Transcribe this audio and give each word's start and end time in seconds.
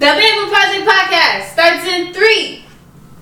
The 0.00 0.06
Bamboo 0.06 0.50
Project 0.50 0.88
Podcast 0.88 1.52
starts 1.52 1.84
in 1.84 2.14
three, 2.14 2.64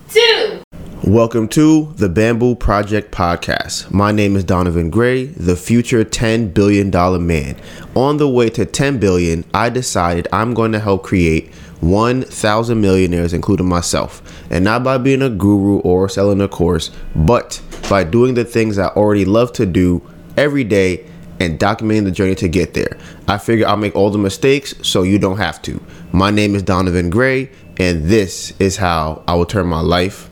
two. 0.07 0.63
Welcome 1.03 1.49
to 1.49 1.91
the 1.97 2.07
Bamboo 2.07 2.55
Project 2.55 3.11
Podcast. 3.11 3.91
My 3.91 4.13
name 4.13 4.37
is 4.37 4.45
Donovan 4.45 4.89
Gray, 4.89 5.25
the 5.25 5.57
future 5.57 6.05
$10 6.05 6.53
billion 6.53 6.89
man. 7.27 7.57
On 7.97 8.15
the 8.15 8.29
way 8.29 8.49
to 8.51 8.65
10 8.65 8.97
billion, 8.97 9.43
I 9.53 9.67
decided 9.67 10.29
I'm 10.31 10.53
going 10.53 10.71
to 10.71 10.79
help 10.79 11.03
create 11.03 11.53
1,000 11.81 12.79
millionaires, 12.79 13.33
including 13.33 13.67
myself. 13.67 14.21
And 14.49 14.63
not 14.63 14.81
by 14.81 14.99
being 14.99 15.21
a 15.21 15.29
guru 15.29 15.79
or 15.79 16.07
selling 16.07 16.39
a 16.39 16.47
course, 16.47 16.91
but 17.13 17.61
by 17.89 18.05
doing 18.05 18.35
the 18.35 18.45
things 18.45 18.77
I 18.77 18.87
already 18.87 19.25
love 19.25 19.51
to 19.53 19.65
do 19.65 20.01
every 20.37 20.63
day 20.63 21.05
and 21.39 21.59
documenting 21.59 22.03
the 22.03 22.11
journey 22.11 22.35
to 22.35 22.47
get 22.47 22.73
there. 22.73 22.97
I 23.27 23.37
figure 23.37 23.67
I'll 23.67 23.77
make 23.77 23.95
all 23.95 24.11
the 24.11 24.17
mistakes 24.17 24.73
so 24.81 25.03
you 25.03 25.19
don't 25.19 25.37
have 25.37 25.61
to. 25.63 25.81
My 26.11 26.31
name 26.31 26.55
is 26.55 26.63
Donovan 26.63 27.11
Gray, 27.11 27.51
and 27.77 28.05
this 28.05 28.51
is 28.59 28.77
how 28.77 29.21
I 29.27 29.35
will 29.35 29.45
turn 29.45 29.67
my 29.67 29.79
life 29.79 30.27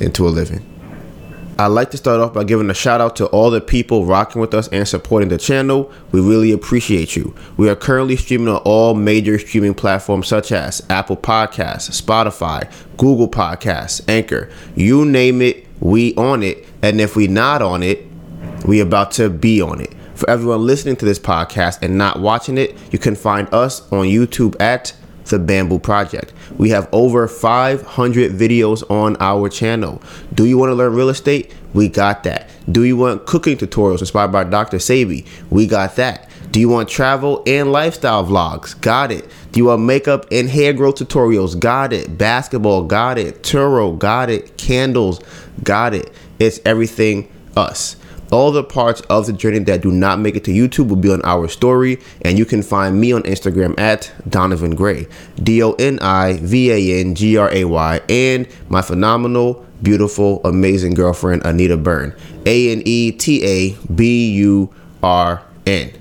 into 0.00 0.24
a 0.24 0.30
living. 0.30 0.64
I'd 1.58 1.66
like 1.66 1.90
to 1.90 1.96
start 1.96 2.20
off 2.20 2.32
by 2.32 2.44
giving 2.44 2.70
a 2.70 2.74
shout 2.74 3.00
out 3.00 3.16
to 3.16 3.26
all 3.26 3.50
the 3.50 3.60
people 3.60 4.06
rocking 4.06 4.40
with 4.40 4.54
us 4.54 4.68
and 4.68 4.86
supporting 4.86 5.28
the 5.28 5.36
channel. 5.36 5.90
We 6.12 6.20
really 6.20 6.52
appreciate 6.52 7.16
you. 7.16 7.34
We 7.56 7.68
are 7.68 7.74
currently 7.74 8.14
streaming 8.14 8.54
on 8.54 8.58
all 8.58 8.94
major 8.94 9.36
streaming 9.40 9.74
platforms 9.74 10.28
such 10.28 10.52
as 10.52 10.80
Apple 10.90 11.16
Podcasts, 11.16 12.00
Spotify, 12.00 12.70
Google 12.96 13.28
Podcasts, 13.28 14.08
Anchor. 14.08 14.48
You 14.76 15.04
name 15.04 15.42
it, 15.42 15.66
we 15.80 16.14
on 16.14 16.44
it. 16.44 16.64
And 16.82 17.00
if 17.00 17.16
we 17.16 17.26
not 17.26 17.62
on 17.62 17.82
it, 17.82 18.06
we 18.64 18.78
about 18.78 19.10
to 19.12 19.28
be 19.28 19.60
on 19.60 19.80
it. 19.80 19.92
For 20.14 20.30
everyone 20.30 20.64
listening 20.64 20.94
to 20.96 21.04
this 21.04 21.18
podcast 21.18 21.82
and 21.82 21.98
not 21.98 22.20
watching 22.20 22.58
it, 22.58 22.76
you 22.92 23.00
can 23.00 23.16
find 23.16 23.52
us 23.52 23.80
on 23.92 24.06
YouTube 24.06 24.60
at 24.60 24.94
the 25.30 25.38
Bamboo 25.38 25.78
Project. 25.78 26.32
We 26.56 26.70
have 26.70 26.88
over 26.92 27.28
500 27.28 28.32
videos 28.32 28.88
on 28.90 29.16
our 29.20 29.48
channel. 29.48 30.02
Do 30.34 30.44
you 30.44 30.58
want 30.58 30.70
to 30.70 30.74
learn 30.74 30.94
real 30.94 31.08
estate? 31.08 31.54
We 31.74 31.88
got 31.88 32.24
that. 32.24 32.48
Do 32.70 32.84
you 32.84 32.96
want 32.96 33.26
cooking 33.26 33.56
tutorials 33.56 34.00
inspired 34.00 34.32
by 34.32 34.44
Dr. 34.44 34.78
Sebi? 34.78 35.26
We 35.50 35.66
got 35.66 35.96
that. 35.96 36.28
Do 36.50 36.60
you 36.60 36.68
want 36.68 36.88
travel 36.88 37.42
and 37.46 37.70
lifestyle 37.70 38.24
vlogs? 38.24 38.80
Got 38.80 39.12
it. 39.12 39.28
Do 39.52 39.60
you 39.60 39.66
want 39.66 39.82
makeup 39.82 40.26
and 40.30 40.48
hair 40.48 40.72
growth 40.72 40.96
tutorials? 40.96 41.58
Got 41.58 41.92
it. 41.92 42.16
Basketball? 42.16 42.84
Got 42.84 43.18
it. 43.18 43.42
Turo? 43.42 43.98
Got 43.98 44.30
it. 44.30 44.56
Candles? 44.56 45.20
Got 45.62 45.94
it. 45.94 46.12
It's 46.38 46.60
everything 46.64 47.30
us. 47.56 47.96
All 48.32 48.50
the 48.50 48.64
parts 48.64 49.02
of 49.02 49.26
the 49.26 49.32
journey 49.32 49.60
that 49.60 49.82
do 49.82 49.92
not 49.92 50.18
make 50.18 50.34
it 50.34 50.44
to 50.44 50.50
YouTube 50.50 50.88
will 50.88 50.96
be 50.96 51.12
on 51.12 51.22
our 51.24 51.46
story, 51.46 52.00
and 52.22 52.36
you 52.36 52.44
can 52.44 52.60
find 52.60 53.00
me 53.00 53.12
on 53.12 53.22
Instagram 53.22 53.78
at 53.78 54.12
Donovan 54.28 54.74
Gray, 54.74 55.06
D 55.40 55.62
O 55.62 55.72
N 55.74 56.00
I 56.00 56.38
V 56.38 56.72
A 56.72 57.00
N 57.00 57.14
G 57.14 57.36
R 57.36 57.48
A 57.52 57.64
Y, 57.64 58.00
and 58.08 58.48
my 58.68 58.82
phenomenal, 58.82 59.64
beautiful, 59.80 60.40
amazing 60.44 60.94
girlfriend, 60.94 61.42
Anita 61.44 61.76
Byrne, 61.76 62.16
A 62.46 62.72
N 62.72 62.82
E 62.84 63.12
T 63.12 63.44
A 63.44 63.76
B 63.92 64.32
U 64.32 64.74
R 65.04 65.42
N. 65.64 65.92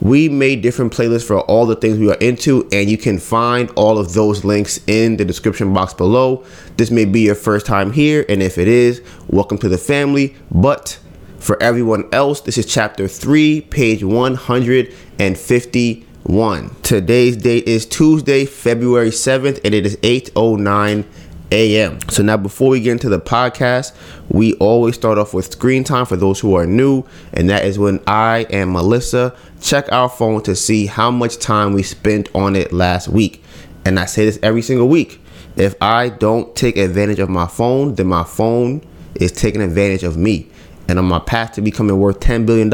We 0.00 0.28
made 0.28 0.62
different 0.62 0.92
playlists 0.92 1.26
for 1.26 1.40
all 1.40 1.66
the 1.66 1.74
things 1.74 1.98
we 1.98 2.08
are 2.08 2.18
into, 2.18 2.68
and 2.70 2.88
you 2.88 2.96
can 2.96 3.18
find 3.18 3.68
all 3.74 3.98
of 3.98 4.14
those 4.14 4.44
links 4.44 4.78
in 4.86 5.16
the 5.16 5.24
description 5.24 5.74
box 5.74 5.92
below. 5.92 6.44
This 6.76 6.92
may 6.92 7.04
be 7.04 7.22
your 7.22 7.34
first 7.34 7.66
time 7.66 7.90
here, 7.90 8.24
and 8.28 8.40
if 8.40 8.58
it 8.58 8.68
is, 8.68 9.02
welcome 9.26 9.58
to 9.58 9.68
the 9.68 9.76
family. 9.76 10.36
But 10.52 11.00
for 11.38 11.62
everyone 11.62 12.08
else, 12.12 12.40
this 12.40 12.58
is 12.58 12.66
chapter 12.66 13.06
3, 13.08 13.60
page 13.62 14.02
151. 14.02 16.76
Today's 16.82 17.36
date 17.36 17.68
is 17.68 17.86
Tuesday, 17.86 18.44
February 18.44 19.10
7th, 19.10 19.60
and 19.64 19.74
it 19.74 19.86
is 19.86 19.96
8:09 19.98 21.04
a.m. 21.50 21.98
So 22.10 22.22
now 22.22 22.36
before 22.36 22.68
we 22.70 22.80
get 22.80 22.92
into 22.92 23.08
the 23.08 23.20
podcast, 23.20 23.94
we 24.28 24.52
always 24.54 24.96
start 24.96 25.16
off 25.16 25.32
with 25.32 25.50
screen 25.50 25.84
time 25.84 26.04
for 26.06 26.16
those 26.16 26.40
who 26.40 26.56
are 26.56 26.66
new, 26.66 27.04
and 27.32 27.48
that 27.48 27.64
is 27.64 27.78
when 27.78 28.00
I 28.06 28.46
and 28.50 28.72
Melissa 28.72 29.34
check 29.60 29.90
our 29.92 30.08
phone 30.08 30.42
to 30.42 30.56
see 30.56 30.86
how 30.86 31.10
much 31.10 31.38
time 31.38 31.72
we 31.72 31.82
spent 31.82 32.28
on 32.34 32.56
it 32.56 32.72
last 32.72 33.08
week. 33.08 33.42
And 33.84 33.98
I 33.98 34.06
say 34.06 34.24
this 34.24 34.38
every 34.42 34.62
single 34.62 34.88
week. 34.88 35.20
If 35.56 35.74
I 35.80 36.10
don't 36.10 36.54
take 36.54 36.76
advantage 36.76 37.20
of 37.20 37.30
my 37.30 37.46
phone, 37.46 37.94
then 37.94 38.08
my 38.08 38.24
phone 38.24 38.82
is 39.14 39.32
taking 39.32 39.62
advantage 39.62 40.02
of 40.02 40.16
me 40.16 40.48
and 40.88 40.98
on 40.98 41.04
my 41.04 41.18
path 41.18 41.52
to 41.52 41.60
becoming 41.60 41.98
worth 41.98 42.18
$10 42.20 42.46
billion, 42.46 42.70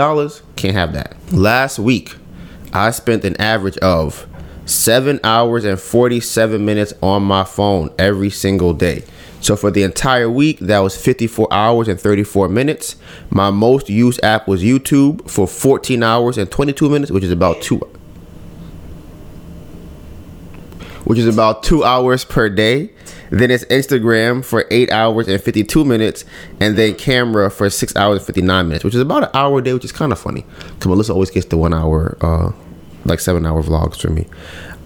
can't 0.57 0.75
have 0.75 0.93
that. 0.93 1.17
Last 1.33 1.79
week, 1.79 2.15
I 2.73 2.91
spent 2.93 3.25
an 3.25 3.39
average 3.41 3.77
of 3.79 4.27
seven 4.67 5.21
hours 5.23 5.65
and 5.65 5.79
47 5.79 6.65
minutes 6.65 6.95
on 7.03 7.23
my 7.25 7.45
phone 7.45 7.93
every 7.99 8.31
single 8.31 8.73
day. 8.73 9.05
So 9.41 9.57
for 9.57 9.71
the 9.71 9.83
entire 9.83 10.31
week, 10.31 10.59
that 10.61 10.79
was 10.79 10.97
54 10.97 11.49
hours 11.53 11.89
and 11.89 12.01
34 12.01 12.49
minutes. 12.49 12.97
My 13.29 13.51
most 13.51 13.91
used 13.91 14.25
app 14.25 14.49
was 14.49 14.63
YouTube 14.63 15.29
for 15.29 15.47
14 15.47 16.03
hours 16.03 16.39
and 16.39 16.51
22 16.51 16.89
minutes, 16.89 17.13
which 17.13 17.25
is 17.25 17.31
about 17.31 17.61
two 17.61 17.81
which 21.05 21.19
is 21.19 21.27
about 21.27 21.63
two 21.63 21.85
hours 21.85 22.25
per 22.25 22.49
day. 22.49 22.91
Then 23.31 23.51
it's 23.51 23.65
Instagram 23.65 24.45
for 24.45 24.67
eight 24.71 24.91
hours 24.91 25.29
and 25.29 25.41
52 25.41 25.85
minutes, 25.85 26.25
and 26.61 26.77
then 26.77 26.95
camera 26.95 27.51
for 27.51 27.69
six 27.71 27.95
hours 27.97 28.19
and 28.19 28.27
59 28.27 28.69
minutes, 28.69 28.85
which 28.85 28.95
is 28.95 29.01
about 29.01 29.25
an 29.25 29.31
hour 29.35 29.59
a 29.59 29.63
day, 29.63 29.73
which 29.73 29.85
is 29.85 29.93
kind 29.93 30.13
of 30.13 30.19
funny. 30.19 30.45
Because 30.59 30.87
Melissa 30.87 31.13
always 31.13 31.31
gets 31.31 31.47
the 31.47 31.57
one 31.57 31.75
hour, 31.75 32.17
uh, 32.21 32.53
like 33.05 33.21
seven 33.21 33.47
hour 33.47 33.63
vlogs 33.63 34.01
for 34.01 34.11
me. 34.11 34.27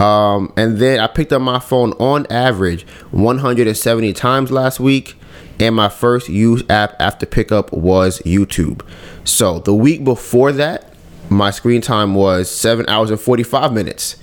Um, 0.01 0.53
and 0.57 0.79
then 0.79 1.01
I 1.01 1.07
picked 1.09 1.33
up 1.33 1.43
my 1.43 1.59
phone 1.59 1.93
on 1.95 2.27
average 2.31 2.87
170 3.11 4.13
times 4.13 4.51
last 4.51 4.81
week. 4.81 5.17
And 5.61 5.75
my 5.75 5.89
first 5.89 6.29
used 6.29 6.71
app 6.71 6.95
after 7.01 7.27
pickup 7.27 7.73
was 7.73 8.21
YouTube. 8.21 8.83
So 9.25 9.59
the 9.59 9.75
week 9.75 10.05
before 10.05 10.53
that, 10.53 10.95
my 11.31 11.51
screen 11.51 11.81
time 11.81 12.15
was 12.15 12.49
seven 12.51 12.89
hours 12.89 13.11
and 13.11 13.21
45 13.21 13.73
minutes. 13.73 14.17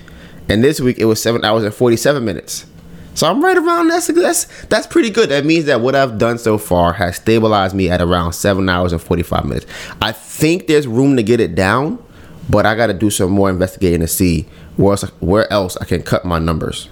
And 0.47 0.63
this 0.63 0.79
week 0.79 0.97
it 0.97 1.05
was 1.05 1.21
seven 1.21 1.43
hours 1.43 1.63
and 1.63 1.73
47 1.73 2.23
minutes. 2.23 2.65
So 3.15 3.27
I'm 3.29 3.41
right 3.43 3.57
around 3.57 3.87
that's 3.87 4.07
that's 4.07 4.45
that's 4.65 4.85
pretty 4.87 5.09
good. 5.09 5.29
That 5.29 5.45
means 5.45 5.65
that 5.65 5.79
what 5.79 5.95
I've 5.95 6.17
done 6.17 6.37
so 6.37 6.57
far 6.57 6.91
has 6.93 7.15
stabilized 7.15 7.73
me 7.73 7.89
at 7.89 8.01
around 8.01 8.33
seven 8.33 8.67
hours 8.67 8.91
and 8.91 9.01
45 9.01 9.45
minutes. 9.45 9.65
I 10.01 10.11
think 10.11 10.67
there's 10.67 10.85
room 10.85 11.15
to 11.15 11.23
get 11.23 11.39
it 11.39 11.55
down, 11.55 12.03
but 12.49 12.65
I 12.65 12.75
got 12.75 12.87
to 12.87 12.93
do 12.93 13.09
some 13.09 13.31
more 13.31 13.49
investigating 13.49 14.01
to 14.01 14.07
see 14.07 14.43
where 14.75 14.91
else, 14.91 15.03
where 15.21 15.51
else 15.51 15.77
I 15.77 15.85
can 15.85 16.03
cut 16.03 16.25
my 16.25 16.39
numbers. 16.39 16.89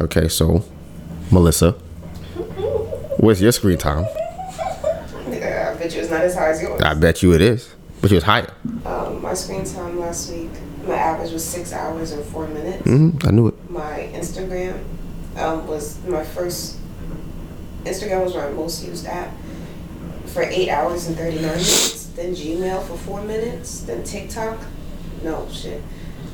Okay, 0.00 0.26
so 0.28 0.64
Melissa, 1.30 1.72
where's 3.18 3.40
your 3.42 3.52
screen 3.52 3.76
time? 3.76 4.06
Yeah, 5.28 5.72
I 5.74 5.78
bet 5.78 5.94
you 5.94 6.00
it's 6.00 6.10
not 6.10 6.22
as 6.22 6.34
high 6.34 6.48
as 6.50 6.62
yours. 6.62 6.80
I 6.80 6.94
bet 6.94 7.22
you 7.22 7.34
it 7.34 7.42
is, 7.42 7.74
but 8.00 8.10
yours 8.10 8.22
higher. 8.22 8.52
Um, 8.86 9.20
my 9.20 9.34
screen 9.34 9.64
time 9.64 10.00
last 10.00 10.30
week, 10.30 10.50
my 10.86 10.94
average 10.94 11.32
was 11.32 11.44
six 11.44 11.74
hours 11.74 12.12
and 12.12 12.24
four 12.24 12.48
minutes. 12.48 12.84
hmm 12.84 13.10
I 13.24 13.30
knew 13.32 13.48
it. 13.48 13.70
My 13.70 14.08
Instagram 14.14 14.82
um, 15.36 15.66
was 15.66 16.02
my 16.04 16.24
first. 16.24 16.78
Instagram 17.84 18.24
was 18.24 18.34
my 18.34 18.50
most 18.50 18.84
used 18.84 19.06
app 19.06 19.32
for 20.26 20.42
eight 20.42 20.68
hours 20.68 21.06
and 21.06 21.16
thirty 21.16 21.36
nine 21.36 21.44
minutes. 21.44 22.06
Then 22.06 22.34
Gmail 22.34 22.82
for 22.86 22.96
four 22.96 23.22
minutes. 23.22 23.82
Then 23.82 24.02
TikTok, 24.02 24.58
no 25.22 25.48
shit. 25.50 25.82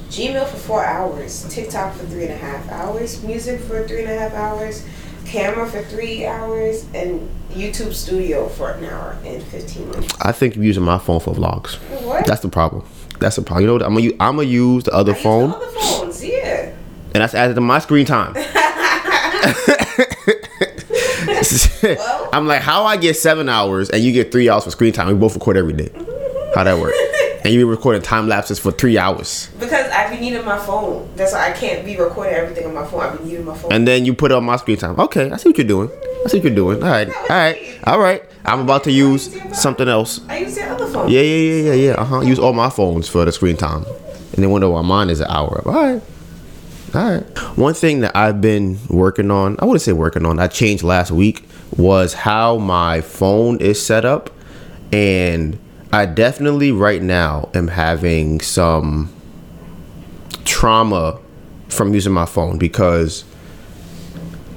Gmail 0.09 0.47
for 0.47 0.57
four 0.57 0.85
hours. 0.85 1.47
TikTok 1.49 1.95
for 1.95 2.05
three 2.07 2.25
and 2.25 2.33
a 2.33 2.37
half 2.37 2.69
hours. 2.71 3.23
Music 3.23 3.61
for 3.61 3.87
three 3.87 4.03
and 4.03 4.11
a 4.11 4.19
half 4.19 4.33
hours. 4.35 4.87
Camera 5.25 5.69
for 5.69 5.83
three 5.83 6.27
hours. 6.27 6.87
And 6.95 7.29
YouTube 7.51 7.93
Studio 7.93 8.49
for 8.49 8.71
an 8.71 8.85
hour 8.85 9.17
and 9.25 9.43
fifteen 9.43 9.91
minutes. 9.91 10.15
I 10.21 10.33
think 10.33 10.57
you're 10.57 10.65
using 10.65 10.85
my 10.85 10.99
phone 10.99 11.21
for 11.21 11.35
vlogs. 11.35 11.75
What? 12.03 12.27
That's 12.27 12.41
the 12.41 12.49
problem. 12.49 12.85
That's 13.19 13.37
the 13.37 13.43
problem. 13.43 13.63
You 13.63 13.67
know 13.69 13.73
what? 13.75 13.83
I'm 13.83 13.97
I'm 14.21 14.37
gonna 14.37 14.49
use 14.49 14.85
the 14.85 14.93
other 14.93 15.13
I 15.13 15.17
use 15.17 15.23
phone, 15.23 15.51
the 15.51 15.57
other 15.57 15.67
phones, 15.67 16.25
yeah. 16.25 16.75
and 17.15 17.23
that's 17.23 17.35
added 17.35 17.55
to 17.55 17.61
my 17.61 17.79
screen 17.79 18.07
time. 18.07 18.35
I'm 22.33 22.47
like, 22.47 22.63
how 22.63 22.85
I 22.85 22.97
get 22.97 23.17
seven 23.17 23.49
hours 23.49 23.91
and 23.91 24.03
you 24.03 24.13
get 24.13 24.33
three 24.33 24.49
hours 24.49 24.65
for 24.65 24.71
screen 24.71 24.93
time? 24.93 25.09
We 25.09 25.15
both 25.15 25.35
record 25.35 25.57
every 25.57 25.73
day. 25.73 25.91
How 26.55 26.65
that 26.65 26.79
work? 26.79 26.95
And 27.45 27.53
you 27.53 27.59
be 27.59 27.65
recording 27.65 28.03
time 28.03 28.29
lapses 28.29 28.61
for 28.61 28.71
three 28.71 28.97
hours, 28.99 29.49
Because 29.59 29.91
I 29.91 30.09
be 30.09 30.21
needing 30.21 30.45
my 30.45 30.59
phone. 30.59 31.11
That's 31.17 31.33
why 31.33 31.51
I 31.51 31.53
can't 31.53 31.85
be 31.85 31.97
recording 31.97 32.35
everything 32.35 32.69
on 32.69 32.75
my 32.75 32.87
phone. 32.87 33.01
I 33.01 33.17
be 33.17 33.25
needing 33.25 33.45
my 33.45 33.59
phone. 33.59 33.73
and 33.73 33.89
then 33.89 34.05
you 34.05 34.15
put 34.15 34.31
it 34.31 34.37
on 34.37 34.45
my 34.45 34.55
screen 34.59 34.77
time. 34.77 34.95
Okay, 35.01 35.29
I 35.29 35.37
see 35.39 35.49
what 35.49 35.59
you're 35.59 35.67
doing. 35.67 35.91
I 36.25 36.29
see 36.29 36.37
what 36.37 36.45
you're 36.45 36.55
doing. 36.55 36.81
All 36.85 36.89
right, 36.89 37.09
all 37.09 37.27
right, 37.31 37.81
all 37.83 37.99
right. 37.99 38.23
I'm 38.45 38.61
about 38.61 38.85
to 38.85 38.93
use 38.93 39.37
something 39.61 39.89
else. 39.89 40.21
I 40.29 40.39
use 40.39 40.55
the 40.55 40.71
other 40.71 40.87
phone. 40.87 41.11
Yeah, 41.11 41.21
yeah, 41.23 41.53
yeah, 41.53 41.63
yeah, 41.63 41.75
yeah. 41.87 41.93
Uh 41.95 42.05
huh. 42.05 42.21
Use 42.21 42.39
all 42.39 42.53
my 42.53 42.71
phones 42.71 43.09
for 43.09 43.25
the 43.25 43.33
screen 43.33 43.57
time, 43.57 43.85
and 44.35 44.45
then 44.45 44.49
wonder 44.53 44.71
why 44.71 44.83
mine 44.83 45.11
is 45.11 45.19
an 45.19 45.27
hour 45.29 45.59
up. 45.59 45.67
All 45.67 45.73
right. 45.95 46.03
All 46.95 47.11
right. 47.11 47.39
One 47.57 47.75
thing 47.75 48.01
that 48.01 48.15
I've 48.15 48.41
been 48.41 48.79
working 48.89 49.31
on, 49.31 49.57
I 49.61 49.65
wouldn't 49.65 49.83
say 49.83 49.93
working 49.93 50.27
on, 50.27 50.39
I 50.39 50.47
changed 50.47 50.83
last 50.83 51.11
week, 51.11 51.45
was 51.77 52.13
how 52.13 52.59
my 52.59 53.01
phone 53.01 53.61
is 53.61 53.85
set 53.85 54.05
up. 54.05 54.31
And 54.93 55.59
I 55.93 56.07
definitely 56.07 56.71
right 56.71 57.03
now 57.03 57.49
am 57.55 57.69
having 57.69 58.41
some 58.41 59.11
trauma 60.45 61.19
from 61.69 61.95
using 61.95 62.13
my 62.13 62.27
phone 62.27 62.59
because 62.59 63.25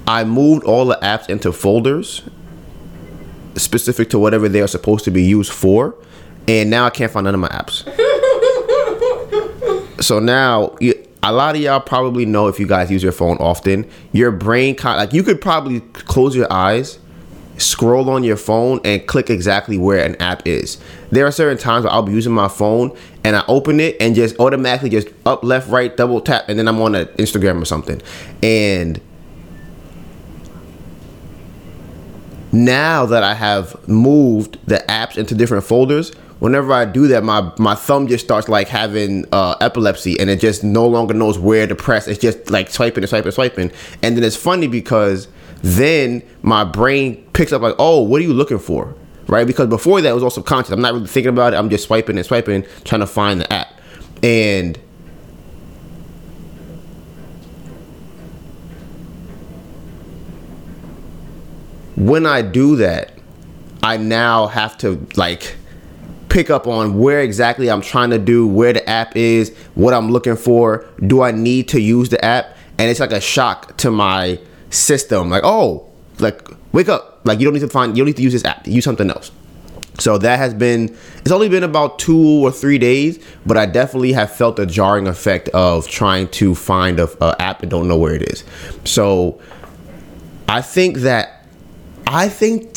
I 0.08 0.24
moved 0.24 0.66
all 0.66 0.86
the 0.86 0.98
apps 1.02 1.30
into 1.30 1.52
folders 1.52 2.22
specific 3.56 4.10
to 4.10 4.20
whatever 4.20 4.50
they 4.50 4.62
are 4.62 4.68
supposed 4.68 5.06
to 5.06 5.12
be 5.12 5.24
used 5.24 5.52
for, 5.52 5.96
and 6.48 6.70
now 6.70 6.86
I 6.86 6.90
can't 6.90 7.12
find 7.12 7.24
none 7.24 7.34
of 7.34 7.40
my 7.40 7.48
apps. 7.50 7.84
so 10.04 10.20
now 10.20 10.76
you, 10.80 10.95
a 11.26 11.32
lot 11.32 11.56
of 11.56 11.62
y'all 11.62 11.80
probably 11.80 12.26
know 12.26 12.48
if 12.48 12.60
you 12.60 12.68
guys 12.68 12.92
use 12.92 13.02
your 13.02 13.12
phone 13.12 13.38
often, 13.38 13.90
your 14.12 14.32
brain 14.32 14.76
kind 14.76 14.98
like 14.98 15.12
you 15.12 15.24
could 15.24 15.42
probably 15.42 15.80
close 15.80 16.36
your 16.36 16.52
eyes, 16.54 17.00
scroll 17.58 18.10
on 18.10 18.24
your 18.24 18.38
phone, 18.38 18.80
and 18.86 19.08
click 19.08 19.30
exactly 19.30 19.78
where 19.78 20.06
an 20.06 20.16
app 20.22 20.46
is. 20.46 20.80
There 21.10 21.26
are 21.26 21.32
certain 21.32 21.58
times 21.58 21.84
where 21.84 21.94
I'll 21.94 22.04
be 22.04 22.14
using 22.14 22.34
my 22.34 22.48
phone 22.48 22.96
and 23.24 23.36
I 23.36 23.44
open 23.48 23.80
it 23.80 23.98
and 24.00 24.14
just 24.14 24.40
automatically 24.40 24.90
just 24.90 25.08
up, 25.26 25.44
left, 25.44 25.68
right, 25.70 25.96
double 25.98 26.22
tap, 26.22 26.48
and 26.48 26.60
then 26.60 26.68
I'm 26.68 26.80
on 26.80 26.94
an 26.94 27.08
Instagram 27.18 27.60
or 27.62 27.66
something, 27.66 28.02
and 28.44 29.02
now 32.52 33.06
that 33.06 33.22
I 33.22 33.34
have 33.34 33.88
moved 33.88 34.60
the 34.66 34.78
apps 34.88 35.18
into 35.18 35.36
different 35.36 35.66
folders, 35.66 36.14
whenever 36.40 36.74
I 36.74 36.86
do 36.86 37.08
that, 37.08 37.24
my 37.24 37.52
my 37.58 37.76
thumb 37.76 38.08
just 38.08 38.24
starts 38.26 38.50
like 38.50 38.68
having 38.68 39.26
uh, 39.32 39.56
epilepsy, 39.62 40.20
and 40.20 40.30
it 40.30 40.40
just 40.40 40.64
no 40.64 40.88
longer 40.88 41.14
knows 41.14 41.40
where 41.40 41.68
to 41.68 41.76
press. 41.76 42.08
It's 42.08 42.20
just 42.20 42.50
like 42.50 42.70
swiping 42.70 43.04
and 43.04 43.10
swiping 43.10 43.28
and 43.28 43.34
swiping, 43.34 43.72
and 44.04 44.18
then 44.18 44.24
it's 44.24 44.36
funny 44.36 44.68
because 44.68 45.28
then 45.62 46.22
my 46.42 46.64
brain 46.64 47.28
picks 47.34 47.52
up 47.52 47.62
like, 47.62 47.76
oh, 47.80 48.02
what 48.02 48.22
are 48.22 48.24
you 48.24 48.34
looking 48.34 48.60
for, 48.60 48.94
right? 49.28 49.48
Because 49.48 49.68
before 49.68 50.02
that 50.02 50.10
it 50.10 50.14
was 50.14 50.24
all 50.24 50.30
subconscious. 50.30 50.72
I'm 50.72 50.82
not 50.82 50.94
really 50.94 51.08
thinking 51.08 51.30
about 51.30 51.54
it. 51.54 51.58
I'm 51.58 51.70
just 51.70 51.86
swiping 51.86 52.18
and 52.18 52.26
swiping, 52.26 52.66
trying 52.84 53.02
to 53.02 53.08
find 53.08 53.42
the 53.42 53.52
app, 53.52 53.80
and 54.24 54.78
when 61.96 62.26
I 62.26 62.42
do 62.42 62.76
that, 62.78 63.14
I 63.82 63.98
now 63.98 64.48
have 64.48 64.78
to 64.80 65.08
like 65.16 65.56
pick 66.36 66.50
up 66.50 66.68
on 66.68 67.00
where 67.00 67.22
exactly 67.22 67.72
I'm 67.72 67.82
trying 67.82 68.10
to 68.10 68.20
do, 68.20 68.46
where 68.46 68.74
the 68.74 68.88
app 68.90 69.16
is, 69.16 69.56
what 69.76 69.94
I'm 69.94 70.12
looking 70.12 70.36
for. 70.36 70.86
Do 71.08 71.22
I 71.22 71.32
need 71.32 71.70
to 71.70 71.80
use 71.80 72.10
the 72.10 72.24
app? 72.26 72.58
And 72.78 72.92
it's 72.92 73.00
like 73.00 73.14
a 73.14 73.22
shock 73.22 73.78
to 73.78 73.90
my 73.90 74.38
system. 74.70 75.30
Like, 75.30 75.44
oh, 75.46 75.90
like 76.20 76.46
wake 76.74 76.90
up. 76.90 77.22
Like 77.24 77.40
you 77.40 77.46
don't 77.46 77.54
need 77.54 77.62
to 77.62 77.70
find 77.70 77.96
you 77.96 78.04
don't 78.04 78.08
need 78.08 78.18
to 78.18 78.22
use 78.22 78.34
this 78.34 78.44
app. 78.44 78.68
Use 78.68 78.84
something 78.84 79.10
else. 79.10 79.32
So 79.98 80.18
that 80.18 80.38
has 80.38 80.54
been 80.54 80.94
it's 81.20 81.32
only 81.32 81.48
been 81.48 81.64
about 81.64 82.00
2 82.00 82.46
or 82.46 82.52
3 82.52 82.80
days, 82.80 83.18
but 83.46 83.56
I 83.56 83.66
definitely 83.66 84.12
have 84.12 84.30
felt 84.30 84.58
the 84.58 84.66
jarring 84.66 85.08
effect 85.08 85.48
of 85.54 85.88
trying 85.88 86.28
to 86.32 86.54
find 86.54 87.00
a, 87.00 87.08
a 87.24 87.42
app 87.42 87.62
and 87.62 87.72
don't 87.72 87.88
know 87.88 87.98
where 87.98 88.14
it 88.14 88.24
is. 88.24 88.44
So 88.84 89.40
I 90.50 90.62
think 90.62 90.98
that 90.98 91.48
I 92.06 92.28
think 92.28 92.74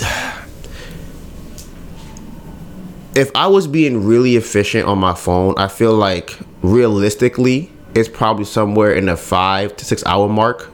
if 3.18 3.32
I 3.34 3.48
was 3.48 3.66
being 3.66 4.06
really 4.06 4.36
efficient 4.36 4.86
on 4.86 4.98
my 4.98 5.12
phone, 5.12 5.54
I 5.56 5.66
feel 5.66 5.92
like 5.92 6.38
realistically, 6.62 7.72
it's 7.92 8.08
probably 8.08 8.44
somewhere 8.44 8.92
in 8.92 9.06
the 9.06 9.16
five 9.16 9.76
to 9.78 9.84
six 9.84 10.06
hour 10.06 10.28
mark, 10.28 10.70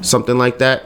something 0.00 0.38
like 0.38 0.58
that. 0.58 0.84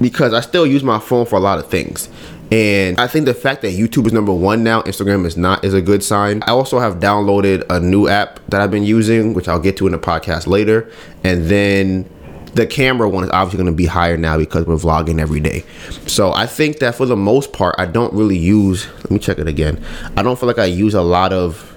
Because 0.00 0.34
I 0.34 0.40
still 0.40 0.68
use 0.68 0.84
my 0.84 1.00
phone 1.00 1.26
for 1.26 1.34
a 1.34 1.40
lot 1.40 1.58
of 1.58 1.66
things. 1.66 2.08
And 2.52 3.00
I 3.00 3.08
think 3.08 3.24
the 3.26 3.34
fact 3.34 3.62
that 3.62 3.72
YouTube 3.72 4.06
is 4.06 4.12
number 4.12 4.32
one 4.32 4.62
now, 4.62 4.82
Instagram 4.82 5.26
is 5.26 5.36
not, 5.36 5.64
is 5.64 5.74
a 5.74 5.82
good 5.82 6.04
sign. 6.04 6.44
I 6.46 6.52
also 6.52 6.78
have 6.78 7.00
downloaded 7.00 7.64
a 7.68 7.80
new 7.80 8.06
app 8.06 8.38
that 8.50 8.60
I've 8.60 8.70
been 8.70 8.84
using, 8.84 9.34
which 9.34 9.48
I'll 9.48 9.58
get 9.58 9.76
to 9.78 9.86
in 9.86 9.92
the 9.92 9.98
podcast 9.98 10.46
later. 10.46 10.92
And 11.24 11.46
then 11.46 12.08
the 12.54 12.66
camera 12.66 13.08
one 13.08 13.24
is 13.24 13.30
obviously 13.30 13.56
going 13.58 13.72
to 13.72 13.76
be 13.76 13.86
higher 13.86 14.16
now 14.16 14.36
because 14.36 14.66
we're 14.66 14.76
vlogging 14.76 15.20
every 15.20 15.40
day. 15.40 15.64
So 16.06 16.32
I 16.32 16.46
think 16.46 16.78
that 16.80 16.94
for 16.94 17.06
the 17.06 17.16
most 17.16 17.52
part, 17.52 17.74
I 17.78 17.86
don't 17.86 18.12
really 18.12 18.36
use. 18.36 18.86
Let 18.98 19.10
me 19.10 19.18
check 19.18 19.38
it 19.38 19.48
again. 19.48 19.82
I 20.16 20.22
don't 20.22 20.38
feel 20.38 20.46
like 20.46 20.58
I 20.58 20.66
use 20.66 20.94
a 20.94 21.02
lot 21.02 21.32
of 21.32 21.76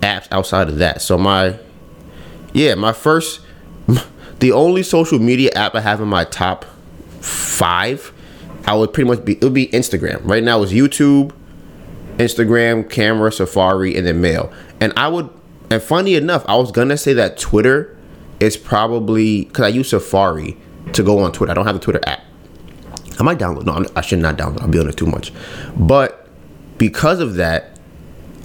apps 0.00 0.28
outside 0.30 0.68
of 0.68 0.78
that. 0.78 1.00
So 1.00 1.16
my, 1.16 1.58
yeah, 2.52 2.74
my 2.74 2.92
first, 2.92 3.40
the 4.40 4.52
only 4.52 4.82
social 4.82 5.18
media 5.18 5.50
app 5.54 5.74
I 5.74 5.80
have 5.80 6.00
in 6.00 6.08
my 6.08 6.24
top 6.24 6.66
five, 7.20 8.12
I 8.66 8.74
would 8.74 8.92
pretty 8.92 9.08
much 9.08 9.24
be. 9.24 9.34
It 9.34 9.44
would 9.44 9.54
be 9.54 9.68
Instagram. 9.68 10.20
Right 10.24 10.42
now 10.42 10.62
is 10.62 10.72
YouTube, 10.72 11.32
Instagram, 12.16 12.88
camera, 12.88 13.30
Safari, 13.32 13.96
and 13.96 14.06
then 14.06 14.20
mail. 14.20 14.52
And 14.80 14.92
I 14.96 15.08
would. 15.08 15.28
And 15.70 15.82
funny 15.82 16.14
enough, 16.14 16.44
I 16.46 16.56
was 16.56 16.72
gonna 16.72 16.96
say 16.96 17.12
that 17.14 17.36
Twitter 17.38 17.94
it's 18.40 18.56
probably 18.56 19.44
because 19.44 19.64
I 19.64 19.68
use 19.68 19.90
Safari 19.90 20.56
to 20.92 21.02
go 21.02 21.18
on 21.20 21.32
Twitter. 21.32 21.52
I 21.52 21.54
don't 21.54 21.66
have 21.66 21.74
the 21.74 21.80
Twitter 21.80 22.00
app. 22.06 22.22
I 23.18 23.22
might 23.22 23.38
download. 23.38 23.64
No, 23.64 23.84
I 23.94 24.00
should 24.00 24.18
not 24.18 24.36
download. 24.36 24.62
I'm 24.62 24.70
building 24.70 24.90
it 24.90 24.96
too 24.96 25.06
much. 25.06 25.32
But 25.76 26.28
because 26.78 27.20
of 27.20 27.34
that, 27.36 27.78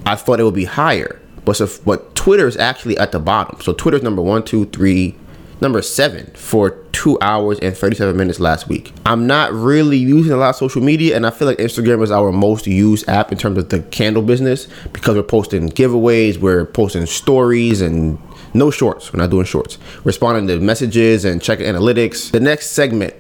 I 0.06 0.16
thought 0.16 0.40
it 0.40 0.44
would 0.44 0.54
be 0.54 0.66
higher. 0.66 1.20
But 1.46 1.56
so, 1.56 1.68
but 1.86 2.16
Twitter 2.16 2.48
is 2.48 2.58
actually 2.58 2.98
at 2.98 3.12
the 3.12 3.20
bottom. 3.20 3.60
So 3.62 3.74
Twitter's 3.74 4.04
number 4.04 4.22
one, 4.22 4.44
two, 4.44 4.66
three, 4.66 5.16
number 5.62 5.82
seven 5.82 6.28
for 6.36 6.72
two 6.92 7.18
hours 7.22 7.60
and 7.60 7.76
37 7.76 8.16
minutes 8.16 8.40
last 8.40 8.68
week. 8.68 8.94
I'm 9.06 9.28
not 9.28 9.54
really 9.54 9.98
using 9.98 10.32
a 10.32 10.38
lot 10.38 10.50
of 10.50 10.56
social 10.56 10.82
media, 10.82 11.16
and 11.16 11.26
I 11.26 11.32
feel 11.32 11.48
like 11.48 11.58
Instagram 11.58 12.04
is 12.04 12.12
our 12.12 12.32
most 12.32 12.68
used 12.68 13.08
app 13.10 13.32
in 13.32 13.38
terms 13.38 13.58
of 13.58 13.70
the 13.70 13.82
candle 13.84 14.22
business 14.22 14.68
because 14.94 15.16
we're 15.16 15.24
posting 15.24 15.70
giveaways, 15.70 16.38
we're 16.38 16.66
posting 16.66 17.06
stories 17.06 17.82
and 17.82 18.20
no 18.54 18.72
shorts. 18.72 19.14
We're 19.14 19.20
not 19.20 19.30
doing 19.30 19.46
shorts. 19.46 19.78
Responding 20.04 20.48
to 20.48 20.60
messages 20.60 21.26
and 21.26 21.42
checking 21.42 21.66
analytics. 21.66 22.32
The 22.32 22.40
next 22.40 22.72
segment 22.72 23.14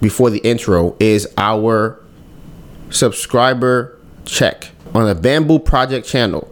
before 0.00 0.30
the 0.30 0.38
intro 0.38 0.96
is 0.98 1.28
our 1.36 2.02
subscriber 2.90 3.98
check 4.24 4.70
on 4.94 5.06
the 5.06 5.14
Bamboo 5.14 5.58
Project 5.58 6.06
channel. 6.06 6.50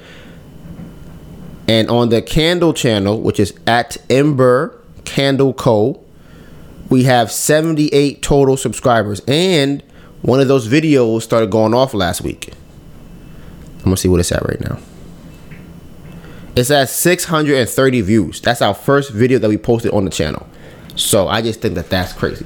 And 1.67 1.89
on 1.89 2.09
the 2.09 2.21
Candle 2.21 2.73
channel, 2.73 3.21
which 3.21 3.39
is 3.39 3.53
at 3.65 3.97
Mbur 4.09 4.77
Candle 5.05 5.53
Co., 5.53 6.03
we 6.89 7.03
have 7.03 7.31
78 7.31 8.21
total 8.21 8.57
subscribers. 8.57 9.21
And 9.27 9.81
one 10.23 10.39
of 10.39 10.47
those 10.47 10.67
videos 10.67 11.21
started 11.21 11.51
going 11.51 11.73
off 11.73 11.93
last 11.93 12.21
week. 12.21 12.53
I'm 13.79 13.83
gonna 13.83 13.97
see 13.97 14.07
what 14.07 14.19
it's 14.19 14.31
at 14.31 14.43
right 14.47 14.59
now. 14.61 14.79
It's 16.55 16.71
at 16.71 16.89
630 16.89 18.01
views. 18.01 18.41
That's 18.41 18.61
our 18.61 18.73
first 18.73 19.11
video 19.11 19.37
that 19.39 19.49
we 19.49 19.57
posted 19.57 19.91
on 19.91 20.05
the 20.05 20.11
channel. 20.11 20.47
So 20.95 21.27
I 21.27 21.41
just 21.41 21.61
think 21.61 21.75
that 21.75 21.89
that's 21.89 22.13
crazy. 22.13 22.45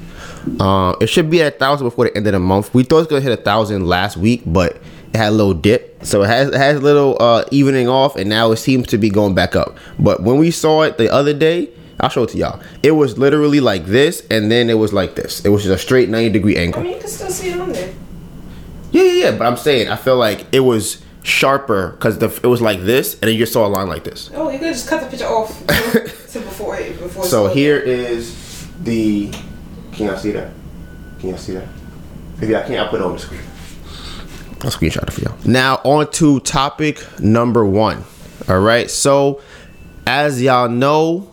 Uh, 0.60 0.96
it 1.02 1.08
should 1.08 1.30
be 1.30 1.42
at 1.44 1.56
a 1.56 1.58
thousand 1.58 1.88
before 1.88 2.06
the 2.06 2.16
end 2.18 2.26
of 2.26 2.34
the 2.34 2.40
month. 2.40 2.74
We 2.74 2.84
thought 2.84 2.98
it 2.98 3.00
was 3.00 3.08
gonna 3.08 3.22
hit 3.22 3.38
a 3.38 3.42
thousand 3.42 3.86
last 3.86 4.18
week, 4.18 4.42
but 4.46 4.78
it 5.14 5.18
had 5.18 5.30
a 5.30 5.32
little 5.32 5.54
dip. 5.54 6.04
So 6.04 6.24
it 6.24 6.28
has 6.28 6.48
it 6.50 6.56
has 6.56 6.78
a 6.78 6.82
little 6.82 7.18
uh, 7.20 7.44
evening 7.52 7.88
off, 7.90 8.16
and 8.16 8.30
now 8.30 8.52
it 8.52 8.58
seems 8.58 8.88
to 8.88 8.98
be 8.98 9.10
going 9.10 9.36
back 9.36 9.56
up. 9.56 9.78
But 10.00 10.24
when 10.24 10.38
we 10.38 10.50
saw 10.50 10.82
it 10.84 10.98
the 10.98 11.12
other 11.12 11.34
day, 11.34 11.70
I'll 12.00 12.10
show 12.10 12.24
it 12.24 12.30
to 12.30 12.38
y'all. 12.38 12.62
It 12.84 12.92
was 12.92 13.18
literally 13.18 13.60
like 13.60 13.86
this, 13.86 14.26
and 14.30 14.52
then 14.52 14.70
it 14.70 14.76
was 14.76 14.94
like 14.94 15.16
this. 15.16 15.44
It 15.44 15.50
was 15.50 15.64
just 15.64 15.74
a 15.74 15.78
straight 15.78 16.10
90 16.10 16.30
degree 16.30 16.56
angle. 16.56 16.82
I 16.82 16.84
mean, 16.84 16.94
you 16.94 17.00
can 17.00 17.10
still 17.10 17.30
see 17.30 17.50
it 17.50 17.60
on 17.60 17.72
there. 17.72 17.94
Yeah, 18.92 19.04
yeah, 19.04 19.12
yeah. 19.26 19.38
But 19.38 19.48
I'm 19.48 19.58
saying, 19.58 19.90
I 19.90 19.96
feel 19.96 20.16
like 20.18 20.46
it 20.52 20.60
was 20.60 21.04
sharper 21.24 21.92
because 21.92 22.22
it 22.22 22.48
was 22.48 22.62
like 22.62 22.82
this, 22.82 23.14
and 23.16 23.24
then 23.24 23.32
you 23.34 23.40
just 23.40 23.54
saw 23.54 23.66
a 23.66 23.70
line 23.70 23.88
like 23.88 24.04
this. 24.04 24.30
Oh, 24.34 24.50
you 24.50 24.60
could 24.60 24.74
just 24.74 24.88
cut 24.88 25.02
the 25.02 25.08
picture 25.08 25.26
off 25.26 25.60
to 25.68 26.40
before 26.40 26.78
it. 26.78 27.00
Before 27.00 27.26
So 27.26 27.48
here 27.48 27.78
is 27.80 28.68
the. 28.84 29.32
Can 29.94 30.08
y'all 30.08 30.18
see 30.18 30.32
that? 30.32 30.52
Can 31.20 31.30
y'all 31.30 31.38
see 31.38 31.54
that? 31.54 31.68
If 32.42 32.50
y'all 32.50 32.62
can't, 32.62 32.80
I'll 32.80 32.90
put 32.90 33.02
it 33.02 33.04
on 33.04 33.14
the 33.14 33.20
screen. 33.20 33.42
I'll 34.62 34.72
screenshot 34.72 35.04
it 35.04 35.14
for 35.14 35.22
y'all. 35.22 35.38
Now 35.46 35.82
on 35.84 36.10
to 36.12 36.40
topic 36.42 37.04
number 37.20 37.66
one. 37.66 38.04
All 38.48 38.60
right. 38.60 38.90
So 38.90 39.42
as 40.06 40.42
y'all 40.42 40.70
know, 40.70 41.32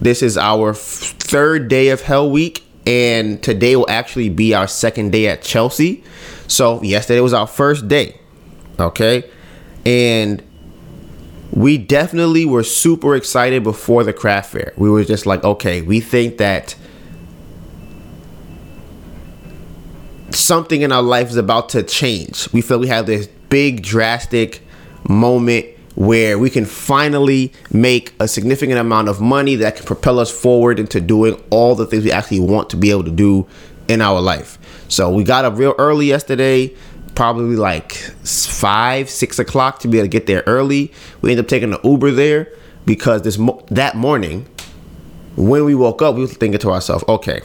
this 0.00 0.22
is 0.22 0.36
our 0.36 0.70
f- 0.70 0.78
third 0.78 1.68
day 1.68 1.88
of 1.88 2.02
Hell 2.02 2.30
Week, 2.30 2.64
and 2.86 3.42
today 3.42 3.76
will 3.76 3.88
actually 3.88 4.28
be 4.28 4.54
our 4.54 4.66
second 4.66 5.12
day 5.12 5.28
at 5.28 5.42
Chelsea. 5.42 6.04
So 6.46 6.82
yesterday 6.82 7.20
was 7.20 7.32
our 7.32 7.46
first 7.46 7.88
day. 7.88 8.20
Okay. 8.78 9.28
And 9.86 10.42
we 11.50 11.78
definitely 11.78 12.44
were 12.44 12.64
super 12.64 13.14
excited 13.14 13.62
before 13.62 14.04
the 14.04 14.12
craft 14.12 14.52
fair. 14.52 14.72
We 14.76 14.90
were 14.90 15.04
just 15.04 15.24
like, 15.24 15.44
okay, 15.44 15.82
we 15.82 16.00
think 16.00 16.38
that 16.38 16.74
something 20.30 20.82
in 20.82 20.90
our 20.90 21.02
life 21.02 21.30
is 21.30 21.36
about 21.36 21.68
to 21.70 21.82
change. 21.82 22.52
We 22.52 22.60
feel 22.60 22.78
we 22.78 22.88
have 22.88 23.06
this 23.06 23.28
big 23.48 23.82
drastic 23.82 24.62
moment 25.08 25.66
where 25.94 26.38
we 26.38 26.50
can 26.50 26.64
finally 26.64 27.52
make 27.70 28.14
a 28.18 28.26
significant 28.26 28.78
amount 28.78 29.08
of 29.08 29.20
money 29.20 29.54
that 29.56 29.76
can 29.76 29.86
propel 29.86 30.18
us 30.18 30.30
forward 30.30 30.78
into 30.78 31.00
doing 31.00 31.40
all 31.50 31.74
the 31.74 31.86
things 31.86 32.04
we 32.04 32.12
actually 32.12 32.40
want 32.40 32.68
to 32.70 32.76
be 32.76 32.90
able 32.90 33.04
to 33.04 33.10
do 33.10 33.46
in 33.88 34.00
our 34.00 34.20
life. 34.20 34.58
So 34.88 35.10
we 35.10 35.24
got 35.24 35.44
up 35.44 35.56
real 35.56 35.74
early 35.78 36.06
yesterday, 36.06 36.74
probably 37.14 37.56
like 37.56 37.92
five, 37.92 39.08
six 39.08 39.38
o'clock 39.38 39.78
to 39.80 39.88
be 39.88 39.98
able 39.98 40.06
to 40.06 40.10
get 40.10 40.26
there 40.26 40.42
early. 40.46 40.92
We 41.20 41.30
ended 41.30 41.44
up 41.44 41.48
taking 41.48 41.70
the 41.70 41.80
Uber 41.84 42.10
there 42.10 42.52
because 42.86 43.22
this 43.22 43.38
mo- 43.38 43.64
that 43.70 43.94
morning, 43.94 44.46
when 45.36 45.64
we 45.64 45.74
woke 45.74 46.02
up, 46.02 46.16
we 46.16 46.22
were 46.22 46.26
thinking 46.26 46.58
to 46.60 46.70
ourselves, 46.70 47.04
okay, 47.08 47.40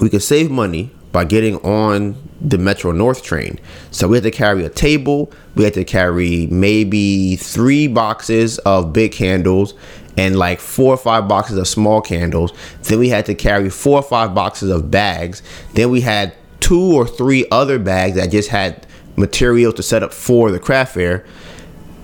we 0.00 0.08
could 0.08 0.22
save 0.22 0.50
money 0.50 0.90
by 1.12 1.24
getting 1.24 1.56
on 1.58 2.16
the 2.40 2.58
Metro 2.58 2.92
North 2.92 3.22
train. 3.22 3.58
So 3.90 4.08
we 4.08 4.16
had 4.16 4.24
to 4.24 4.30
carry 4.30 4.64
a 4.64 4.68
table, 4.68 5.32
we 5.54 5.64
had 5.64 5.74
to 5.74 5.84
carry 5.84 6.46
maybe 6.46 7.36
three 7.36 7.88
boxes 7.88 8.58
of 8.58 8.92
big 8.92 9.12
candles 9.12 9.74
and 10.16 10.36
like 10.36 10.60
four 10.60 10.94
or 10.94 10.96
five 10.96 11.28
boxes 11.28 11.56
of 11.56 11.68
small 11.68 12.00
candles. 12.00 12.52
Then 12.82 12.98
we 12.98 13.08
had 13.08 13.26
to 13.26 13.34
carry 13.34 13.70
four 13.70 14.00
or 14.00 14.02
five 14.02 14.34
boxes 14.34 14.70
of 14.70 14.90
bags. 14.90 15.42
Then 15.74 15.90
we 15.90 16.00
had 16.00 16.34
two 16.60 16.92
or 16.92 17.06
three 17.06 17.46
other 17.50 17.78
bags 17.78 18.16
that 18.16 18.30
just 18.30 18.48
had 18.48 18.86
material 19.16 19.72
to 19.72 19.82
set 19.82 20.02
up 20.02 20.12
for 20.12 20.50
the 20.50 20.58
craft 20.58 20.94
fair. 20.94 21.24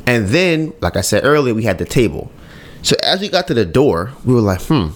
And 0.06 0.28
then, 0.28 0.72
like 0.80 0.96
I 0.96 1.00
said 1.00 1.24
earlier, 1.24 1.54
we 1.54 1.64
had 1.64 1.78
the 1.78 1.84
table. 1.84 2.30
So 2.82 2.96
as 3.02 3.20
we 3.20 3.28
got 3.28 3.46
to 3.48 3.54
the 3.54 3.64
door, 3.64 4.12
we 4.24 4.34
were 4.34 4.40
like, 4.40 4.60
hmm, 4.62 4.88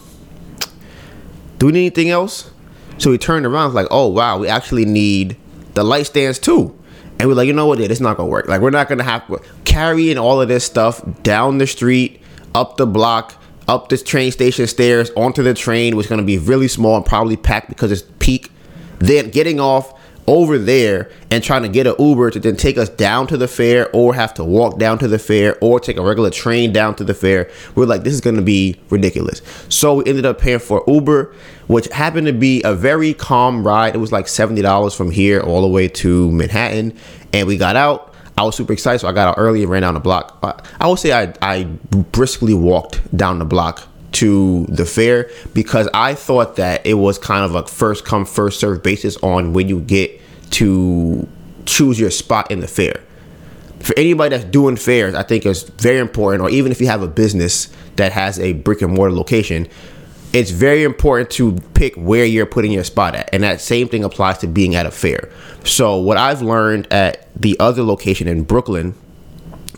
do 1.58 1.66
we 1.66 1.72
need 1.72 1.80
anything 1.80 2.10
else? 2.10 2.50
So 2.98 3.10
we 3.10 3.18
turned 3.18 3.46
around, 3.46 3.74
like, 3.74 3.86
oh 3.90 4.08
wow, 4.08 4.38
we 4.38 4.48
actually 4.48 4.84
need 4.84 5.36
the 5.74 5.84
light 5.84 6.06
stands 6.06 6.38
too. 6.38 6.76
And 7.18 7.28
we're 7.28 7.34
like, 7.34 7.46
you 7.46 7.52
know 7.52 7.66
what, 7.66 7.78
yeah, 7.78 7.86
it's 7.86 8.00
not 8.00 8.16
gonna 8.16 8.28
work. 8.28 8.46
Like, 8.48 8.60
we're 8.60 8.70
not 8.70 8.88
gonna 8.88 9.04
have 9.04 9.26
to 9.28 9.40
carrying 9.64 10.18
all 10.18 10.40
of 10.40 10.48
this 10.48 10.64
stuff 10.64 11.02
down 11.22 11.58
the 11.58 11.66
street, 11.66 12.20
up 12.54 12.76
the 12.76 12.86
block, 12.86 13.34
up 13.66 13.88
this 13.88 14.02
train 14.02 14.30
station 14.32 14.66
stairs, 14.66 15.10
onto 15.16 15.42
the 15.42 15.54
train, 15.54 15.96
was 15.96 16.06
gonna 16.06 16.22
be 16.22 16.38
really 16.38 16.68
small 16.68 16.96
and 16.96 17.04
probably 17.04 17.36
packed 17.36 17.68
because 17.68 17.90
it's 17.92 18.02
peak. 18.18 18.50
Then 18.98 19.30
getting 19.30 19.60
off 19.60 19.97
over 20.28 20.58
there 20.58 21.10
and 21.30 21.42
trying 21.42 21.62
to 21.62 21.68
get 21.68 21.86
an 21.86 21.94
Uber 21.98 22.30
to 22.30 22.38
then 22.38 22.54
take 22.54 22.76
us 22.76 22.90
down 22.90 23.26
to 23.26 23.36
the 23.38 23.48
fair 23.48 23.90
or 23.94 24.14
have 24.14 24.34
to 24.34 24.44
walk 24.44 24.78
down 24.78 24.98
to 24.98 25.08
the 25.08 25.18
fair 25.18 25.56
or 25.62 25.80
take 25.80 25.96
a 25.96 26.02
regular 26.02 26.30
train 26.30 26.70
down 26.70 26.94
to 26.94 27.02
the 27.02 27.14
fair. 27.14 27.50
We're 27.74 27.86
like, 27.86 28.04
this 28.04 28.12
is 28.12 28.20
going 28.20 28.36
to 28.36 28.42
be 28.42 28.78
ridiculous. 28.90 29.40
So 29.70 29.94
we 29.94 30.04
ended 30.04 30.26
up 30.26 30.38
paying 30.38 30.58
for 30.58 30.84
Uber, 30.86 31.34
which 31.66 31.88
happened 31.88 32.26
to 32.26 32.34
be 32.34 32.62
a 32.62 32.74
very 32.74 33.14
calm 33.14 33.66
ride. 33.66 33.94
It 33.94 33.98
was 33.98 34.12
like 34.12 34.26
$70 34.26 34.94
from 34.94 35.10
here 35.10 35.40
all 35.40 35.62
the 35.62 35.68
way 35.68 35.88
to 35.88 36.30
Manhattan. 36.30 36.94
And 37.32 37.48
we 37.48 37.56
got 37.56 37.74
out. 37.74 38.14
I 38.36 38.42
was 38.42 38.54
super 38.54 38.74
excited, 38.74 39.00
so 39.00 39.08
I 39.08 39.12
got 39.12 39.28
out 39.28 39.34
early 39.38 39.62
and 39.62 39.70
ran 39.70 39.82
down 39.82 39.94
the 39.94 40.00
block. 40.00 40.38
I 40.78 40.86
would 40.86 40.98
say 40.98 41.12
I, 41.12 41.32
I 41.40 41.64
briskly 41.64 42.54
walked 42.54 43.16
down 43.16 43.38
the 43.38 43.44
block 43.44 43.88
to 44.10 44.64
the 44.68 44.84
fair 44.84 45.30
because 45.54 45.88
I 45.92 46.14
thought 46.14 46.56
that 46.56 46.86
it 46.86 46.94
was 46.94 47.18
kind 47.18 47.44
of 47.44 47.54
a 47.54 47.66
first 47.66 48.04
come 48.04 48.24
first 48.24 48.60
serve 48.60 48.82
basis 48.82 49.16
on 49.18 49.52
when 49.52 49.68
you 49.68 49.80
get 49.80 50.17
to 50.50 51.28
choose 51.66 52.00
your 52.00 52.10
spot 52.10 52.50
in 52.50 52.60
the 52.60 52.68
fair. 52.68 53.00
For 53.80 53.96
anybody 53.96 54.36
that's 54.36 54.48
doing 54.50 54.76
fairs, 54.76 55.14
I 55.14 55.22
think 55.22 55.46
it's 55.46 55.62
very 55.62 55.98
important, 55.98 56.42
or 56.42 56.50
even 56.50 56.72
if 56.72 56.80
you 56.80 56.88
have 56.88 57.02
a 57.02 57.08
business 57.08 57.68
that 57.96 58.12
has 58.12 58.38
a 58.40 58.54
brick 58.54 58.82
and 58.82 58.92
mortar 58.92 59.14
location, 59.14 59.68
it's 60.32 60.50
very 60.50 60.82
important 60.82 61.30
to 61.30 61.52
pick 61.74 61.94
where 61.94 62.24
you're 62.24 62.46
putting 62.46 62.72
your 62.72 62.84
spot 62.84 63.14
at. 63.14 63.30
And 63.32 63.42
that 63.44 63.60
same 63.60 63.88
thing 63.88 64.04
applies 64.04 64.38
to 64.38 64.46
being 64.46 64.74
at 64.74 64.84
a 64.84 64.90
fair. 64.90 65.30
So, 65.64 65.96
what 65.96 66.16
I've 66.16 66.42
learned 66.42 66.92
at 66.92 67.28
the 67.40 67.58
other 67.60 67.82
location 67.82 68.28
in 68.28 68.42
Brooklyn 68.42 68.94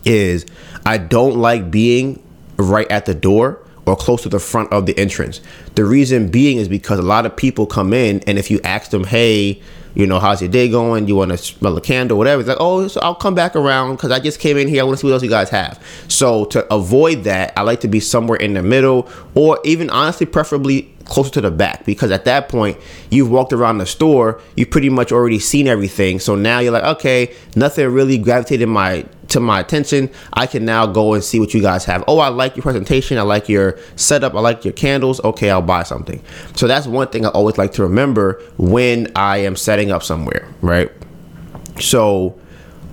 is 0.03 0.45
I 0.85 0.97
don't 0.97 1.37
like 1.37 1.71
being 1.71 2.21
right 2.57 2.89
at 2.89 3.05
the 3.05 3.13
door 3.13 3.60
or 3.85 3.95
close 3.95 4.21
to 4.23 4.29
the 4.29 4.39
front 4.39 4.71
of 4.71 4.85
the 4.85 4.97
entrance. 4.97 5.41
The 5.75 5.85
reason 5.85 6.29
being 6.29 6.57
is 6.57 6.67
because 6.67 6.99
a 6.99 7.03
lot 7.03 7.25
of 7.25 7.35
people 7.35 7.65
come 7.65 7.93
in, 7.93 8.21
and 8.27 8.37
if 8.37 8.51
you 8.51 8.59
ask 8.63 8.91
them, 8.91 9.03
hey, 9.03 9.61
you 9.93 10.07
know, 10.07 10.19
how's 10.19 10.41
your 10.41 10.49
day 10.49 10.69
going? 10.69 11.07
You 11.07 11.15
want 11.15 11.31
to 11.31 11.37
smell 11.37 11.75
a 11.75 11.81
candle, 11.81 12.17
whatever. 12.17 12.39
It's 12.39 12.47
like, 12.47 12.57
oh, 12.59 12.87
so 12.87 13.01
I'll 13.01 13.15
come 13.15 13.35
back 13.35 13.55
around 13.55 13.95
because 13.95 14.11
I 14.11 14.19
just 14.19 14.39
came 14.39 14.57
in 14.57 14.67
here. 14.67 14.81
I 14.81 14.83
want 14.85 14.97
to 14.97 15.01
see 15.01 15.07
what 15.07 15.13
else 15.13 15.23
you 15.23 15.29
guys 15.29 15.49
have. 15.49 15.83
So 16.07 16.45
to 16.45 16.73
avoid 16.73 17.25
that, 17.25 17.53
I 17.57 17.63
like 17.63 17.81
to 17.81 17.87
be 17.87 17.99
somewhere 17.99 18.37
in 18.37 18.53
the 18.53 18.63
middle, 18.63 19.09
or 19.35 19.59
even 19.65 19.89
honestly, 19.89 20.25
preferably 20.25 20.93
closer 21.05 21.31
to 21.31 21.41
the 21.41 21.51
back 21.51 21.83
because 21.83 22.09
at 22.09 22.23
that 22.23 22.47
point 22.47 22.77
you've 23.09 23.29
walked 23.29 23.51
around 23.51 23.79
the 23.79 23.85
store 23.85 24.39
you've 24.55 24.69
pretty 24.69 24.89
much 24.89 25.11
already 25.11 25.39
seen 25.39 25.67
everything 25.67 26.19
so 26.19 26.35
now 26.35 26.59
you're 26.59 26.71
like 26.71 26.83
okay 26.83 27.33
nothing 27.55 27.85
really 27.89 28.17
gravitated 28.17 28.69
my 28.69 29.03
to 29.31 29.39
my 29.39 29.59
attention 29.59 30.09
i 30.33 30.45
can 30.45 30.63
now 30.63 30.85
go 30.85 31.13
and 31.13 31.23
see 31.23 31.39
what 31.39 31.53
you 31.53 31.61
guys 31.61 31.85
have 31.85 32.03
oh 32.07 32.19
i 32.19 32.27
like 32.27 32.55
your 32.55 32.63
presentation 32.63 33.17
i 33.17 33.21
like 33.21 33.49
your 33.49 33.77
setup 33.95 34.35
i 34.35 34.39
like 34.39 34.63
your 34.63 34.73
candles 34.73 35.19
okay 35.23 35.49
i'll 35.49 35.61
buy 35.61 35.83
something 35.83 36.21
so 36.55 36.67
that's 36.67 36.85
one 36.85 37.07
thing 37.07 37.25
i 37.25 37.29
always 37.29 37.57
like 37.57 37.71
to 37.71 37.81
remember 37.81 38.41
when 38.57 39.11
i 39.15 39.37
am 39.37 39.55
setting 39.55 39.91
up 39.91 40.03
somewhere 40.03 40.47
right 40.61 40.91
so 41.79 42.37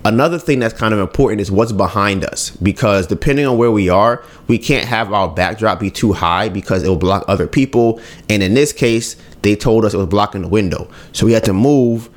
Another 0.05 0.39
thing 0.39 0.61
that's 0.61 0.73
kind 0.73 0.95
of 0.95 1.01
important 1.01 1.41
is 1.41 1.51
what's 1.51 1.73
behind 1.73 2.25
us 2.25 2.51
because 2.63 3.07
depending 3.07 3.47
on 3.47 3.59
where 3.59 3.71
we 3.71 3.89
are, 3.89 4.23
we 4.47 4.57
can't 4.57 4.87
have 4.87 5.13
our 5.13 5.29
backdrop 5.29 5.81
be 5.81 5.91
too 5.91 6.13
high 6.13 6.49
because 6.49 6.83
it 6.83 6.89
will 6.89 6.97
block 6.97 7.25
other 7.27 7.47
people. 7.47 8.01
And 8.31 8.43
in 8.43 8.55
this 8.55 8.73
case, 8.73 9.17
they 9.43 9.57
told 9.57 9.85
us 9.85 9.95
it 9.95 9.99
was 9.99 10.07
blocking 10.07 10.43
the 10.43 10.49
window. 10.49 10.89
So 11.13 11.27
we 11.27 11.33
had 11.33 11.45
to 11.45 11.53
move 11.53 12.09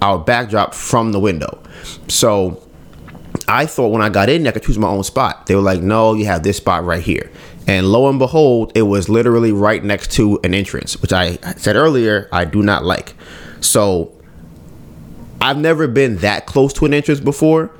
our 0.00 0.18
backdrop 0.18 0.74
from 0.74 1.12
the 1.12 1.20
window. 1.20 1.62
So 2.08 2.66
I 3.50 3.66
thought 3.66 3.88
when 3.88 4.00
I 4.00 4.10
got 4.10 4.28
in, 4.28 4.46
I 4.46 4.52
could 4.52 4.62
choose 4.62 4.78
my 4.78 4.86
own 4.86 5.02
spot. 5.02 5.46
They 5.46 5.56
were 5.56 5.60
like, 5.60 5.82
no, 5.82 6.14
you 6.14 6.24
have 6.26 6.44
this 6.44 6.58
spot 6.58 6.84
right 6.84 7.02
here. 7.02 7.32
And 7.66 7.88
lo 7.88 8.08
and 8.08 8.16
behold, 8.20 8.70
it 8.76 8.82
was 8.82 9.08
literally 9.08 9.50
right 9.50 9.82
next 9.82 10.12
to 10.12 10.38
an 10.44 10.54
entrance, 10.54 11.02
which 11.02 11.12
I 11.12 11.34
said 11.56 11.74
earlier, 11.74 12.28
I 12.30 12.44
do 12.44 12.62
not 12.62 12.84
like. 12.84 13.14
So 13.60 14.12
I've 15.40 15.58
never 15.58 15.88
been 15.88 16.18
that 16.18 16.46
close 16.46 16.72
to 16.74 16.84
an 16.84 16.94
entrance 16.94 17.18
before. 17.18 17.72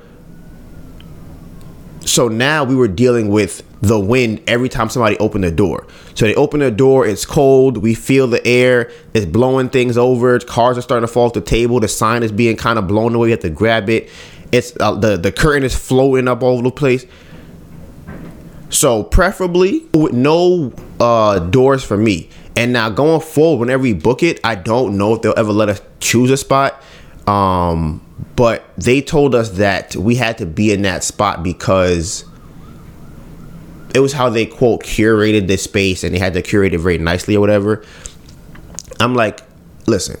So 2.01 2.27
now 2.27 2.65
we 2.65 2.75
were 2.75 2.89
dealing 2.89 3.29
with 3.29 3.63
the 3.79 3.97
wind 3.99 4.41
every 4.47 4.67
time 4.67 4.89
somebody 4.89 5.17
opened 5.19 5.45
the 5.45 5.51
door. 5.51 5.87
So 6.15 6.25
they 6.25 6.35
open 6.35 6.59
the 6.59 6.69
door, 6.69 7.07
it's 7.07 7.25
cold, 7.25 7.77
we 7.77 7.95
feel 7.95 8.27
the 8.27 8.45
air, 8.45 8.91
it's 9.13 9.25
blowing 9.25 9.69
things 9.69 9.97
over, 9.97 10.37
cars 10.39 10.77
are 10.77 10.81
starting 10.81 11.07
to 11.07 11.11
fall 11.11 11.27
off 11.27 11.33
the 11.33 11.41
table, 11.41 11.79
the 11.79 11.87
sign 11.87 12.23
is 12.23 12.31
being 12.31 12.57
kind 12.57 12.77
of 12.77 12.87
blown 12.87 13.15
away, 13.15 13.29
you 13.29 13.31
have 13.31 13.39
to 13.39 13.49
grab 13.49 13.89
it. 13.89 14.09
It's 14.51 14.73
uh, 14.79 14.93
the 14.93 15.17
the 15.17 15.31
curtain 15.31 15.63
is 15.63 15.75
floating 15.75 16.27
up 16.27 16.43
all 16.43 16.53
over 16.53 16.63
the 16.63 16.71
place. 16.71 17.05
So 18.69 19.03
preferably 19.03 19.85
with 19.93 20.13
no 20.13 20.73
uh, 20.99 21.39
doors 21.39 21.83
for 21.83 21.97
me. 21.97 22.29
And 22.55 22.73
now 22.73 22.89
going 22.89 23.21
forward, 23.21 23.59
whenever 23.61 23.83
we 23.83 23.93
book 23.93 24.23
it, 24.23 24.39
I 24.43 24.55
don't 24.55 24.97
know 24.97 25.13
if 25.13 25.21
they'll 25.21 25.33
ever 25.37 25.51
let 25.51 25.69
us 25.69 25.81
choose 25.99 26.31
a 26.31 26.37
spot 26.37 26.81
um, 27.27 28.01
but 28.35 28.63
they 28.77 29.01
told 29.01 29.35
us 29.35 29.51
that 29.51 29.95
we 29.95 30.15
had 30.15 30.37
to 30.39 30.45
be 30.45 30.71
in 30.71 30.81
that 30.83 31.03
spot 31.03 31.43
because 31.43 32.25
it 33.93 33.99
was 33.99 34.13
how 34.13 34.29
they 34.29 34.45
quote 34.45 34.83
curated 34.83 35.47
this 35.47 35.63
space 35.63 36.03
and 36.03 36.15
they 36.15 36.19
had 36.19 36.33
to 36.33 36.41
curate 36.41 36.73
it 36.73 36.79
very 36.79 36.97
nicely 36.97 37.35
or 37.35 37.39
whatever. 37.39 37.85
I'm 38.99 39.15
like, 39.15 39.41
listen, 39.87 40.19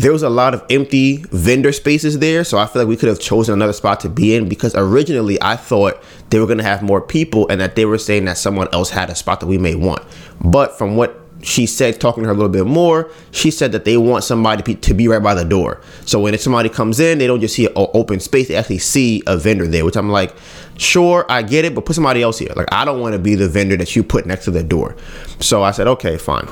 there 0.00 0.12
was 0.12 0.22
a 0.22 0.30
lot 0.30 0.54
of 0.54 0.64
empty 0.70 1.18
vendor 1.30 1.72
spaces 1.72 2.18
there, 2.20 2.42
so 2.42 2.56
I 2.56 2.66
feel 2.66 2.82
like 2.82 2.88
we 2.88 2.96
could 2.96 3.10
have 3.10 3.20
chosen 3.20 3.52
another 3.52 3.74
spot 3.74 4.00
to 4.00 4.08
be 4.08 4.34
in 4.34 4.48
because 4.48 4.74
originally 4.74 5.40
I 5.42 5.56
thought 5.56 6.02
they 6.30 6.40
were 6.40 6.46
gonna 6.46 6.62
have 6.62 6.82
more 6.82 7.02
people 7.02 7.46
and 7.48 7.60
that 7.60 7.76
they 7.76 7.84
were 7.84 7.98
saying 7.98 8.24
that 8.24 8.38
someone 8.38 8.68
else 8.72 8.88
had 8.88 9.10
a 9.10 9.14
spot 9.14 9.40
that 9.40 9.46
we 9.46 9.58
may 9.58 9.74
want. 9.74 10.02
But 10.40 10.78
from 10.78 10.96
what 10.96 11.20
she 11.42 11.66
said, 11.66 12.00
talking 12.00 12.22
to 12.22 12.28
her 12.28 12.32
a 12.32 12.36
little 12.36 12.50
bit 12.50 12.66
more, 12.66 13.10
she 13.30 13.50
said 13.50 13.72
that 13.72 13.84
they 13.84 13.96
want 13.96 14.24
somebody 14.24 14.74
to 14.74 14.94
be 14.94 15.06
right 15.08 15.22
by 15.22 15.34
the 15.34 15.44
door. 15.44 15.80
So 16.06 16.20
when 16.20 16.36
somebody 16.38 16.68
comes 16.70 16.98
in, 16.98 17.18
they 17.18 17.26
don't 17.26 17.40
just 17.40 17.54
see 17.54 17.66
an 17.66 17.72
open 17.76 18.20
space, 18.20 18.48
they 18.48 18.56
actually 18.56 18.78
see 18.78 19.22
a 19.26 19.36
vendor 19.36 19.66
there, 19.66 19.84
which 19.84 19.96
I'm 19.96 20.10
like, 20.10 20.34
sure, 20.78 21.26
I 21.28 21.42
get 21.42 21.64
it, 21.64 21.74
but 21.74 21.84
put 21.84 21.94
somebody 21.94 22.22
else 22.22 22.38
here. 22.38 22.52
Like, 22.56 22.72
I 22.72 22.84
don't 22.84 23.00
want 23.00 23.12
to 23.14 23.18
be 23.18 23.34
the 23.34 23.48
vendor 23.48 23.76
that 23.76 23.94
you 23.94 24.02
put 24.02 24.24
next 24.24 24.46
to 24.46 24.50
the 24.50 24.62
door. 24.62 24.96
So 25.40 25.62
I 25.62 25.72
said, 25.72 25.86
okay, 25.88 26.16
fine, 26.16 26.46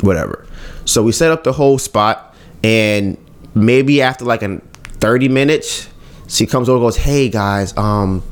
whatever. 0.00 0.46
So 0.84 1.02
we 1.02 1.12
set 1.12 1.30
up 1.30 1.44
the 1.44 1.52
whole 1.52 1.78
spot, 1.78 2.31
and 2.62 3.16
maybe 3.54 4.02
after 4.02 4.24
like 4.24 4.42
a 4.42 4.60
30 5.00 5.28
minutes, 5.28 5.88
she 6.28 6.46
comes 6.46 6.68
over 6.68 6.80
goes, 6.80 6.96
hey 6.96 7.28
guys, 7.28 7.76
um, 7.76 8.22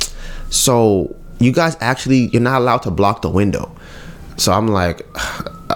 so 0.50 1.14
you 1.38 1.52
guys 1.52 1.76
actually, 1.80 2.28
you're 2.28 2.42
not 2.42 2.60
allowed 2.60 2.82
to 2.82 2.90
block 2.90 3.22
the 3.22 3.30
window. 3.30 3.74
So 4.36 4.52
I'm 4.52 4.68
like, 4.68 5.06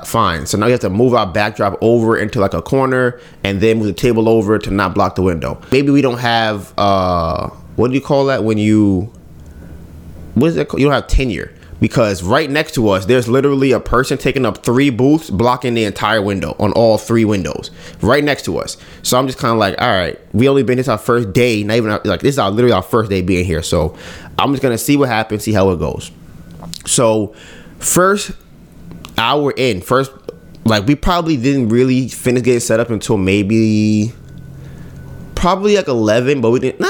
fine. 0.04 0.46
So 0.46 0.56
now 0.58 0.66
you 0.66 0.72
have 0.72 0.80
to 0.80 0.90
move 0.90 1.14
our 1.14 1.26
backdrop 1.26 1.76
over 1.80 2.16
into 2.16 2.40
like 2.40 2.54
a 2.54 2.62
corner 2.62 3.20
and 3.42 3.60
then 3.60 3.78
move 3.78 3.86
the 3.86 3.92
table 3.92 4.28
over 4.28 4.58
to 4.58 4.70
not 4.70 4.94
block 4.94 5.14
the 5.16 5.22
window. 5.22 5.60
Maybe 5.70 5.90
we 5.90 6.02
don't 6.02 6.18
have 6.18 6.72
uh 6.78 7.48
what 7.76 7.88
do 7.88 7.94
you 7.94 8.00
call 8.00 8.26
that 8.26 8.44
when 8.44 8.58
you 8.58 9.12
what 10.34 10.48
is 10.48 10.56
it 10.56 10.68
called? 10.68 10.80
You 10.80 10.86
don't 10.86 10.94
have 10.94 11.06
tenure 11.06 11.53
because 11.80 12.22
right 12.22 12.48
next 12.48 12.74
to 12.74 12.88
us 12.88 13.06
there's 13.06 13.28
literally 13.28 13.72
a 13.72 13.80
person 13.80 14.16
taking 14.16 14.46
up 14.46 14.64
three 14.64 14.90
booths 14.90 15.30
blocking 15.30 15.74
the 15.74 15.84
entire 15.84 16.22
window 16.22 16.54
on 16.58 16.72
all 16.72 16.98
three 16.98 17.24
windows. 17.24 17.70
Right 18.00 18.24
next 18.24 18.44
to 18.44 18.58
us. 18.58 18.76
So 19.02 19.18
i'm 19.18 19.26
just 19.26 19.38
kind 19.38 19.52
of 19.52 19.58
like 19.58 19.80
all 19.80 19.88
right 19.88 20.18
we 20.32 20.48
only 20.48 20.62
been 20.62 20.78
this 20.78 20.88
our 20.88 20.98
first 20.98 21.32
day 21.32 21.62
not 21.62 21.76
even 21.76 21.98
like 22.04 22.20
this 22.20 22.34
is 22.34 22.38
our 22.38 22.50
literally 22.50 22.74
our 22.74 22.82
first 22.82 23.10
day 23.10 23.22
being 23.22 23.44
here. 23.44 23.62
So 23.62 23.96
i'm 24.38 24.52
just 24.52 24.62
gonna 24.62 24.78
see 24.78 24.96
what 24.96 25.08
happens 25.08 25.44
see 25.44 25.52
how 25.52 25.70
it 25.70 25.78
goes. 25.78 26.10
So 26.86 27.34
first 27.78 28.32
hour 29.18 29.52
in, 29.56 29.80
first 29.80 30.12
like 30.64 30.86
we 30.86 30.94
probably 30.94 31.36
didn't 31.36 31.68
really 31.68 32.08
finish 32.08 32.42
getting 32.42 32.60
set 32.60 32.80
up 32.80 32.90
until 32.90 33.16
maybe 33.16 34.12
probably 35.34 35.76
like 35.76 35.88
11 35.88 36.40
but 36.40 36.50
we 36.50 36.60
didn't 36.60 36.80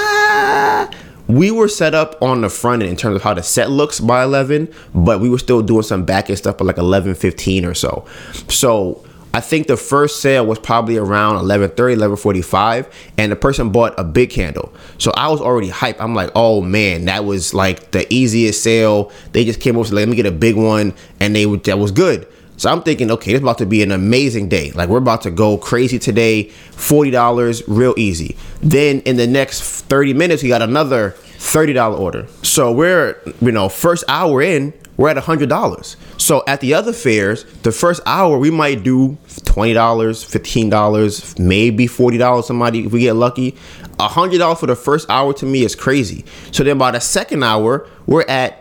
we 1.27 1.51
were 1.51 1.69
set 1.69 1.95
up 1.95 2.21
on 2.23 2.43
the 2.43 2.51
front 2.51 2.83
end 2.83 2.91
in 2.91 2.97
terms 2.97 3.17
of 3.17 3.23
how 3.23 3.35
the 3.35 3.43
set 3.43 3.71
looks 3.71 4.01
by 4.01 4.23
11 4.23 4.73
but 4.95 5.21
we 5.21 5.29
were 5.29 5.39
still 5.39 5.63
doing 5.63 5.83
some 5.83 6.05
back 6.05 6.29
end 6.29 6.39
stuff 6.39 6.61
at 6.61 6.67
like 6.67 6.79
11 6.79 7.15
15 7.15 7.65
or 7.65 7.75
so. 7.75 8.05
So 8.49 9.05
i 9.33 9.41
think 9.41 9.67
the 9.67 9.77
first 9.77 10.21
sale 10.21 10.47
was 10.47 10.59
probably 10.59 10.97
around 10.97 11.37
11 11.37 11.71
30 11.71 11.95
11 11.95 12.17
45 12.17 13.13
and 13.19 13.33
the 13.33 13.37
person 13.37 13.71
bought 13.71 13.95
a 13.99 14.05
big 14.05 14.31
candle. 14.31 14.73
So 14.99 15.13
i 15.17 15.29
was 15.29 15.41
already 15.41 15.71
hyped. 15.71 15.97
I'm 15.99 16.15
like 16.15 16.31
oh 16.35 16.61
man 16.61 17.07
that 17.07 17.25
was 17.25 17.55
like 17.55 17.91
the 17.93 18.13
easiest 18.13 18.63
sale. 18.63 19.11
They 19.33 19.45
just 19.45 19.61
came 19.61 19.77
over 19.77 19.95
let 19.95 20.09
me 20.09 20.17
get 20.17 20.27
a 20.27 20.33
big 20.33 20.57
one 20.57 20.95
and 21.21 21.35
they 21.35 21.45
that 21.45 21.79
was 21.79 21.91
good 21.91 22.27
so 22.57 22.71
I'm 22.71 22.83
thinking, 22.83 23.11
okay, 23.11 23.33
it's 23.33 23.43
about 23.43 23.59
to 23.59 23.67
be 23.67 23.83
an 23.83 23.91
amazing 23.91 24.49
day. 24.49 24.71
Like 24.73 24.89
we're 24.89 24.99
about 24.99 25.23
to 25.23 25.31
go 25.31 25.59
crazy 25.59 25.99
today. 25.99 26.45
Forty 26.71 27.11
dollars, 27.11 27.63
real 27.67 27.95
easy. 27.97 28.37
Then 28.61 29.01
in 29.01 29.17
the 29.17 29.27
next 29.27 29.83
thirty 29.87 30.15
minutes, 30.15 30.43
we 30.43 30.49
got 30.49 30.63
another 30.63 31.11
thirty 31.11 31.73
dollar 31.73 31.97
order. 31.97 32.27
So 32.43 32.71
we're, 32.73 33.21
you 33.41 33.53
know, 33.53 33.69
first 33.69 34.05
hour 34.09 34.41
in, 34.41 34.73
we're 34.97 35.09
at 35.09 35.17
hundred 35.19 35.49
dollars. 35.49 35.97
So 36.17 36.45
at 36.47 36.61
the 36.61 36.75
other 36.75 36.93
fairs, 36.93 37.45
the 37.63 37.73
first 37.73 38.01
hour 38.07 38.39
we 38.39 38.51
might 38.53 38.85
do 38.85 39.19
twenty 39.45 39.73
dollars, 39.73 40.23
fifteen 40.23 40.71
dollars, 40.71 41.37
maybe 41.39 41.89
forty 41.89 42.19
dollars. 42.19 42.47
Somebody 42.47 42.87
if 42.87 42.93
we 42.93 43.01
get 43.01 43.15
lucky. 43.15 43.57
hundred 43.99 44.39
dollars 44.39 44.61
for 44.61 44.67
the 44.67 44.77
first 44.77 45.11
hour 45.11 45.33
to 45.35 45.47
me 45.47 45.65
is 45.65 45.75
crazy. 45.75 46.25
So 46.53 46.63
then 46.63 46.79
by 46.79 46.93
the 46.93 47.01
second 47.01 47.43
hour, 47.43 47.89
we're 48.07 48.23
at 48.29 48.61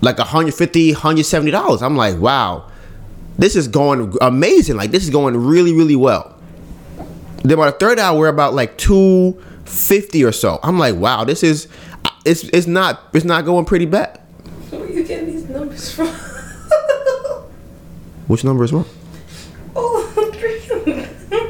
like 0.00 0.18
150 0.18 0.92
170 0.92 1.50
dollars 1.50 1.82
i'm 1.82 1.96
like 1.96 2.16
wow 2.18 2.67
this 3.38 3.56
is 3.56 3.68
going 3.68 4.14
amazing. 4.20 4.76
Like 4.76 4.90
this 4.90 5.04
is 5.04 5.10
going 5.10 5.36
really, 5.36 5.72
really 5.72 5.96
well. 5.96 6.34
Then 7.44 7.56
by 7.56 7.66
the 7.66 7.76
third 7.76 7.98
hour, 7.98 8.18
we're 8.18 8.28
about 8.28 8.54
like 8.54 8.76
two 8.76 9.40
fifty 9.64 10.24
or 10.24 10.32
so. 10.32 10.58
I'm 10.62 10.78
like, 10.78 10.96
wow, 10.96 11.24
this 11.24 11.42
is 11.42 11.68
it's 12.24 12.44
it's 12.44 12.66
not 12.66 13.00
it's 13.14 13.24
not 13.24 13.44
going 13.44 13.64
pretty 13.64 13.86
bad. 13.86 14.20
Where 14.70 14.82
are 14.82 14.90
you 14.90 15.04
getting 15.04 15.26
these 15.26 15.48
numbers 15.48 15.92
from? 15.92 16.08
Which 18.26 18.44
number 18.44 18.64
is 18.64 18.72
wrong? 18.72 18.84
oh, 19.74 20.04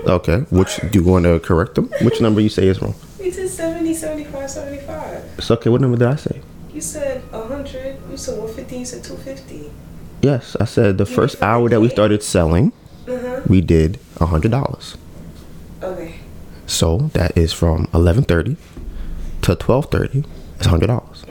Okay. 0.06 0.38
Which 0.50 0.76
do 0.90 1.00
you 1.00 1.04
want 1.04 1.24
to 1.24 1.40
correct 1.40 1.74
them? 1.74 1.90
Which 2.02 2.20
number 2.20 2.40
you 2.40 2.48
say 2.48 2.68
is 2.68 2.80
wrong? 2.80 2.94
you 3.20 3.30
said 3.30 3.48
70, 3.48 3.94
75, 3.94 4.50
75. 4.50 5.24
It's 5.38 5.50
okay. 5.50 5.70
What 5.70 5.80
number 5.80 5.96
did 5.96 6.06
I 6.06 6.16
say? 6.16 6.40
You 6.72 6.80
said 6.80 7.22
100. 7.32 7.98
You 8.10 8.16
said 8.16 8.38
150. 8.38 8.78
You 8.78 8.84
said 8.84 9.04
250. 9.04 9.70
Yes, 10.22 10.56
I 10.60 10.64
said 10.64 10.98
the 10.98 11.06
first 11.06 11.40
hour 11.42 11.68
that 11.68 11.80
we 11.80 11.88
started 11.88 12.22
selling, 12.22 12.72
Uh-huh. 13.06 13.40
we 13.48 13.60
did 13.60 13.98
a 14.20 14.26
hundred 14.26 14.50
dollars. 14.50 14.96
Okay. 15.82 16.14
So 16.66 17.10
that 17.14 17.36
is 17.38 17.52
from 17.52 17.88
eleven 17.94 18.24
thirty 18.24 18.56
to 19.42 19.54
twelve 19.54 19.86
thirty. 19.90 20.24
It's 20.58 20.66
a 20.66 20.70
hundred 20.70 20.88
dollars, 20.88 21.24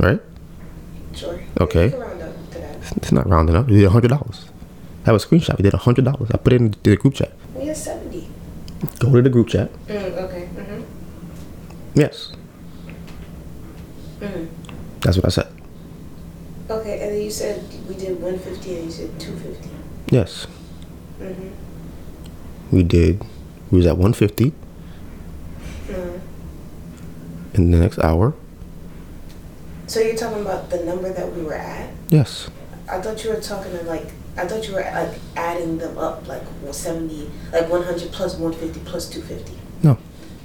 right? 0.00 0.20
Sure. 1.14 1.38
Okay. 1.60 1.90
You. 1.90 2.02
It's 2.96 3.12
not 3.12 3.28
rounding 3.28 3.54
up. 3.56 3.66
We 3.68 3.76
did 3.76 3.84
a 3.86 3.90
hundred 3.90 4.08
dollars. 4.08 4.46
I 5.06 5.10
have 5.10 5.14
a 5.16 5.18
screenshot. 5.24 5.56
We 5.56 5.62
did 5.62 5.72
a 5.74 5.78
hundred 5.86 6.04
dollars. 6.04 6.28
I 6.34 6.36
put 6.38 6.52
it 6.52 6.60
in 6.60 6.74
the 6.82 6.96
group 6.96 7.14
chat. 7.14 7.32
We 7.54 7.66
had 7.66 7.76
70. 7.76 8.28
Go 8.98 9.12
to 9.14 9.22
the 9.22 9.30
group 9.30 9.48
chat. 9.48 9.70
Mm, 9.86 10.18
okay. 10.26 10.48
Mm-hmm. 10.54 10.82
Yes, 11.94 12.32
Mm. 14.20 14.48
that's 15.00 15.16
what 15.16 15.26
I 15.26 15.30
said. 15.30 15.48
Okay, 16.80 17.00
and 17.02 17.12
then 17.14 17.20
you 17.22 17.30
said 17.30 17.62
we 17.88 17.94
did 17.94 18.20
150 18.20 18.74
and 18.76 18.84
you 18.86 18.90
said 18.90 19.20
250. 19.20 19.68
Yes, 20.10 20.46
Mm-hmm. 21.20 22.76
we 22.76 22.82
did. 22.82 23.22
We 23.70 23.78
was 23.78 23.86
at 23.86 23.96
one 23.98 24.12
fifty 24.12 24.52
Mm. 25.88 26.20
in 27.54 27.70
the 27.70 27.78
next 27.78 27.98
hour. 27.98 28.34
So 29.86 30.00
you're 30.00 30.16
talking 30.16 30.40
about 30.40 30.70
the 30.70 30.82
number 30.84 31.12
that 31.12 31.32
we 31.34 31.42
were 31.42 31.54
at? 31.54 31.90
Yes, 32.08 32.48
I 32.88 33.00
thought 33.00 33.22
you 33.24 33.30
were 33.30 33.40
talking 33.40 33.72
to 33.72 33.82
like, 33.84 34.06
I 34.36 34.46
thought 34.46 34.66
you 34.66 34.74
were 34.74 34.80
like 34.82 35.18
adding 35.36 35.78
them 35.78 35.98
up, 35.98 36.26
like 36.26 36.42
well, 36.62 36.72
70, 36.72 37.30
like 37.52 37.68
100 37.68 38.10
plus 38.12 38.34
150 38.36 38.80
plus 38.88 39.08
250. 39.10 39.58
no. 39.82 39.98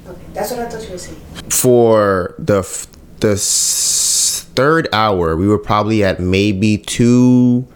Okay, 0.08 0.22
that's 0.34 0.52
what 0.52 0.60
I 0.62 0.70
thought 0.70 0.84
you 0.84 0.92
were 0.92 0.98
saying. 0.98 1.20
For 1.50 2.36
the 2.40 2.60
f- 2.60 2.88
the 3.20 3.32
s- 3.32 3.44
third 4.58 4.90
hour, 4.92 5.38
we 5.38 5.48
were 5.48 5.60
probably 5.60 6.04
at 6.04 6.20
maybe 6.20 6.80
two. 6.80 7.68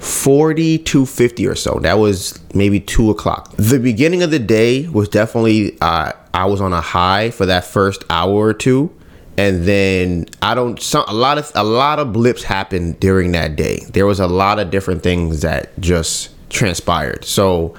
40 0.00 0.78
250 0.78 1.46
or 1.46 1.54
so. 1.54 1.78
That 1.80 1.94
was 1.98 2.38
maybe 2.52 2.78
2 2.78 3.08
o'clock. 3.08 3.54
The 3.56 3.78
beginning 3.78 4.22
of 4.22 4.30
the 4.30 4.38
day 4.38 4.86
was 4.88 5.08
definitely 5.08 5.78
uh, 5.80 6.12
i 6.34 6.44
was 6.44 6.60
on 6.60 6.74
a 6.74 6.80
high 6.82 7.30
for 7.30 7.46
that 7.46 7.64
first 7.64 8.04
hour 8.10 8.34
or 8.34 8.52
two. 8.52 8.94
And 9.38 9.64
then 9.64 10.26
i 10.42 10.54
don't 10.54 10.78
some 10.78 11.04
a 11.08 11.14
lot 11.14 11.38
of 11.38 11.50
a 11.54 11.64
lot 11.64 11.98
of 11.98 12.12
blips 12.12 12.42
happened 12.42 13.00
during 13.00 13.32
that 13.32 13.56
day. 13.56 13.80
There 13.94 14.04
was 14.04 14.20
a 14.20 14.26
lot 14.26 14.58
of 14.58 14.70
different 14.70 15.02
things 15.02 15.40
that 15.40 15.78
just 15.80 16.30
transpired. 16.50 17.24
So 17.24 17.74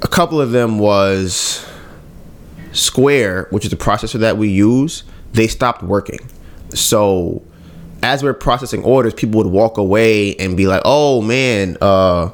a 0.00 0.08
couple 0.08 0.40
of 0.40 0.52
them 0.52 0.78
was 0.78 1.66
square 2.72 3.48
which 3.50 3.66
is 3.66 3.70
the 3.70 3.76
processor 3.76 4.20
that 4.20 4.38
we 4.38 4.48
use 4.48 5.04
they 5.32 5.46
stopped 5.46 5.82
working 5.82 6.18
so 6.74 7.42
as 8.02 8.22
we're 8.22 8.34
processing 8.34 8.84
orders, 8.84 9.14
people 9.14 9.42
would 9.42 9.50
walk 9.50 9.78
away 9.78 10.36
and 10.36 10.56
be 10.56 10.66
like, 10.66 10.82
"Oh 10.84 11.22
man, 11.22 11.78
uh, 11.80 12.30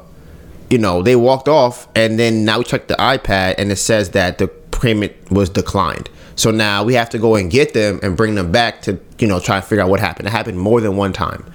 you 0.69 0.77
know, 0.77 1.01
they 1.01 1.15
walked 1.15 1.47
off." 1.47 1.87
And 1.95 2.19
then 2.19 2.43
now 2.43 2.57
we 2.59 2.65
check 2.65 2.87
the 2.87 2.95
iPad 2.95 3.55
and 3.57 3.71
it 3.71 3.77
says 3.77 4.09
that 4.11 4.37
the 4.37 4.47
payment 4.47 5.13
was 5.31 5.49
declined. 5.49 6.09
So 6.35 6.51
now 6.51 6.83
we 6.83 6.93
have 6.95 7.09
to 7.11 7.19
go 7.19 7.35
and 7.35 7.49
get 7.49 7.73
them 7.73 7.99
and 8.03 8.17
bring 8.17 8.35
them 8.35 8.51
back 8.51 8.81
to 8.83 8.99
you 9.19 9.27
know 9.27 9.39
try 9.39 9.57
and 9.57 9.65
figure 9.65 9.83
out 9.83 9.89
what 9.89 9.99
happened. 9.99 10.27
It 10.27 10.31
happened 10.31 10.59
more 10.59 10.81
than 10.81 10.97
one 10.97 11.13
time. 11.13 11.45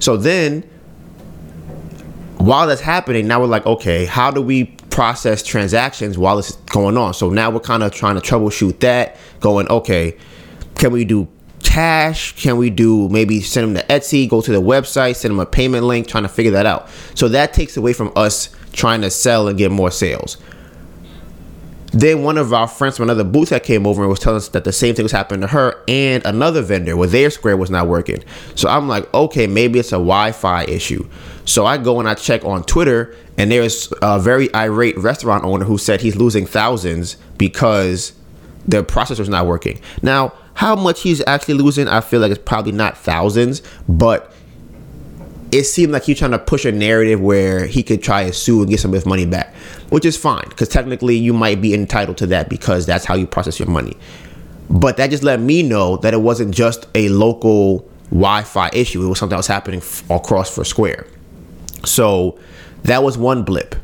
So 0.00 0.16
then, 0.16 0.62
while 2.38 2.66
that's 2.66 2.80
happening, 2.80 3.26
now 3.26 3.40
we're 3.40 3.46
like, 3.46 3.64
okay, 3.64 4.04
how 4.04 4.30
do 4.30 4.42
we 4.42 4.64
process 4.90 5.42
transactions 5.42 6.18
while 6.18 6.38
it's 6.38 6.52
going 6.52 6.98
on? 6.98 7.14
So 7.14 7.30
now 7.30 7.50
we're 7.50 7.60
kind 7.60 7.82
of 7.82 7.92
trying 7.92 8.16
to 8.16 8.20
troubleshoot 8.20 8.80
that, 8.80 9.16
going, 9.40 9.68
okay, 9.68 10.16
can 10.74 10.92
we 10.92 11.04
do 11.04 11.28
cash? 11.62 12.34
Can 12.36 12.56
we 12.56 12.70
do 12.70 13.08
maybe 13.08 13.40
send 13.40 13.76
them 13.76 13.82
to 13.82 13.92
Etsy, 13.92 14.28
go 14.28 14.40
to 14.40 14.52
the 14.52 14.60
website, 14.60 15.16
send 15.16 15.32
them 15.32 15.40
a 15.40 15.46
payment 15.46 15.84
link, 15.84 16.06
trying 16.06 16.24
to 16.24 16.28
figure 16.28 16.52
that 16.52 16.66
out. 16.66 16.88
So 17.14 17.28
that 17.28 17.52
takes 17.52 17.76
away 17.76 17.92
from 17.92 18.12
us 18.16 18.54
trying 18.72 19.02
to 19.02 19.10
sell 19.10 19.48
and 19.48 19.58
get 19.58 19.70
more 19.70 19.90
sales. 19.90 20.38
Then 21.92 22.22
one 22.22 22.38
of 22.38 22.54
our 22.54 22.66
friends 22.66 22.96
from 22.96 23.04
another 23.04 23.24
booth 23.24 23.50
that 23.50 23.64
came 23.64 23.86
over 23.86 24.00
and 24.00 24.08
was 24.08 24.18
telling 24.18 24.38
us 24.38 24.48
that 24.48 24.64
the 24.64 24.72
same 24.72 24.94
thing 24.94 25.02
was 25.02 25.12
happening 25.12 25.42
to 25.42 25.46
her 25.48 25.82
and 25.86 26.24
another 26.24 26.62
vendor 26.62 26.96
where 26.96 27.08
their 27.08 27.30
square 27.30 27.54
was 27.54 27.70
not 27.70 27.86
working. 27.86 28.24
So 28.54 28.68
I'm 28.68 28.88
like, 28.88 29.12
okay, 29.12 29.46
maybe 29.46 29.78
it's 29.78 29.90
a 29.90 29.96
Wi-Fi 29.96 30.64
issue. 30.64 31.06
So 31.44 31.66
I 31.66 31.76
go 31.76 32.00
and 32.00 32.08
I 32.08 32.14
check 32.14 32.46
on 32.46 32.64
Twitter, 32.64 33.14
and 33.36 33.50
there's 33.50 33.92
a 34.00 34.18
very 34.18 34.54
irate 34.54 34.96
restaurant 34.96 35.44
owner 35.44 35.66
who 35.66 35.76
said 35.76 36.00
he's 36.00 36.16
losing 36.16 36.46
thousands 36.46 37.16
because 37.36 38.14
the 38.66 38.82
processor's 38.82 39.28
not 39.28 39.46
working. 39.46 39.80
Now, 40.00 40.32
how 40.54 40.76
much 40.76 41.02
he's 41.02 41.22
actually 41.26 41.54
losing, 41.54 41.88
I 41.88 42.00
feel 42.00 42.20
like 42.20 42.30
it's 42.30 42.42
probably 42.44 42.72
not 42.72 42.96
thousands, 42.96 43.62
but 43.88 44.32
it 45.52 45.64
seemed 45.64 45.92
like 45.92 46.04
he's 46.04 46.18
trying 46.18 46.30
to 46.30 46.38
push 46.38 46.64
a 46.64 46.72
narrative 46.72 47.20
where 47.20 47.66
he 47.66 47.82
could 47.82 48.02
try 48.02 48.22
and 48.22 48.34
sue 48.34 48.62
and 48.62 48.70
get 48.70 48.80
some 48.80 48.90
of 48.90 48.94
his 48.94 49.06
money 49.06 49.26
back, 49.26 49.54
which 49.90 50.04
is 50.04 50.16
fine 50.16 50.44
because 50.48 50.68
technically 50.68 51.16
you 51.16 51.32
might 51.34 51.60
be 51.60 51.74
entitled 51.74 52.16
to 52.18 52.26
that 52.28 52.48
because 52.48 52.86
that's 52.86 53.04
how 53.04 53.14
you 53.14 53.26
process 53.26 53.58
your 53.58 53.68
money. 53.68 53.96
But 54.70 54.96
that 54.96 55.10
just 55.10 55.22
let 55.22 55.40
me 55.40 55.62
know 55.62 55.98
that 55.98 56.14
it 56.14 56.22
wasn't 56.22 56.54
just 56.54 56.86
a 56.94 57.10
local 57.10 57.86
Wi-Fi 58.08 58.70
issue; 58.72 59.04
it 59.04 59.08
was 59.08 59.18
something 59.18 59.34
that 59.34 59.38
was 59.38 59.46
happening 59.46 59.80
f- 59.80 60.08
across 60.10 60.54
for 60.54 60.64
Square. 60.64 61.06
So 61.84 62.38
that 62.84 63.02
was 63.02 63.18
one 63.18 63.42
blip. 63.42 63.74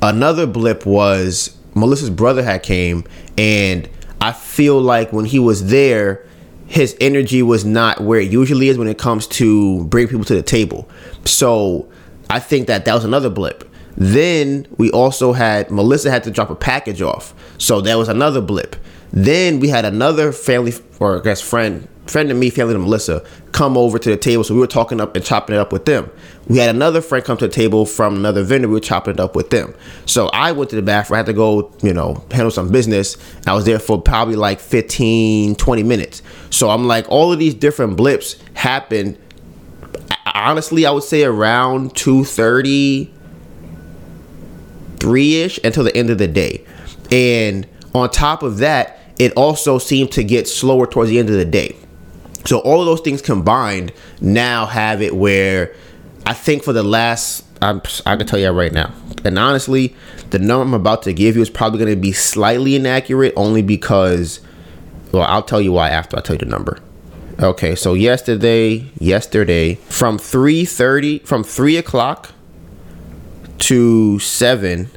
Another 0.00 0.46
blip 0.46 0.86
was 0.86 1.56
Melissa's 1.74 2.10
brother 2.10 2.44
had 2.44 2.62
came, 2.62 3.02
and 3.36 3.88
I 4.20 4.32
feel 4.32 4.80
like 4.80 5.12
when 5.12 5.24
he 5.24 5.38
was 5.38 5.68
there, 5.68 6.24
his 6.66 6.96
energy 7.00 7.42
was 7.42 7.64
not 7.64 8.00
where 8.00 8.20
it 8.20 8.30
usually 8.30 8.68
is 8.68 8.76
when 8.76 8.88
it 8.88 8.98
comes 8.98 9.26
to 9.26 9.84
bring 9.86 10.08
people 10.08 10.24
to 10.24 10.34
the 10.34 10.42
table. 10.42 10.88
So 11.24 11.88
I 12.28 12.40
think 12.40 12.66
that 12.66 12.84
that 12.84 12.94
was 12.94 13.04
another 13.04 13.30
blip. 13.30 13.64
Then 13.96 14.66
we 14.76 14.90
also 14.90 15.32
had 15.32 15.70
Melissa 15.70 16.10
had 16.10 16.22
to 16.24 16.30
drop 16.30 16.50
a 16.50 16.54
package 16.54 17.02
off, 17.02 17.34
so 17.58 17.80
that 17.80 17.96
was 17.96 18.08
another 18.08 18.40
blip. 18.40 18.76
Then 19.12 19.58
we 19.58 19.68
had 19.68 19.84
another 19.84 20.32
family 20.32 20.72
or 21.00 21.18
I 21.18 21.22
guess 21.22 21.40
friend, 21.40 21.88
friend 22.08 22.30
of 22.30 22.36
me, 22.36 22.50
family 22.50 22.74
to 22.74 22.78
Melissa, 22.78 23.24
come 23.52 23.76
over 23.76 23.98
to 23.98 24.10
the 24.10 24.16
table. 24.16 24.44
So 24.44 24.54
we 24.54 24.60
were 24.60 24.66
talking 24.66 25.00
up 25.00 25.14
and 25.14 25.24
chopping 25.24 25.56
it 25.56 25.58
up 25.58 25.72
with 25.72 25.84
them. 25.84 26.10
We 26.48 26.58
had 26.58 26.74
another 26.74 27.00
friend 27.00 27.24
come 27.24 27.36
to 27.38 27.46
the 27.46 27.52
table 27.52 27.86
from 27.86 28.16
another 28.16 28.42
vendor. 28.42 28.68
We 28.68 28.74
were 28.74 28.80
chopping 28.80 29.14
it 29.14 29.20
up 29.20 29.36
with 29.36 29.50
them. 29.50 29.74
So 30.06 30.28
I 30.28 30.52
went 30.52 30.70
to 30.70 30.76
the 30.76 30.82
bathroom. 30.82 31.16
I 31.16 31.18
had 31.18 31.26
to 31.26 31.32
go, 31.32 31.72
you 31.82 31.92
know, 31.92 32.24
handle 32.30 32.50
some 32.50 32.70
business. 32.70 33.16
I 33.46 33.54
was 33.54 33.64
there 33.64 33.78
for 33.78 34.00
probably 34.00 34.36
like 34.36 34.60
15, 34.60 35.56
20 35.56 35.82
minutes. 35.82 36.22
So 36.50 36.70
I'm 36.70 36.86
like, 36.86 37.06
all 37.08 37.32
of 37.32 37.38
these 37.38 37.54
different 37.54 37.96
blips 37.96 38.36
happened. 38.54 39.18
Honestly, 40.26 40.86
I 40.86 40.90
would 40.90 41.04
say 41.04 41.24
around 41.24 41.94
2:30 41.94 43.12
three 44.98 45.42
ish 45.42 45.58
until 45.64 45.84
the 45.84 45.96
end 45.96 46.10
of 46.10 46.18
the 46.18 46.28
day. 46.28 46.64
And 47.10 47.66
on 47.94 48.10
top 48.10 48.42
of 48.42 48.58
that, 48.58 48.98
it 49.18 49.32
also 49.32 49.78
seemed 49.78 50.12
to 50.12 50.24
get 50.24 50.46
slower 50.46 50.86
towards 50.86 51.10
the 51.10 51.18
end 51.18 51.28
of 51.30 51.36
the 51.36 51.44
day. 51.44 51.76
So 52.48 52.60
all 52.60 52.80
of 52.80 52.86
those 52.86 53.02
things 53.02 53.20
combined 53.20 53.92
now 54.22 54.64
have 54.64 55.02
it 55.02 55.14
where 55.14 55.74
I 56.24 56.32
think 56.32 56.62
for 56.62 56.72
the 56.72 56.82
last 56.82 57.44
I'm, 57.60 57.82
I 58.06 58.16
can 58.16 58.26
tell 58.26 58.38
you 58.38 58.48
right 58.48 58.72
now, 58.72 58.90
and 59.22 59.38
honestly, 59.38 59.94
the 60.30 60.38
number 60.38 60.62
I'm 60.62 60.72
about 60.72 61.02
to 61.02 61.12
give 61.12 61.36
you 61.36 61.42
is 61.42 61.50
probably 61.50 61.78
going 61.78 61.94
to 61.94 62.00
be 62.00 62.12
slightly 62.12 62.74
inaccurate, 62.74 63.34
only 63.36 63.60
because. 63.60 64.40
Well, 65.12 65.24
I'll 65.24 65.42
tell 65.42 65.60
you 65.60 65.72
why 65.72 65.90
after 65.90 66.16
I 66.16 66.22
tell 66.22 66.36
you 66.36 66.40
the 66.40 66.46
number. 66.46 66.78
Okay, 67.38 67.74
so 67.74 67.92
yesterday, 67.92 68.86
yesterday 68.98 69.74
from 69.74 70.16
three 70.16 70.64
thirty, 70.64 71.18
from 71.18 71.44
three 71.44 71.76
o'clock 71.76 72.32
to 73.58 74.18
seven, 74.20 74.88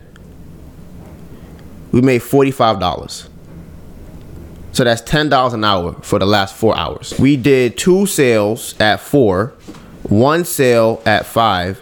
we 1.92 2.00
made 2.00 2.24
forty 2.24 2.52
five 2.52 2.80
dollars. 2.80 3.28
So 4.72 4.84
that's 4.84 5.02
ten 5.02 5.30
dollars 5.30 5.54
an 5.54 5.64
hour 5.64 5.94
for 6.02 6.20
the 6.20 6.26
last 6.26 6.56
four 6.56 6.78
hours. 6.78 7.18
We 7.20 7.38
did 7.38 7.78
two 7.78 8.06
sales 8.06 8.80
at 8.80 9.00
four, 9.00 9.54
one 10.04 10.46
sale 10.46 11.02
at 11.06 11.26
five, 11.26 11.82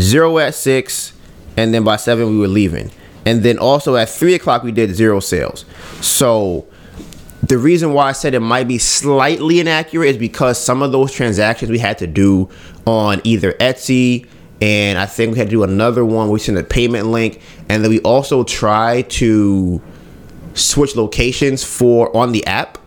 zero 0.00 0.38
at 0.38 0.54
six, 0.54 1.12
and 1.56 1.74
then 1.74 1.84
by 1.84 1.96
seven 1.96 2.30
we 2.30 2.38
were 2.38 2.48
leaving. 2.48 2.90
And 3.26 3.42
then 3.42 3.58
also 3.58 3.96
at 3.96 4.08
three 4.08 4.34
o'clock 4.34 4.62
we 4.62 4.72
did 4.72 4.94
zero 4.94 5.20
sales. 5.20 5.66
So 6.00 6.66
the 7.42 7.58
reason 7.58 7.92
why 7.92 8.08
I 8.08 8.12
said 8.12 8.34
it 8.34 8.40
might 8.40 8.68
be 8.68 8.78
slightly 8.78 9.60
inaccurate 9.60 10.08
is 10.08 10.16
because 10.16 10.58
some 10.58 10.82
of 10.82 10.92
those 10.92 11.12
transactions 11.12 11.70
we 11.70 11.78
had 11.78 11.98
to 11.98 12.06
do 12.06 12.48
on 12.86 13.20
either 13.24 13.52
Etsy 13.54 14.26
and 14.60 14.98
I 14.98 15.06
think 15.06 15.32
we 15.32 15.38
had 15.38 15.48
to 15.48 15.50
do 15.50 15.62
another 15.62 16.04
one. 16.04 16.28
We 16.28 16.38
sent 16.38 16.58
a 16.58 16.64
payment 16.64 17.06
link, 17.06 17.40
and 17.68 17.82
then 17.82 17.90
we 17.90 18.00
also 18.00 18.44
try 18.44 19.02
to 19.02 19.80
switch 20.60 20.96
locations 20.96 21.64
for 21.64 22.14
on 22.16 22.32
the 22.32 22.46
app. 22.46 22.78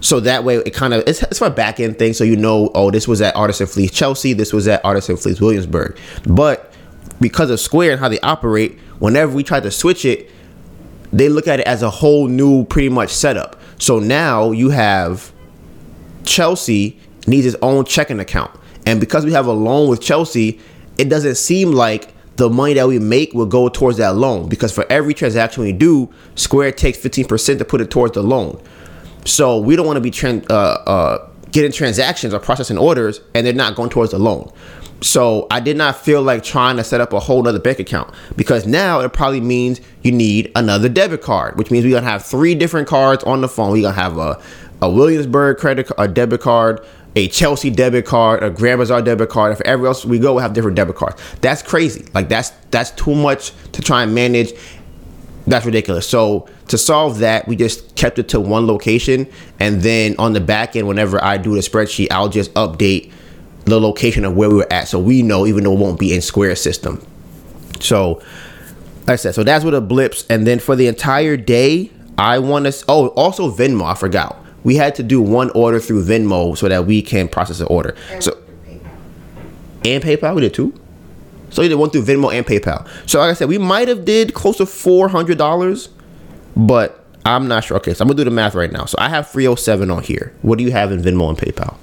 So 0.00 0.20
that 0.20 0.44
way, 0.44 0.56
it 0.56 0.74
kind 0.74 0.94
of 0.94 1.02
it's, 1.06 1.22
it's 1.22 1.40
my 1.40 1.48
back 1.48 1.80
end 1.80 1.98
thing. 1.98 2.12
So 2.12 2.24
you 2.24 2.36
know, 2.36 2.70
oh, 2.74 2.90
this 2.90 3.08
was 3.08 3.20
at 3.20 3.34
Artists 3.34 3.72
& 3.72 3.74
Fleas 3.74 3.90
Chelsea, 3.90 4.32
this 4.32 4.52
was 4.52 4.68
at 4.68 4.84
Artists 4.84 5.22
& 5.22 5.22
Fleas 5.22 5.40
Williamsburg. 5.40 5.98
But 6.26 6.72
because 7.20 7.50
of 7.50 7.60
Square 7.60 7.92
and 7.92 8.00
how 8.00 8.08
they 8.08 8.20
operate, 8.20 8.78
whenever 8.98 9.32
we 9.32 9.42
try 9.42 9.60
to 9.60 9.70
switch 9.70 10.04
it, 10.04 10.30
they 11.12 11.28
look 11.28 11.48
at 11.48 11.60
it 11.60 11.66
as 11.66 11.82
a 11.82 11.90
whole 11.90 12.28
new, 12.28 12.64
pretty 12.64 12.88
much 12.88 13.10
setup. 13.10 13.60
So 13.78 13.98
now 13.98 14.50
you 14.52 14.70
have 14.70 15.32
Chelsea 16.24 17.00
needs 17.26 17.46
its 17.46 17.56
own 17.62 17.84
checking 17.84 18.20
account, 18.20 18.50
and 18.84 19.00
because 19.00 19.24
we 19.24 19.32
have 19.32 19.46
a 19.46 19.52
loan 19.52 19.88
with 19.88 20.00
Chelsea, 20.00 20.60
it 20.98 21.08
doesn't 21.08 21.36
seem 21.36 21.72
like 21.72 22.12
the 22.36 22.50
money 22.50 22.74
that 22.74 22.86
we 22.86 22.98
make 22.98 23.32
will 23.32 23.46
go 23.46 23.68
towards 23.68 23.98
that 23.98 24.14
loan 24.14 24.48
because 24.48 24.72
for 24.72 24.86
every 24.90 25.14
transaction 25.14 25.62
we 25.62 25.72
do, 25.72 26.12
Square 26.34 26.72
takes 26.72 26.98
15% 26.98 27.58
to 27.58 27.64
put 27.64 27.80
it 27.80 27.90
towards 27.90 28.14
the 28.14 28.22
loan. 28.22 28.62
So 29.24 29.58
we 29.58 29.74
don't 29.74 29.86
want 29.86 29.96
to 29.96 30.00
be 30.00 30.46
uh, 30.50 30.54
uh, 30.54 31.30
getting 31.50 31.72
transactions 31.72 32.34
or 32.34 32.38
processing 32.38 32.78
orders 32.78 33.20
and 33.34 33.46
they're 33.46 33.54
not 33.54 33.74
going 33.74 33.90
towards 33.90 34.12
the 34.12 34.18
loan. 34.18 34.52
So 35.00 35.46
I 35.50 35.60
did 35.60 35.76
not 35.76 35.96
feel 35.96 36.22
like 36.22 36.42
trying 36.42 36.76
to 36.76 36.84
set 36.84 37.00
up 37.00 37.12
a 37.12 37.20
whole 37.20 37.46
other 37.46 37.58
bank 37.58 37.78
account 37.78 38.14
because 38.36 38.66
now 38.66 39.00
it 39.00 39.12
probably 39.12 39.40
means 39.40 39.80
you 40.02 40.12
need 40.12 40.50
another 40.54 40.88
debit 40.88 41.22
card, 41.22 41.58
which 41.58 41.70
means 41.70 41.84
we're 41.84 41.92
gonna 41.92 42.06
have 42.06 42.24
three 42.24 42.54
different 42.54 42.88
cards 42.88 43.22
on 43.24 43.40
the 43.40 43.48
phone. 43.48 43.72
We're 43.72 43.82
gonna 43.82 43.94
have 43.94 44.16
a, 44.16 44.40
a 44.80 44.90
Williamsburg 44.90 45.58
credit 45.58 45.90
a 45.98 46.08
debit 46.08 46.40
card, 46.40 46.84
a 47.16 47.28
Chelsea 47.28 47.70
debit 47.70 48.04
card, 48.04 48.42
a 48.42 48.50
Grand 48.50 48.78
Bazaar 48.78 49.02
debit 49.02 49.30
card. 49.30 49.52
If 49.52 49.60
everywhere 49.62 49.88
else 49.88 50.04
we 50.04 50.18
go, 50.18 50.34
we 50.34 50.42
have 50.42 50.52
different 50.52 50.76
debit 50.76 50.96
cards. 50.96 51.20
That's 51.40 51.62
crazy. 51.62 52.06
Like 52.14 52.28
that's 52.28 52.50
that's 52.70 52.90
too 52.92 53.14
much 53.14 53.52
to 53.72 53.82
try 53.82 54.02
and 54.02 54.14
manage. 54.14 54.52
That's 55.46 55.64
ridiculous. 55.64 56.08
So 56.08 56.48
to 56.68 56.76
solve 56.78 57.18
that, 57.18 57.48
we 57.48 57.56
just 57.56 57.96
kept 57.96 58.18
it 58.18 58.28
to 58.28 58.40
one 58.40 58.66
location, 58.66 59.26
and 59.58 59.80
then 59.80 60.14
on 60.18 60.34
the 60.34 60.40
back 60.40 60.76
end, 60.76 60.86
whenever 60.86 61.22
I 61.24 61.38
do 61.38 61.54
the 61.54 61.60
spreadsheet, 61.60 62.08
I'll 62.10 62.28
just 62.28 62.52
update 62.54 63.10
the 63.64 63.80
location 63.80 64.24
of 64.24 64.36
where 64.36 64.48
we 64.48 64.56
were 64.56 64.72
at, 64.72 64.86
so 64.86 64.98
we 64.98 65.22
know, 65.22 65.46
even 65.46 65.64
though 65.64 65.72
it 65.72 65.78
won't 65.78 65.98
be 65.98 66.14
in 66.14 66.20
Square 66.20 66.56
system. 66.56 67.04
So, 67.80 68.22
like 69.00 69.10
I 69.10 69.16
said, 69.16 69.34
so 69.34 69.42
that's 69.42 69.64
what 69.64 69.72
the 69.72 69.80
blips, 69.80 70.26
and 70.28 70.46
then 70.46 70.58
for 70.58 70.76
the 70.76 70.86
entire 70.86 71.36
day, 71.36 71.90
I 72.18 72.38
want 72.40 72.66
to. 72.66 72.84
Oh, 72.88 73.08
also 73.08 73.50
Venmo. 73.50 73.84
I 73.84 73.94
forgot 73.94 74.45
we 74.66 74.74
had 74.74 74.96
to 74.96 75.04
do 75.04 75.22
one 75.22 75.48
order 75.50 75.78
through 75.78 76.02
Venmo 76.04 76.58
so 76.58 76.68
that 76.68 76.86
we 76.86 77.00
can 77.00 77.28
process 77.28 77.58
the 77.58 77.66
order. 77.66 77.94
And 78.10 78.20
so 78.20 78.32
PayPal. 78.32 78.90
and 79.84 80.02
PayPal, 80.02 80.34
we 80.34 80.40
did 80.40 80.54
two. 80.54 80.74
So 81.50 81.62
we 81.62 81.68
did 81.68 81.76
one 81.76 81.90
through 81.90 82.02
Venmo 82.02 82.36
and 82.36 82.44
PayPal. 82.44 82.84
So 83.08 83.20
like 83.20 83.30
I 83.30 83.34
said, 83.34 83.48
we 83.48 83.58
might 83.58 83.86
have 83.86 84.04
did 84.04 84.34
close 84.34 84.56
to 84.56 84.66
four 84.66 85.06
hundred 85.06 85.38
dollars, 85.38 85.88
but 86.56 87.04
I'm 87.24 87.46
not 87.46 87.62
sure. 87.62 87.76
Okay, 87.76 87.94
so 87.94 88.02
I'm 88.02 88.08
gonna 88.08 88.16
do 88.16 88.24
the 88.24 88.32
math 88.32 88.56
right 88.56 88.72
now. 88.72 88.86
So 88.86 88.96
I 88.98 89.08
have 89.08 89.30
307 89.30 89.88
on 89.88 90.02
here. 90.02 90.34
What 90.42 90.58
do 90.58 90.64
you 90.64 90.72
have 90.72 90.90
in 90.90 91.00
Venmo 91.00 91.28
and 91.28 91.38
PayPal? 91.38 91.76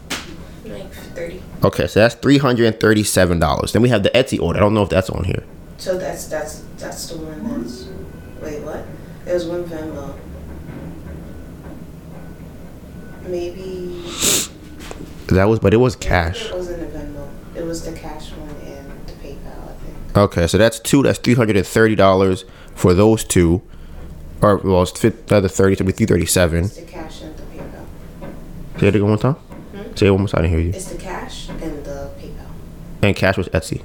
Like 0.65 0.91
30. 0.91 1.41
Okay, 1.63 1.87
so 1.87 2.01
that's 2.01 2.15
three 2.15 2.37
hundred 2.37 2.65
and 2.65 2.77
thirty-seven 2.81 3.39
dollars. 3.39 3.71
Then 3.71 3.81
we 3.81 3.87
have 3.87 4.03
the 4.03 4.09
Etsy 4.09 4.41
order. 4.41 4.59
I 4.59 4.61
don't 4.61 4.73
know 4.73 4.83
if 4.83 4.89
that's 4.89 5.09
on 5.09 5.23
here. 5.23 5.45
So 5.77 5.97
that's 5.97 6.27
that's 6.27 6.65
that's 6.77 7.07
the 7.07 7.17
one 7.17 7.63
that's. 7.63 7.87
Wait, 8.41 8.61
what? 8.61 8.85
There's 9.23 9.45
one 9.45 9.63
Venmo 9.63 10.19
maybe. 13.27 14.03
That 15.27 15.45
was, 15.45 15.59
but 15.59 15.73
it 15.73 15.77
was 15.77 15.95
cash. 15.95 16.45
It 16.45 16.53
wasn't 16.53 16.83
a 16.83 16.85
Venmo. 16.97 17.27
It 17.55 17.63
was 17.63 17.85
the 17.85 17.93
cash 17.93 18.31
one 18.31 18.49
and 18.49 19.07
the 19.07 19.13
PayPal, 19.13 19.69
I 19.69 19.73
think. 19.73 20.17
Okay, 20.17 20.47
so 20.47 20.57
that's 20.57 20.79
two. 20.79 21.01
That's 21.03 21.19
three 21.19 21.35
hundred 21.35 21.57
and 21.57 21.65
thirty 21.65 21.95
dollars 21.95 22.45
for 22.75 22.93
those 22.93 23.23
two, 23.23 23.61
or 24.41 24.57
well, 24.57 24.83
it's 24.83 25.03
another 25.03 25.47
thirty, 25.47 25.75
so 25.75 25.85
be 25.85 25.91
three 25.91 26.05
thirty-seven. 26.05 26.65
It's 26.65 26.75
the 26.75 26.83
cash 26.83 27.21
and 27.21 27.35
the 27.37 27.43
PayPal. 27.43 27.85
Say 28.79 28.87
it 28.87 28.95
again 28.95 29.09
one 29.09 29.17
time. 29.17 29.33
Hmm? 29.35 29.95
Say 29.95 30.07
it 30.07 30.11
one 30.11 30.21
more 30.21 30.27
time. 30.27 30.39
I 30.39 30.41
didn't 30.43 30.57
hear 30.57 30.65
you. 30.67 30.73
It's 30.73 30.85
the 30.91 30.97
cash 30.97 31.49
and 31.49 31.85
the 31.85 32.11
PayPal. 32.19 32.47
And 33.01 33.15
cash 33.15 33.37
was 33.37 33.47
Etsy. 33.49 33.81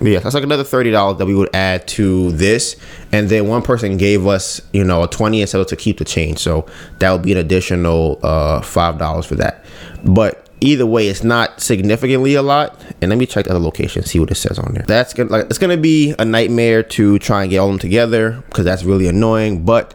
Yeah, 0.00 0.20
that's 0.20 0.34
like 0.34 0.44
another 0.44 0.64
thirty 0.64 0.90
dollars 0.90 1.18
that 1.18 1.26
we 1.26 1.34
would 1.34 1.54
add 1.54 1.88
to 1.88 2.30
this, 2.32 2.76
and 3.10 3.28
then 3.28 3.48
one 3.48 3.62
person 3.62 3.96
gave 3.96 4.26
us, 4.26 4.60
you 4.72 4.84
know, 4.84 5.02
a 5.02 5.08
twenty 5.08 5.40
and 5.40 5.50
said 5.50 5.66
to 5.66 5.76
keep 5.76 5.98
the 5.98 6.04
change, 6.04 6.38
so 6.38 6.66
that 7.00 7.10
would 7.10 7.22
be 7.22 7.32
an 7.32 7.38
additional 7.38 8.20
uh, 8.22 8.60
five 8.60 8.98
dollars 8.98 9.26
for 9.26 9.34
that. 9.36 9.64
But 10.04 10.48
either 10.60 10.86
way, 10.86 11.08
it's 11.08 11.24
not 11.24 11.60
significantly 11.60 12.34
a 12.34 12.42
lot. 12.42 12.80
And 13.00 13.10
let 13.10 13.18
me 13.18 13.26
check 13.26 13.44
the 13.46 13.50
other 13.50 13.60
location, 13.60 14.04
see 14.04 14.20
what 14.20 14.30
it 14.30 14.36
says 14.36 14.58
on 14.58 14.74
there. 14.74 14.84
That's 14.86 15.14
gonna 15.14 15.30
like 15.30 15.46
it's 15.46 15.58
gonna 15.58 15.76
be 15.76 16.14
a 16.18 16.24
nightmare 16.24 16.82
to 16.84 17.18
try 17.18 17.42
and 17.42 17.50
get 17.50 17.58
all 17.58 17.68
them 17.68 17.78
together 17.78 18.42
because 18.46 18.64
that's 18.64 18.84
really 18.84 19.08
annoying, 19.08 19.64
but 19.64 19.94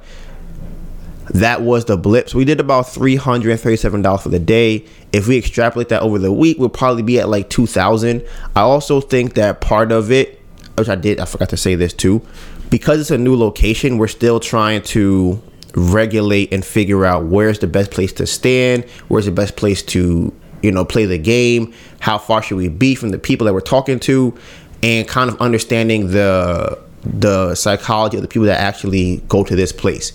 that 1.33 1.61
was 1.61 1.85
the 1.85 1.97
blips. 1.97 2.35
We 2.35 2.45
did 2.45 2.59
about 2.59 2.85
$337 2.85 4.21
for 4.21 4.29
the 4.29 4.39
day. 4.39 4.85
If 5.11 5.27
we 5.27 5.37
extrapolate 5.37 5.89
that 5.89 6.01
over 6.01 6.19
the 6.19 6.31
week, 6.31 6.57
we'll 6.59 6.69
probably 6.69 7.03
be 7.03 7.19
at 7.19 7.27
like 7.27 7.49
2000 7.49 8.23
I 8.55 8.61
also 8.61 9.01
think 9.01 9.33
that 9.33 9.61
part 9.61 9.91
of 9.91 10.11
it, 10.11 10.39
which 10.77 10.89
I 10.89 10.95
did, 10.95 11.19
I 11.19 11.25
forgot 11.25 11.49
to 11.49 11.57
say 11.57 11.75
this 11.75 11.93
too, 11.93 12.21
because 12.69 12.99
it's 12.99 13.11
a 13.11 13.17
new 13.17 13.35
location, 13.35 13.97
we're 13.97 14.07
still 14.07 14.39
trying 14.39 14.83
to 14.83 15.41
regulate 15.75 16.53
and 16.53 16.63
figure 16.63 17.03
out 17.05 17.25
where's 17.25 17.59
the 17.59 17.67
best 17.67 17.91
place 17.91 18.13
to 18.13 18.27
stand, 18.27 18.83
where's 19.07 19.25
the 19.25 19.31
best 19.31 19.55
place 19.55 19.81
to, 19.81 20.31
you 20.61 20.71
know, 20.71 20.85
play 20.85 21.05
the 21.05 21.17
game, 21.17 21.73
how 21.99 22.17
far 22.17 22.43
should 22.43 22.57
we 22.57 22.69
be 22.69 22.93
from 22.93 23.09
the 23.09 23.17
people 23.17 23.45
that 23.45 23.53
we're 23.53 23.59
talking 23.59 23.99
to, 24.01 24.37
and 24.83 25.07
kind 25.07 25.29
of 25.29 25.39
understanding 25.41 26.11
the 26.11 26.77
the 27.03 27.53
psychology 27.53 28.17
of 28.17 28.21
the 28.21 28.29
people 28.29 28.45
that 28.45 28.59
actually 28.59 29.17
go 29.27 29.43
to 29.43 29.55
this 29.55 29.71
place. 29.71 30.13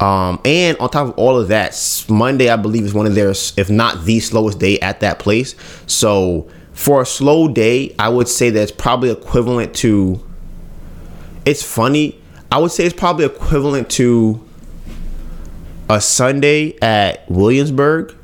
Um, 0.00 0.40
and 0.44 0.76
on 0.78 0.90
top 0.90 1.08
of 1.08 1.18
all 1.18 1.38
of 1.38 1.48
that, 1.48 2.04
Monday 2.08 2.48
I 2.48 2.56
believe 2.56 2.84
is 2.84 2.94
one 2.94 3.06
of 3.06 3.14
their, 3.14 3.30
if 3.30 3.68
not 3.68 4.04
the 4.04 4.20
slowest 4.20 4.58
day 4.58 4.78
at 4.80 5.00
that 5.00 5.18
place. 5.18 5.54
So 5.86 6.48
for 6.72 7.02
a 7.02 7.06
slow 7.06 7.48
day, 7.48 7.94
I 7.98 8.08
would 8.08 8.28
say 8.28 8.50
that 8.50 8.62
it's 8.62 8.72
probably 8.72 9.10
equivalent 9.10 9.74
to. 9.76 10.24
It's 11.44 11.62
funny. 11.62 12.20
I 12.52 12.58
would 12.58 12.70
say 12.70 12.84
it's 12.84 12.94
probably 12.94 13.24
equivalent 13.24 13.90
to 13.90 14.40
a 15.90 16.00
Sunday 16.00 16.78
at 16.80 17.28
Williamsburg 17.28 18.14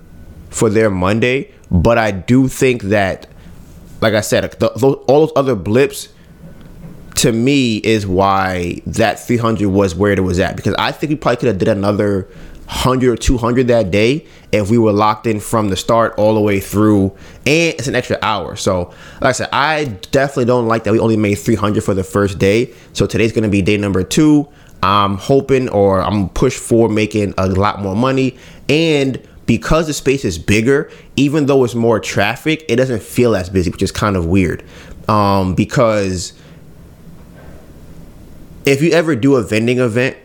for 0.51 0.71
their 0.71 0.91
Monday. 0.91 1.53
But 1.71 1.99
I 1.99 2.13
do 2.13 2.47
think 2.47 2.83
that, 2.85 3.27
like 4.01 4.15
I 4.15 4.21
said, 4.21 4.49
the, 4.61 4.69
all 4.69 5.27
those 5.27 5.33
other 5.35 5.57
blips 5.57 6.09
to 7.17 7.33
me 7.33 7.77
is 7.79 8.07
why 8.07 8.81
that 8.87 9.21
300 9.21 9.69
was 9.69 9.95
where 9.95 10.13
it 10.13 10.21
was 10.21 10.39
at. 10.39 10.57
Because 10.57 10.75
I 10.79 10.93
think 10.93 11.11
we 11.11 11.17
probably 11.17 11.37
could 11.37 11.49
have 11.49 11.59
did 11.59 11.69
another 11.69 12.29
100 12.67 13.11
or 13.11 13.17
200 13.17 13.69
that 13.69 13.91
day 13.91 14.27
if 14.51 14.71
we 14.71 14.79
were 14.79 14.93
locked 14.93 15.27
in 15.27 15.39
from 15.39 15.69
the 15.69 15.77
start 15.77 16.15
all 16.17 16.35
the 16.35 16.41
way 16.41 16.61
through. 16.61 17.15
And 17.47 17.75
it's 17.75 17.89
an 17.89 17.95
extra 17.95 18.19
hour. 18.23 18.57
So 18.57 18.95
like 19.21 19.31
i 19.31 19.33
said 19.33 19.49
i 19.53 19.85
definitely 20.11 20.47
don't 20.47 20.67
like 20.67 20.85
that 20.85 20.93
we 20.93 20.99
only 20.99 21.17
made 21.17 21.35
300 21.35 21.85
for 21.85 21.95
the 21.95 22.05
first 22.05 22.39
day. 22.39 22.73
So 22.95 23.07
today's 23.07 23.33
going 23.33 23.45
to 23.45 23.51
be 23.51 23.63
day 23.63 23.77
number 23.77 24.03
two. 24.03 24.49
I'm 24.83 25.17
hoping 25.17 25.69
or 25.69 26.03
i'm 26.03 26.29
pushed 26.31 26.59
for 26.59 26.89
making 26.89 27.35
a 27.39 27.47
lot 27.49 27.81
more 27.81 27.95
money. 27.95 28.37
And 28.69 29.21
because 29.47 29.87
the 29.87 29.93
space 29.93 30.25
is 30.25 30.39
bigger 30.39 30.91
even 31.17 31.47
though 31.47 31.65
it's 31.65 31.75
more 31.75 32.01
traffic 32.01 32.65
it 32.67 32.77
doesn't 32.77 33.03
feel 33.03 33.37
as 33.37 33.51
busy 33.51 33.71
which 33.71 33.83
is 33.83 33.93
kind 33.93 34.17
of 34.17 34.27
weird. 34.27 34.65
Um, 35.07 35.55
because 35.55 36.33
if 38.65 38.83
you 38.83 38.91
ever 38.91 39.15
do 39.15 39.37
a 39.37 39.43
vending 39.43 39.79
event, 39.79 40.17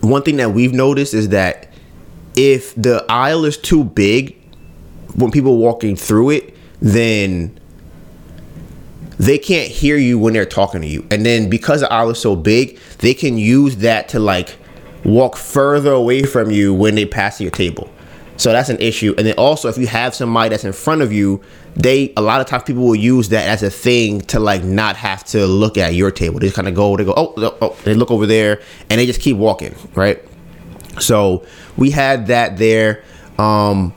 one 0.00 0.22
thing 0.22 0.36
that 0.36 0.52
we've 0.52 0.72
noticed 0.72 1.14
is 1.14 1.28
that 1.30 1.68
if 2.36 2.74
the 2.74 3.04
aisle 3.08 3.44
is 3.44 3.56
too 3.56 3.84
big 3.84 4.36
when 5.14 5.30
people 5.30 5.58
walking 5.58 5.96
through 5.96 6.30
it, 6.30 6.56
then 6.80 7.58
they 9.18 9.36
can't 9.36 9.70
hear 9.70 9.96
you 9.96 10.18
when 10.18 10.32
they're 10.32 10.46
talking 10.46 10.80
to 10.80 10.86
you. 10.86 11.06
And 11.10 11.26
then 11.26 11.50
because 11.50 11.82
the 11.82 11.92
aisle 11.92 12.10
is 12.10 12.18
so 12.18 12.34
big, 12.34 12.78
they 12.98 13.12
can 13.12 13.36
use 13.36 13.76
that 13.78 14.08
to 14.10 14.18
like 14.18 14.56
walk 15.04 15.36
further 15.36 15.92
away 15.92 16.22
from 16.22 16.50
you 16.50 16.72
when 16.72 16.94
they 16.94 17.04
pass 17.04 17.40
your 17.40 17.50
table. 17.50 17.90
So 18.38 18.52
that's 18.52 18.70
an 18.70 18.78
issue. 18.78 19.14
And 19.18 19.26
then 19.26 19.34
also 19.36 19.68
if 19.68 19.76
you 19.76 19.86
have 19.88 20.14
somebody 20.14 20.48
that's 20.48 20.64
in 20.64 20.72
front 20.72 21.02
of 21.02 21.12
you, 21.12 21.42
they 21.76 22.12
a 22.16 22.20
lot 22.20 22.40
of 22.40 22.46
times 22.46 22.64
people 22.64 22.84
will 22.84 22.96
use 22.96 23.28
that 23.30 23.48
as 23.48 23.62
a 23.62 23.70
thing 23.70 24.20
to 24.22 24.40
like 24.40 24.64
not 24.64 24.96
have 24.96 25.24
to 25.24 25.46
look 25.46 25.78
at 25.78 25.94
your 25.94 26.10
table. 26.10 26.40
They 26.40 26.46
just 26.46 26.56
kind 26.56 26.68
of 26.68 26.74
go, 26.74 26.96
they 26.96 27.04
go, 27.04 27.14
oh, 27.16 27.34
oh, 27.36 27.58
oh, 27.60 27.76
they 27.84 27.94
look 27.94 28.10
over 28.10 28.26
there 28.26 28.60
and 28.88 29.00
they 29.00 29.06
just 29.06 29.20
keep 29.20 29.36
walking, 29.36 29.74
right? 29.94 30.22
So 30.98 31.44
we 31.76 31.90
had 31.90 32.26
that 32.28 32.56
there. 32.56 33.04
Um 33.38 33.94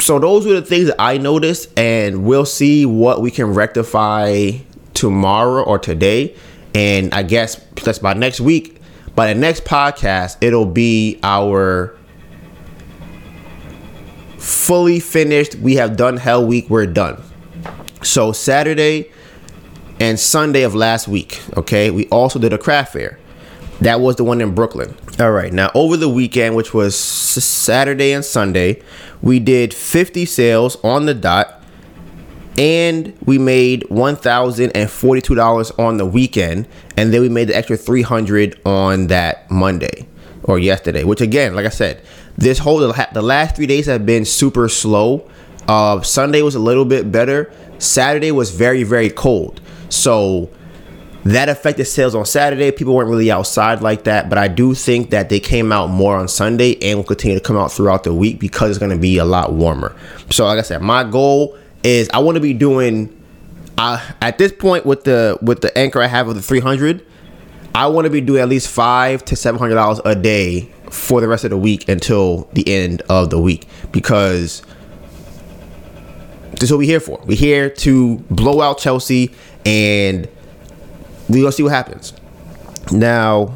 so 0.00 0.18
those 0.18 0.46
were 0.46 0.54
the 0.54 0.62
things 0.62 0.86
that 0.86 0.96
I 0.98 1.18
noticed, 1.18 1.78
and 1.78 2.24
we'll 2.24 2.46
see 2.46 2.86
what 2.86 3.20
we 3.20 3.30
can 3.30 3.52
rectify 3.52 4.52
tomorrow 4.94 5.62
or 5.62 5.78
today. 5.78 6.34
And 6.74 7.12
I 7.12 7.22
guess 7.22 7.56
that's 7.84 7.98
by 7.98 8.14
next 8.14 8.40
week. 8.40 8.80
By 9.14 9.32
the 9.32 9.38
next 9.38 9.64
podcast, 9.64 10.38
it'll 10.40 10.66
be 10.66 11.20
our 11.22 11.94
fully 14.40 14.98
finished. 15.00 15.54
We 15.56 15.76
have 15.76 15.96
done 15.96 16.16
Hell 16.16 16.44
Week. 16.44 16.68
We're 16.68 16.86
done. 16.86 17.22
So 18.02 18.32
Saturday 18.32 19.10
and 20.00 20.18
Sunday 20.18 20.62
of 20.62 20.74
last 20.74 21.06
week, 21.06 21.40
okay, 21.56 21.90
we 21.90 22.08
also 22.08 22.38
did 22.38 22.52
a 22.52 22.58
craft 22.58 22.94
fair. 22.94 23.18
That 23.80 24.00
was 24.00 24.16
the 24.16 24.24
one 24.24 24.40
in 24.40 24.54
Brooklyn. 24.54 24.94
All 25.18 25.32
right. 25.32 25.52
Now, 25.52 25.70
over 25.74 25.96
the 25.96 26.08
weekend, 26.08 26.56
which 26.56 26.74
was 26.74 26.98
Saturday 26.98 28.12
and 28.12 28.24
Sunday, 28.24 28.82
we 29.22 29.38
did 29.38 29.72
50 29.74 30.24
sales 30.24 30.76
on 30.82 31.06
the 31.06 31.14
dot 31.14 31.62
and 32.58 33.16
we 33.24 33.38
made 33.38 33.82
$1,042 33.84 35.78
on 35.78 35.96
the 35.96 36.06
weekend. 36.06 36.68
And 36.96 37.12
then 37.12 37.22
we 37.22 37.28
made 37.28 37.48
the 37.48 37.56
extra 37.56 37.76
300 37.76 38.60
on 38.66 39.06
that 39.08 39.50
Monday 39.50 40.06
or 40.44 40.58
yesterday, 40.58 41.04
which 41.04 41.20
again, 41.20 41.54
like 41.54 41.66
I 41.66 41.70
said, 41.70 42.02
this 42.36 42.58
whole 42.58 42.78
the 42.78 43.22
last 43.22 43.56
three 43.56 43.66
days 43.66 43.86
have 43.86 44.06
been 44.06 44.24
super 44.24 44.68
slow. 44.68 45.28
Uh, 45.68 46.00
Sunday 46.02 46.42
was 46.42 46.54
a 46.54 46.58
little 46.60 46.84
bit 46.84 47.12
better. 47.12 47.52
Saturday 47.78 48.32
was 48.32 48.50
very, 48.50 48.82
very 48.82 49.10
cold. 49.10 49.60
So 49.88 50.50
that 51.24 51.48
affected 51.48 51.84
sales 51.84 52.14
on 52.14 52.24
Saturday. 52.24 52.70
People 52.70 52.94
weren't 52.94 53.10
really 53.10 53.30
outside 53.30 53.82
like 53.82 54.04
that, 54.04 54.28
but 54.28 54.38
I 54.38 54.48
do 54.48 54.74
think 54.74 55.10
that 55.10 55.28
they 55.28 55.40
came 55.40 55.70
out 55.72 55.88
more 55.88 56.16
on 56.16 56.28
Sunday 56.28 56.78
and 56.82 56.98
will 56.98 57.04
continue 57.04 57.38
to 57.38 57.44
come 57.44 57.56
out 57.56 57.72
throughout 57.72 58.04
the 58.04 58.14
week 58.14 58.38
because 58.38 58.70
it's 58.70 58.78
going 58.78 58.92
to 58.92 58.98
be 58.98 59.18
a 59.18 59.24
lot 59.24 59.52
warmer. 59.52 59.94
So, 60.30 60.46
like 60.46 60.58
I 60.58 60.62
said, 60.62 60.82
my 60.82 61.04
goal 61.04 61.58
is 61.82 62.08
I 62.12 62.20
want 62.20 62.36
to 62.36 62.40
be 62.40 62.54
doing. 62.54 63.16
At 63.78 64.36
this 64.36 64.52
point, 64.52 64.84
with 64.84 65.04
the 65.04 65.38
with 65.40 65.62
the 65.62 65.76
anchor 65.76 66.02
I 66.02 66.06
have 66.06 66.28
of 66.28 66.34
the 66.34 66.42
300, 66.42 67.02
I 67.74 67.86
want 67.86 68.04
to 68.04 68.10
be 68.10 68.20
doing 68.20 68.42
at 68.42 68.48
least 68.48 68.68
five 68.68 69.24
to 69.26 69.36
seven 69.36 69.58
hundred 69.58 69.76
dollars 69.76 70.00
a 70.04 70.14
day 70.14 70.70
for 70.90 71.20
the 71.20 71.28
rest 71.28 71.44
of 71.44 71.50
the 71.50 71.56
week 71.56 71.88
until 71.88 72.48
the 72.52 72.68
end 72.68 73.02
of 73.08 73.30
the 73.30 73.40
week 73.40 73.66
because 73.92 74.62
this 76.52 76.64
is 76.64 76.72
what 76.72 76.78
we're 76.78 76.84
here 76.84 77.00
for. 77.00 77.20
We're 77.24 77.38
here 77.38 77.70
to 77.70 78.18
blow 78.30 78.60
out 78.60 78.78
Chelsea 78.78 79.32
and 79.64 80.28
we're 81.28 81.42
gonna 81.42 81.52
see 81.52 81.62
what 81.62 81.72
happens. 81.72 82.12
Now, 82.92 83.54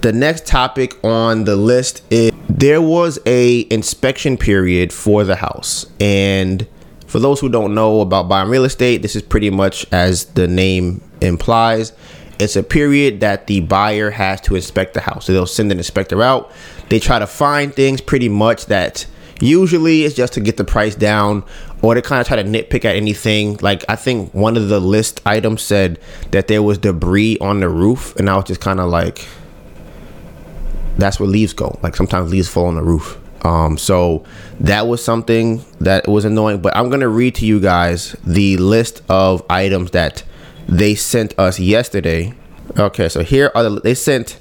the 0.00 0.12
next 0.12 0.46
topic 0.46 1.02
on 1.04 1.44
the 1.44 1.56
list 1.56 2.02
is 2.10 2.30
there 2.48 2.80
was 2.80 3.18
a 3.26 3.66
inspection 3.70 4.36
period 4.36 4.92
for 4.92 5.24
the 5.24 5.36
house, 5.36 5.86
and 6.00 6.66
for 7.06 7.18
those 7.18 7.40
who 7.40 7.48
don't 7.48 7.74
know 7.74 8.00
about 8.00 8.28
buying 8.28 8.48
real 8.48 8.64
estate, 8.64 9.02
this 9.02 9.16
is 9.16 9.22
pretty 9.22 9.50
much 9.50 9.86
as 9.92 10.26
the 10.26 10.46
name 10.46 11.00
implies. 11.20 11.92
It's 12.38 12.56
a 12.56 12.62
period 12.62 13.20
that 13.20 13.46
the 13.46 13.60
buyer 13.60 14.10
has 14.10 14.40
to 14.42 14.54
inspect 14.54 14.94
the 14.94 15.00
house. 15.00 15.26
So 15.26 15.32
they'll 15.32 15.46
send 15.46 15.72
an 15.72 15.78
inspector 15.78 16.22
out. 16.22 16.52
They 16.88 17.00
try 17.00 17.18
to 17.18 17.26
find 17.26 17.74
things 17.74 18.00
pretty 18.00 18.28
much 18.28 18.66
that 18.66 19.06
usually 19.40 20.04
it's 20.04 20.14
just 20.14 20.32
to 20.34 20.40
get 20.40 20.56
the 20.56 20.64
price 20.64 20.94
down 20.94 21.44
or 21.82 21.94
to 21.94 22.02
kind 22.02 22.20
of 22.20 22.26
try 22.26 22.36
to 22.36 22.44
nitpick 22.44 22.84
at 22.84 22.96
anything. 22.96 23.56
Like 23.60 23.84
I 23.88 23.96
think 23.96 24.32
one 24.34 24.56
of 24.56 24.68
the 24.68 24.80
list 24.80 25.20
items 25.26 25.62
said 25.62 25.98
that 26.30 26.48
there 26.48 26.62
was 26.62 26.78
debris 26.78 27.38
on 27.40 27.60
the 27.60 27.68
roof, 27.68 28.16
and 28.16 28.28
I 28.28 28.36
was 28.36 28.46
just 28.46 28.60
kind 28.60 28.80
of 28.80 28.88
like, 28.90 29.26
that's 30.96 31.20
where 31.20 31.28
leaves 31.28 31.52
go. 31.52 31.78
Like 31.82 31.94
sometimes 31.94 32.30
leaves 32.30 32.48
fall 32.48 32.66
on 32.66 32.74
the 32.74 32.82
roof. 32.82 33.18
Um, 33.44 33.78
so 33.78 34.24
that 34.58 34.88
was 34.88 35.04
something 35.04 35.64
that 35.80 36.08
was 36.08 36.24
annoying. 36.24 36.60
But 36.60 36.76
I'm 36.76 36.90
gonna 36.90 37.08
read 37.08 37.36
to 37.36 37.46
you 37.46 37.60
guys 37.60 38.16
the 38.24 38.56
list 38.56 39.02
of 39.08 39.44
items 39.48 39.92
that 39.92 40.24
they 40.68 40.94
sent 40.94 41.36
us 41.38 41.58
yesterday. 41.58 42.34
Okay, 42.78 43.08
so 43.08 43.22
here 43.22 43.50
are 43.54 43.62
the 43.64 43.80
they 43.80 43.94
sent 43.94 44.38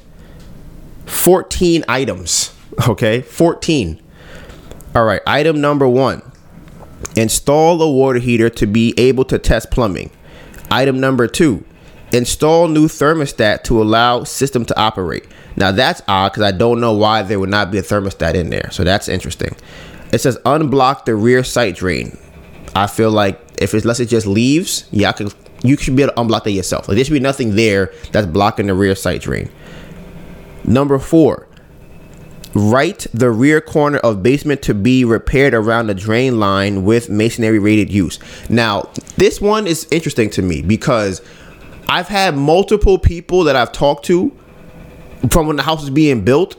14 1.05 1.83
items. 1.87 2.53
Okay, 2.87 3.21
14. 3.21 3.99
All 4.93 5.03
right, 5.03 5.21
item 5.25 5.59
number 5.59 5.87
one 5.87 6.21
Install 7.15 7.81
a 7.81 7.91
water 7.91 8.19
heater 8.19 8.49
to 8.51 8.67
be 8.67 8.93
able 8.97 9.25
to 9.25 9.39
test 9.39 9.71
plumbing. 9.71 10.11
Item 10.69 10.99
number 10.99 11.27
two, 11.27 11.63
install 12.11 12.67
new 12.67 12.87
thermostat 12.87 13.63
to 13.63 13.81
allow 13.81 14.23
system 14.23 14.65
to 14.65 14.79
operate. 14.79 15.25
Now 15.55 15.71
that's 15.71 16.01
odd 16.07 16.33
because 16.33 16.43
I 16.43 16.51
don't 16.51 16.79
know 16.79 16.93
why 16.93 17.23
there 17.23 17.39
would 17.39 17.49
not 17.49 17.71
be 17.71 17.77
a 17.77 17.81
thermostat 17.81 18.35
in 18.35 18.49
there. 18.49 18.69
So 18.71 18.83
that's 18.83 19.07
interesting. 19.07 19.55
It 20.11 20.19
says 20.19 20.37
unblock 20.45 21.05
the 21.05 21.15
rear 21.15 21.43
site 21.43 21.75
drain. 21.75 22.17
I 22.75 22.87
feel 22.87 23.11
like 23.11 23.39
if 23.57 23.73
it's 23.73 23.83
unless 23.85 23.99
it 23.99 24.07
just 24.07 24.27
leaves, 24.27 24.87
yeah, 24.91 25.09
I 25.09 25.13
can, 25.13 25.29
you 25.63 25.77
should 25.77 25.95
be 25.95 26.03
able 26.03 26.13
to 26.13 26.21
unblock 26.21 26.43
that 26.43 26.51
yourself. 26.51 26.87
Like 26.87 26.95
there 26.95 27.05
should 27.05 27.13
be 27.13 27.19
nothing 27.19 27.55
there 27.55 27.91
that's 28.11 28.27
blocking 28.27 28.67
the 28.67 28.73
rear 28.73 28.95
site 28.95 29.21
drain. 29.21 29.49
Number 30.63 30.99
four, 30.99 31.47
Right 32.57 33.05
the 33.13 33.29
rear 33.29 33.61
corner 33.61 33.99
of 33.99 34.23
basement 34.23 34.63
to 34.63 34.73
be 34.73 35.05
repaired 35.05 35.53
around 35.53 35.87
the 35.87 35.93
drain 35.93 36.39
line 36.39 36.85
with 36.85 37.07
masonry 37.07 37.59
rated 37.59 37.91
use. 37.91 38.17
Now, 38.49 38.89
this 39.15 39.39
one 39.39 39.67
is 39.67 39.87
interesting 39.91 40.31
to 40.31 40.41
me 40.41 40.63
because 40.63 41.21
I've 41.87 42.07
had 42.07 42.35
multiple 42.35 42.97
people 42.97 43.43
that 43.43 43.55
I've 43.55 43.71
talked 43.71 44.05
to 44.05 44.35
from 45.29 45.45
when 45.45 45.57
the 45.57 45.61
house 45.61 45.81
was 45.81 45.91
being 45.91 46.25
built 46.25 46.55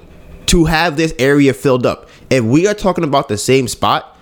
to 0.47 0.67
have 0.67 0.97
this 0.97 1.13
area 1.19 1.53
filled 1.53 1.85
up. 1.85 2.09
If 2.31 2.45
we 2.45 2.69
are 2.69 2.75
talking 2.75 3.03
about 3.03 3.27
the 3.27 3.37
same 3.37 3.67
spot, 3.67 4.17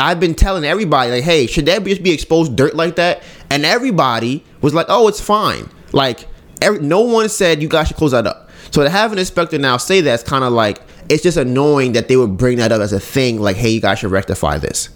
I've 0.00 0.20
been 0.20 0.34
telling 0.34 0.64
everybody 0.64 1.10
like, 1.10 1.24
"Hey, 1.24 1.46
should 1.46 1.66
that 1.66 1.84
just 1.84 2.02
be 2.02 2.12
exposed 2.12 2.56
dirt 2.56 2.74
like 2.74 2.96
that?" 2.96 3.22
And 3.50 3.64
everybody 3.64 4.44
was 4.60 4.74
like, 4.74 4.86
"Oh, 4.88 5.08
it's 5.08 5.20
fine." 5.20 5.68
Like, 5.92 6.26
every, 6.60 6.80
no 6.80 7.00
one 7.00 7.28
said 7.28 7.62
you 7.62 7.68
guys 7.68 7.88
should 7.88 7.96
close 7.96 8.12
that 8.12 8.26
up. 8.26 8.50
So 8.70 8.82
to 8.82 8.90
have 8.90 9.12
an 9.12 9.18
inspector 9.18 9.58
now 9.58 9.76
say 9.76 10.00
that's 10.00 10.22
kind 10.22 10.42
of 10.42 10.52
like 10.52 10.80
it's 11.08 11.22
just 11.22 11.36
annoying 11.36 11.92
that 11.92 12.08
they 12.08 12.16
would 12.16 12.36
bring 12.36 12.58
that 12.58 12.72
up 12.72 12.80
as 12.80 12.92
a 12.92 13.00
thing 13.00 13.40
like 13.40 13.56
hey 13.56 13.70
you 13.70 13.80
guys 13.80 13.98
should 13.98 14.10
rectify 14.10 14.58
this 14.58 14.88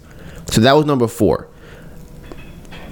so 0.49 0.61
that 0.61 0.73
was 0.73 0.85
number 0.85 1.07
four 1.07 1.47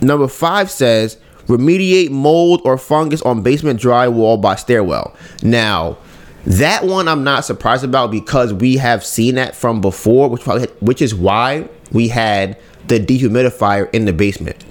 number 0.02 0.28
five 0.28 0.70
says 0.70 1.17
remediate 1.48 2.10
mold 2.10 2.62
or 2.63 2.78
fungus 2.78 3.22
on 3.24 3.41
basement 3.41 3.80
drywall 3.80 4.39
by 4.41 4.56
stairwell 4.56 5.15
now 5.41 5.98
that 6.46 6.86
one 6.86 7.08
i'm 7.08 7.24
not 7.24 7.43
surprised 7.43 7.84
about 7.84 8.12
because 8.12 8.54
we 8.54 8.78
have 8.78 9.04
seen 9.04 9.36
that 9.36 9.56
from 9.56 9.82
before 9.82 10.30
which 10.30 10.41
probably 10.41 10.67
which 10.80 11.02
is 11.02 11.15
why 11.15 11.67
we 11.91 12.08
had 12.08 12.58
the 12.88 13.00
dehumidifier 13.00 13.93
in 13.93 14.06
the 14.06 14.13
basement 14.13 14.63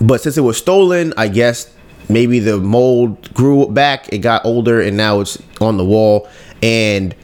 but 0.00 0.20
since 0.20 0.36
it 0.36 0.42
was 0.42 0.56
stolen 0.56 1.12
i 1.16 1.28
guess 1.28 1.74
maybe 2.08 2.38
the 2.38 2.58
mold 2.58 3.32
grew 3.34 3.66
back, 3.68 4.12
it 4.12 4.18
got 4.18 4.44
older, 4.44 4.80
and 4.80 4.96
now 4.96 5.20
it's 5.20 5.42
on 5.60 5.76
the 5.76 5.84
wall. 5.84 6.28
And 6.62 7.14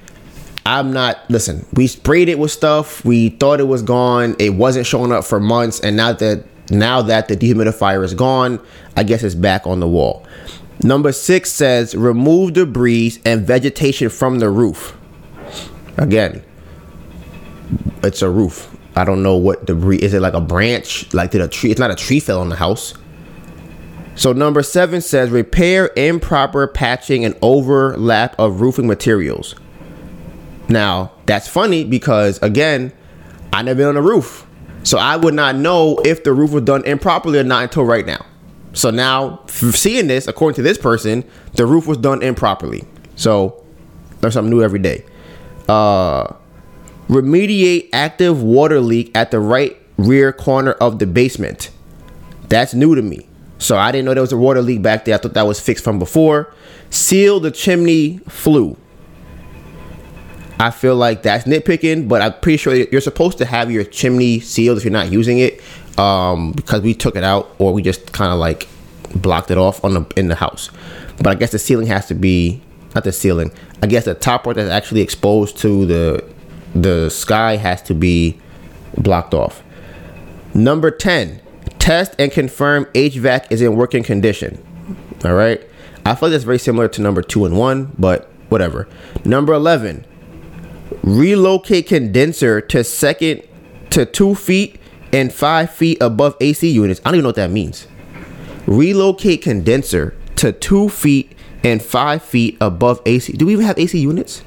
I'm 0.66 0.92
not 0.92 1.18
listen. 1.28 1.66
We 1.74 1.87
sprayed 1.87 2.28
it 2.28 2.38
with 2.38 2.50
stuff. 2.50 3.04
We 3.04 3.30
thought 3.30 3.61
it 3.61 3.68
was 3.68 3.82
gone. 3.82 4.37
It 4.38 4.50
wasn't 4.50 4.87
showing 4.87 5.12
up 5.12 5.24
for 5.24 5.40
months, 5.40 5.80
and 5.80 5.96
now 5.96 6.12
that 6.14 6.44
now 6.70 7.02
that 7.02 7.28
the 7.28 7.37
dehumidifier 7.37 8.04
is 8.04 8.14
gone, 8.14 8.61
I 8.96 9.02
guess 9.02 9.22
it's 9.22 9.35
back 9.35 9.66
on 9.66 9.80
the 9.80 9.88
wall. 9.88 10.26
Number 10.82 11.12
six 11.12 11.50
says 11.50 11.94
remove 11.94 12.54
debris 12.54 13.18
and 13.24 13.46
vegetation 13.46 14.08
from 14.08 14.38
the 14.38 14.48
roof. 14.50 14.96
Again, 15.98 16.42
it's 18.02 18.22
a 18.22 18.30
roof. 18.30 18.74
I 18.94 19.05
don't 19.05 19.22
know 19.22 19.37
what 19.37 19.64
debris 19.64 19.98
is. 19.98 20.14
It 20.14 20.20
like 20.20 20.35
a 20.35 20.40
branch? 20.40 21.12
Like 21.14 21.31
did 21.31 21.40
a 21.40 21.48
tree? 21.48 21.70
It's 21.70 21.81
not 21.81 21.90
a 21.90 21.94
tree 21.94 22.20
fell 22.20 22.40
on 22.40 22.48
the 22.48 22.57
house. 22.57 22.94
So 24.14 24.33
number 24.33 24.62
seven 24.62 25.00
says 25.00 25.31
repair 25.31 25.90
improper 25.96 26.66
patching 26.66 27.24
and 27.24 27.37
overlap 27.40 28.38
of 28.38 28.61
roofing 28.61 28.87
materials. 28.87 29.55
Now 30.68 31.12
that's 31.26 31.48
funny 31.48 31.85
because 31.85 32.38
again, 32.42 32.92
I 33.52 33.62
never 33.62 33.78
been 33.78 33.88
on 33.88 33.96
a 33.96 34.02
roof, 34.02 34.46
so 34.83 34.98
I 34.98 35.16
would 35.16 35.35
not 35.35 35.57
know 35.57 35.98
if 36.05 36.24
the 36.24 36.33
roof 36.33 36.52
was 36.52 36.64
done 36.64 36.85
improperly 36.85 37.38
or 37.38 37.44
not 37.44 37.64
until 37.64 37.85
right 37.85 38.07
now. 38.07 38.24
So 38.74 38.90
now, 38.90 39.44
seeing 39.48 40.07
this, 40.07 40.26
according 40.26 40.57
to 40.57 40.62
this 40.62 40.78
person, 40.78 41.24
the 41.55 41.66
roof 41.66 41.87
was 41.87 41.98
done 41.98 42.22
improperly. 42.22 42.85
So 43.16 43.62
there's 44.20 44.35
something 44.35 44.50
new 44.50 44.62
every 44.62 44.78
day. 44.78 45.05
Uh, 45.68 46.33
remediate 47.08 47.88
active 47.92 48.42
water 48.42 48.80
leak 48.80 49.10
at 49.14 49.30
the 49.30 49.40
right 49.40 49.76
rear 49.96 50.32
corner 50.32 50.72
of 50.72 50.98
the 50.98 51.06
basement. 51.06 51.70
That's 52.48 52.74
new 52.74 52.94
to 52.94 53.02
me. 53.02 53.26
So 53.58 53.78
I 53.78 53.92
didn't 53.92 54.06
know 54.06 54.14
there 54.14 54.22
was 54.22 54.32
a 54.32 54.36
water 54.36 54.60
leak 54.60 54.82
back 54.82 55.04
there. 55.04 55.14
I 55.14 55.18
thought 55.18 55.34
that 55.34 55.46
was 55.46 55.60
fixed 55.60 55.84
from 55.84 55.98
before. 55.98 56.52
Seal 56.90 57.40
the 57.40 57.50
chimney 57.50 58.18
flue. 58.28 58.76
I 60.58 60.70
feel 60.70 60.96
like 60.96 61.22
that's 61.22 61.44
nitpicking, 61.44 62.08
but 62.08 62.22
I'm 62.22 62.34
pretty 62.40 62.56
sure 62.56 62.74
you're 62.74 63.00
supposed 63.00 63.38
to 63.38 63.44
have 63.44 63.70
your 63.70 63.84
chimney 63.84 64.40
sealed 64.40 64.78
if 64.78 64.84
you're 64.84 64.92
not 64.92 65.10
using 65.10 65.38
it, 65.38 65.60
um, 65.98 66.52
because 66.52 66.82
we 66.82 66.94
took 66.94 67.16
it 67.16 67.24
out 67.24 67.54
or 67.58 67.72
we 67.72 67.82
just 67.82 68.12
kind 68.12 68.32
of 68.32 68.38
like 68.38 68.68
blocked 69.14 69.50
it 69.50 69.58
off 69.58 69.84
on 69.84 69.94
the 69.94 70.06
in 70.16 70.28
the 70.28 70.36
house. 70.36 70.70
But 71.16 71.28
I 71.28 71.34
guess 71.34 71.50
the 71.52 71.58
ceiling 71.58 71.86
has 71.88 72.06
to 72.06 72.14
be 72.14 72.62
not 72.94 73.04
the 73.04 73.12
ceiling. 73.12 73.50
I 73.82 73.86
guess 73.86 74.04
the 74.04 74.14
top 74.14 74.44
part 74.44 74.56
that's 74.56 74.70
actually 74.70 75.00
exposed 75.00 75.58
to 75.58 75.86
the 75.86 76.24
the 76.74 77.08
sky 77.11 77.56
has 77.56 77.82
to 77.82 77.94
be 77.94 78.38
blocked 78.96 79.35
off. 79.35 79.62
Number 80.54 80.90
ten, 80.90 81.40
test 81.78 82.14
and 82.18 82.30
confirm 82.30 82.85
HVAC 82.87 83.46
is 83.50 83.62
in 83.62 83.76
working 83.76 84.02
condition. 84.02 84.62
All 85.24 85.35
right, 85.35 85.61
I 86.04 86.14
feel 86.14 86.28
like 86.28 86.32
that's 86.32 86.44
very 86.44 86.58
similar 86.58 86.88
to 86.88 87.02
number 87.02 87.22
two 87.22 87.44
and 87.44 87.56
one, 87.56 87.92
but 87.98 88.30
whatever. 88.48 88.88
Number 89.24 89.52
eleven 89.52 90.06
relocate 91.02 91.87
condenser 91.87 92.61
to 92.61 92.85
second 92.85 93.42
to 93.90 94.04
two 94.06 94.35
feet 94.35 94.80
and 95.12 95.32
five 95.32 95.70
feet 95.70 95.98
above 96.00 96.37
AC 96.40 96.68
units. 96.68 97.00
I 97.00 97.11
don't 97.11 97.16
even 97.16 97.22
know 97.24 97.28
what 97.28 97.37
that 97.37 97.50
means. 97.50 97.87
Relocate 98.66 99.42
condenser 99.42 100.16
to 100.37 100.52
two 100.52 100.88
feet 100.88 101.32
and 101.64 101.82
five 101.82 102.22
feet 102.22 102.56
above 102.61 103.00
AC. 103.06 103.32
Do 103.35 103.46
we 103.46 103.52
even 103.52 103.66
have 103.66 103.78
AC 103.78 103.98
units? 103.98 104.42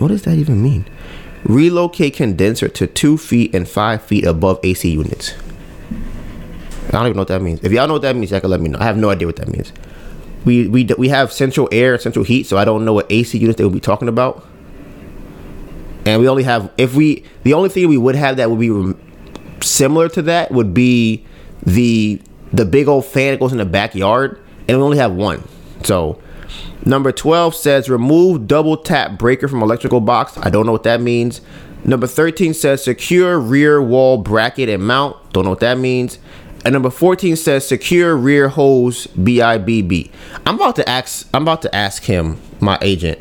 What 0.00 0.08
does 0.08 0.22
that 0.22 0.36
even 0.36 0.62
mean? 0.62 0.86
Relocate 1.44 2.14
condenser 2.14 2.68
to 2.68 2.86
two 2.86 3.16
feet 3.16 3.54
and 3.54 3.68
five 3.68 4.02
feet 4.02 4.24
above 4.24 4.60
AC 4.62 4.90
units. 4.90 5.34
I 6.88 6.92
don't 6.92 7.06
even 7.06 7.16
know 7.16 7.20
what 7.22 7.28
that 7.28 7.42
means. 7.42 7.60
If 7.62 7.72
y'all 7.72 7.86
know 7.86 7.94
what 7.94 8.02
that 8.02 8.16
means, 8.16 8.30
y'all 8.30 8.40
can 8.40 8.50
let 8.50 8.60
me 8.60 8.68
know. 8.68 8.78
I 8.78 8.84
have 8.84 8.96
no 8.96 9.10
idea 9.10 9.26
what 9.26 9.36
that 9.36 9.48
means 9.48 9.72
we 10.44 10.68
we 10.68 10.84
we 10.96 11.08
have 11.08 11.32
central 11.32 11.68
air 11.70 11.98
central 11.98 12.24
heat, 12.24 12.46
so 12.46 12.56
I 12.56 12.64
don't 12.64 12.84
know 12.84 12.92
what 12.92 13.10
AC 13.10 13.36
units 13.36 13.58
they 13.58 13.64
would 13.64 13.72
be 13.72 13.80
talking 13.80 14.08
about. 14.08 14.46
And 16.06 16.20
we 16.20 16.28
only 16.28 16.44
have 16.44 16.72
if 16.78 16.94
we 16.94 17.24
the 17.42 17.54
only 17.54 17.68
thing 17.68 17.88
we 17.88 17.98
would 17.98 18.14
have 18.14 18.36
that 18.38 18.50
would 18.50 18.60
be 18.60 18.94
similar 19.60 20.08
to 20.10 20.22
that 20.22 20.50
would 20.50 20.72
be 20.72 21.24
the 21.62 22.20
the 22.52 22.64
big 22.64 22.88
old 22.88 23.04
fan 23.04 23.32
that 23.32 23.40
goes 23.40 23.52
in 23.52 23.58
the 23.58 23.66
backyard, 23.66 24.40
and 24.66 24.78
we 24.78 24.82
only 24.82 24.98
have 24.98 25.12
one. 25.12 25.46
So 25.84 26.20
number 26.84 27.12
twelve 27.12 27.54
says 27.54 27.88
remove 27.88 28.46
double 28.46 28.76
tap 28.76 29.18
breaker 29.18 29.48
from 29.48 29.62
electrical 29.62 30.00
box. 30.00 30.36
I 30.38 30.50
don't 30.50 30.66
know 30.66 30.72
what 30.72 30.84
that 30.84 31.00
means. 31.00 31.40
Number 31.84 32.06
13 32.06 32.52
says 32.52 32.84
secure 32.84 33.38
rear 33.38 33.80
wall 33.80 34.18
bracket 34.18 34.68
and 34.68 34.86
mount. 34.86 35.16
Don't 35.32 35.44
know 35.44 35.50
what 35.50 35.60
that 35.60 35.78
means. 35.78 36.18
And 36.64 36.74
number 36.74 36.90
14 36.90 37.36
says 37.36 37.66
secure 37.66 38.14
rear 38.14 38.48
hose 38.48 39.06
BIBB. 39.08 40.10
I'm 40.44 40.56
about 40.56 40.76
to 40.76 40.88
ask 40.88 41.26
I'm 41.32 41.42
about 41.42 41.62
to 41.62 41.74
ask 41.74 42.02
him, 42.04 42.38
my 42.60 42.78
agent, 42.82 43.18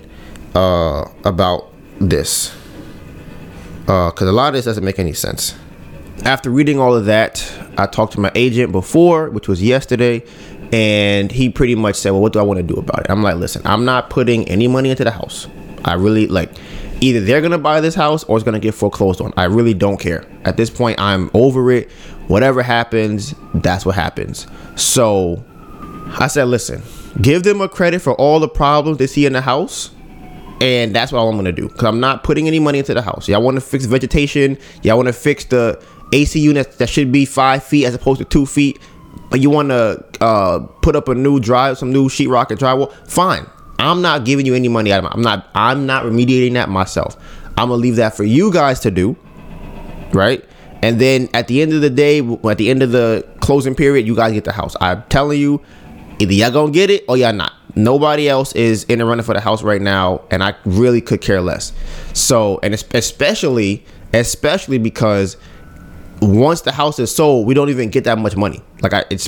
uh, 0.56 1.06
about 1.24 1.72
this. 2.02 2.54
Uh, 3.88 4.12
cause 4.12 4.28
a 4.28 4.32
lot 4.32 4.50
of 4.50 4.54
this 4.56 4.66
doesn't 4.66 4.84
make 4.84 5.00
any 5.00 5.14
sense. 5.14 5.56
After 6.26 6.50
reading 6.50 6.80
all 6.80 6.94
of 6.94 7.06
that, 7.06 7.50
I 7.78 7.86
talked 7.86 8.14
to 8.14 8.20
my 8.20 8.32
agent 8.36 8.74
before, 8.74 9.30
which 9.30 9.48
was 9.48 9.64
yesterday, 9.64 10.26
and 10.72 11.32
he 11.32 11.50
pretty 11.50 11.76
much 11.76 11.96
said, 11.96 12.12
Well, 12.12 12.22
what 12.22 12.34
do 12.34 12.40
I 12.40 12.44
want 12.44 12.58
to 12.58 12.64
do 12.64 12.76
about 12.76 13.02
it? 13.02 13.08
I'm 13.10 13.24
like, 13.24 13.36
listen, 13.36 13.62
I'm 13.66 13.86
not 13.86 14.10
putting 14.10 14.48
any 14.48 14.68
money 14.68 14.90
into 14.90 15.04
the 15.04 15.12
house. 15.12 15.48
I 15.86 15.94
really 15.94 16.28
like 16.28 16.52
either 17.02 17.22
they're 17.22 17.42
gonna 17.42 17.58
buy 17.58 17.82
this 17.82 17.96
house 17.96 18.24
or 18.26 18.38
it's 18.38 18.44
gonna 18.44 18.60
get 18.60 18.74
foreclosed 18.74 19.22
on. 19.22 19.34
I 19.38 19.46
really 19.46 19.74
don't 19.74 19.98
care. 19.98 20.26
At 20.46 20.58
this 20.58 20.70
point, 20.70 21.00
I'm 21.00 21.32
over 21.34 21.72
it 21.72 21.90
whatever 22.30 22.62
happens, 22.62 23.34
that's 23.56 23.86
what 23.86 23.96
happens. 23.96 24.48
So 24.76 25.44
I 26.20 26.28
said, 26.28 26.46
listen, 26.46 26.82
give 27.22 27.44
them 27.44 27.60
a 27.60 27.68
credit 27.68 28.02
for 28.02 28.14
all 28.14 28.40
the 28.40 28.48
problems 28.48 29.00
they 29.00 29.08
see 29.08 29.26
in 29.26 29.34
the 29.34 29.42
house. 29.42 29.92
And 30.62 30.94
that's 30.94 31.12
what 31.12 31.22
I'm 31.22 31.36
gonna 31.36 31.52
do. 31.52 31.70
Cause 31.70 31.86
I'm 31.86 32.00
not 32.00 32.24
putting 32.24 32.48
any 32.48 32.60
money 32.60 32.80
into 32.80 32.94
the 32.94 33.02
house. 33.02 33.28
Y'all 33.28 33.42
wanna 33.42 33.62
fix 33.62 33.86
vegetation, 33.86 34.58
y'all 34.84 34.98
wanna 34.98 35.14
fix 35.14 35.46
the 35.46 35.82
AC 36.14 36.40
unit 36.40 36.78
that 36.80 36.90
should 36.90 37.12
be 37.12 37.26
five 37.26 37.64
feet 37.64 37.86
as 37.86 37.96
opposed 37.96 38.20
to 38.20 38.26
two 38.26 38.46
feet. 38.46 38.80
But 39.30 39.42
you 39.42 39.50
wanna 39.50 40.04
uh, 40.22 40.60
put 40.82 40.96
up 40.96 41.08
a 41.08 41.16
new 41.16 41.40
drive, 41.40 41.78
some 41.78 41.92
new 41.92 42.10
sheetrock 42.10 42.52
and 42.52 42.60
drywall, 42.60 42.92
fine. 43.08 43.46
I'm 43.80 44.02
not 44.02 44.26
giving 44.26 44.46
you 44.46 44.56
any 44.56 44.68
money 44.68 44.92
out 44.92 45.00
of 45.00 45.06
it. 45.06 45.12
I'm 45.14 45.22
not 45.22 45.48
I'm 45.56 45.86
not 45.86 46.04
remediating 46.04 46.54
that 46.54 46.70
myself. 46.70 47.16
I'm 47.58 47.70
gonna 47.70 47.76
leave 47.76 47.96
that 47.96 48.16
for 48.16 48.24
you 48.24 48.52
guys 48.52 48.80
to 48.82 48.92
do. 48.92 49.16
Right? 50.12 50.44
And 50.82 51.00
then 51.00 51.30
at 51.34 51.48
the 51.48 51.62
end 51.62 51.74
of 51.74 51.82
the 51.82 51.90
day, 51.90 52.20
at 52.20 52.58
the 52.58 52.70
end 52.70 52.84
of 52.84 52.92
the 52.92 53.28
closing 53.42 53.76
period, 53.76 54.08
you 54.08 54.16
guys 54.16 54.34
get 54.34 54.46
the 54.46 54.52
house. 54.52 54.76
I'm 54.80 55.04
telling 55.10 55.40
you, 55.40 55.62
either 56.20 56.34
y'all 56.34 56.52
gonna 56.52 56.72
get 56.72 56.90
it 56.90 57.04
or 57.08 57.18
y'all 57.18 57.34
not. 57.34 57.54
Nobody 57.76 58.28
else 58.28 58.54
is 58.54 58.84
in 58.86 59.00
the 59.00 59.06
running 59.06 59.24
for 59.24 59.34
the 59.34 59.40
house 59.40 59.62
right 59.62 59.82
now, 59.82 60.22
and 60.32 60.44
I 60.44 60.56
really 60.66 61.02
could 61.02 61.22
care 61.22 61.42
less. 61.42 61.72
So, 62.14 62.60
and 62.64 62.74
especially, 62.74 63.86
especially 64.14 64.78
because 64.78 65.38
once 66.22 66.62
the 66.62 66.72
house 66.72 67.00
is 67.00 67.14
sold, 67.14 67.48
we 67.48 67.54
don't 67.54 67.70
even 67.70 67.90
get 67.90 68.04
that 68.06 68.18
much 68.18 68.36
money. 68.36 68.62
Like, 68.82 68.94
I, 68.94 69.06
it's 69.10 69.28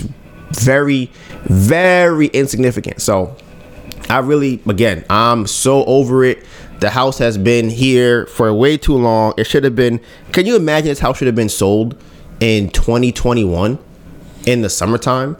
very, 0.51 1.09
very 1.43 2.27
insignificant. 2.27 3.01
So, 3.01 3.35
I 4.09 4.19
really, 4.19 4.61
again, 4.67 5.05
I'm 5.09 5.47
so 5.47 5.85
over 5.85 6.23
it. 6.23 6.45
The 6.79 6.89
house 6.89 7.17
has 7.19 7.37
been 7.37 7.69
here 7.69 8.25
for 8.25 8.51
way 8.53 8.75
too 8.77 8.95
long. 8.95 9.33
It 9.37 9.45
should 9.45 9.63
have 9.63 9.75
been. 9.75 10.01
Can 10.31 10.45
you 10.45 10.55
imagine 10.55 10.87
this 10.87 10.99
house 10.99 11.17
should 11.17 11.27
have 11.27 11.35
been 11.35 11.49
sold 11.49 11.95
in 12.39 12.69
2021 12.71 13.77
in 14.47 14.61
the 14.61 14.69
summertime? 14.69 15.37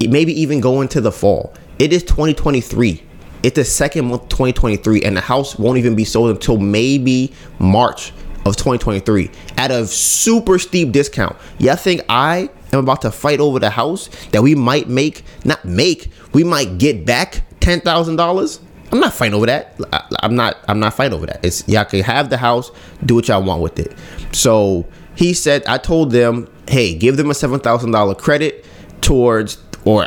Maybe 0.00 0.38
even 0.40 0.60
go 0.60 0.80
into 0.80 1.00
the 1.00 1.10
fall. 1.10 1.52
It 1.78 1.92
is 1.92 2.02
2023. 2.04 3.02
It's 3.42 3.56
the 3.56 3.64
second 3.64 4.06
month 4.06 4.28
2023, 4.28 5.02
and 5.02 5.16
the 5.16 5.20
house 5.20 5.58
won't 5.58 5.78
even 5.78 5.94
be 5.94 6.04
sold 6.04 6.30
until 6.30 6.56
maybe 6.58 7.32
March 7.58 8.12
of 8.46 8.56
2023 8.56 9.30
at 9.56 9.70
a 9.70 9.86
super 9.86 10.58
steep 10.58 10.92
discount. 10.92 11.36
Y'all 11.58 11.76
think 11.76 12.02
I 12.08 12.50
am 12.72 12.80
about 12.80 13.02
to 13.02 13.10
fight 13.10 13.40
over 13.40 13.58
the 13.58 13.70
house 13.70 14.08
that 14.32 14.42
we 14.42 14.54
might 14.54 14.88
make, 14.88 15.22
not 15.44 15.64
make, 15.64 16.10
we 16.32 16.44
might 16.44 16.78
get 16.78 17.04
back 17.04 17.42
$10,000? 17.60 18.60
I'm 18.92 19.00
not 19.00 19.12
fighting 19.12 19.34
over 19.34 19.46
that. 19.46 19.74
I, 19.92 20.04
am 20.22 20.36
not. 20.36 20.58
I'm 20.68 20.78
not 20.78 20.94
fighting 20.94 21.14
over 21.14 21.26
that. 21.26 21.44
It's 21.44 21.66
y'all 21.68 21.84
can 21.84 22.02
have 22.04 22.30
the 22.30 22.36
house, 22.36 22.70
do 23.04 23.16
what 23.16 23.26
y'all 23.28 23.42
want 23.42 23.60
with 23.60 23.78
it. 23.80 23.92
So 24.32 24.86
he 25.16 25.34
said, 25.34 25.64
I 25.66 25.78
told 25.78 26.12
them, 26.12 26.48
hey, 26.68 26.94
give 26.94 27.16
them 27.16 27.30
a 27.30 27.34
seven 27.34 27.58
thousand 27.58 27.90
dollar 27.90 28.14
credit 28.14 28.64
towards 29.00 29.58
or 29.84 30.06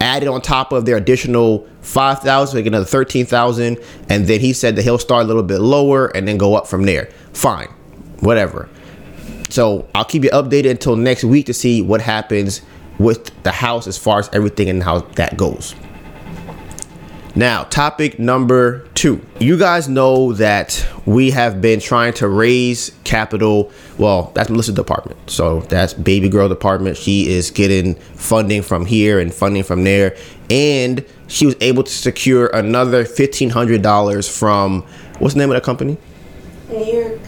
add 0.00 0.22
it 0.22 0.28
on 0.28 0.40
top 0.40 0.72
of 0.72 0.84
their 0.84 0.96
additional 0.96 1.68
five 1.80 2.20
thousand, 2.20 2.58
make 2.58 2.66
another 2.66 2.84
thirteen 2.84 3.24
thousand, 3.24 3.78
and 4.08 4.26
then 4.26 4.40
he 4.40 4.52
said 4.52 4.74
that 4.76 4.82
he'll 4.82 4.98
start 4.98 5.24
a 5.24 5.26
little 5.26 5.42
bit 5.42 5.60
lower 5.60 6.08
and 6.16 6.26
then 6.26 6.38
go 6.38 6.56
up 6.56 6.66
from 6.66 6.84
there. 6.84 7.10
Fine, 7.38 7.68
whatever. 8.18 8.68
So 9.48 9.88
I'll 9.94 10.04
keep 10.04 10.24
you 10.24 10.30
updated 10.30 10.72
until 10.72 10.96
next 10.96 11.22
week 11.22 11.46
to 11.46 11.54
see 11.54 11.80
what 11.80 12.00
happens 12.00 12.62
with 12.98 13.30
the 13.44 13.52
house 13.52 13.86
as 13.86 13.96
far 13.96 14.18
as 14.18 14.28
everything 14.32 14.68
and 14.68 14.82
how 14.82 15.02
that 15.14 15.36
goes. 15.36 15.76
Now, 17.36 17.62
topic 17.62 18.18
number 18.18 18.88
two. 18.94 19.24
You 19.38 19.56
guys 19.56 19.88
know 19.88 20.32
that 20.32 20.84
we 21.06 21.30
have 21.30 21.60
been 21.60 21.78
trying 21.78 22.14
to 22.14 22.26
raise 22.26 22.90
capital. 23.04 23.70
Well, 23.98 24.32
that's 24.34 24.50
Melissa's 24.50 24.74
department. 24.74 25.30
So 25.30 25.60
that's 25.60 25.94
baby 25.94 26.28
girl 26.28 26.48
department. 26.48 26.96
She 26.96 27.28
is 27.28 27.52
getting 27.52 27.94
funding 27.94 28.62
from 28.62 28.84
here 28.84 29.20
and 29.20 29.32
funding 29.32 29.62
from 29.62 29.84
there. 29.84 30.16
And 30.50 31.06
she 31.28 31.46
was 31.46 31.54
able 31.60 31.84
to 31.84 31.92
secure 31.92 32.48
another 32.48 33.04
$1,500 33.04 34.28
from, 34.28 34.82
what's 35.20 35.34
the 35.34 35.38
name 35.38 35.50
of 35.50 35.54
the 35.54 35.60
company? 35.60 35.98
New 36.70 36.84
York 36.84 37.20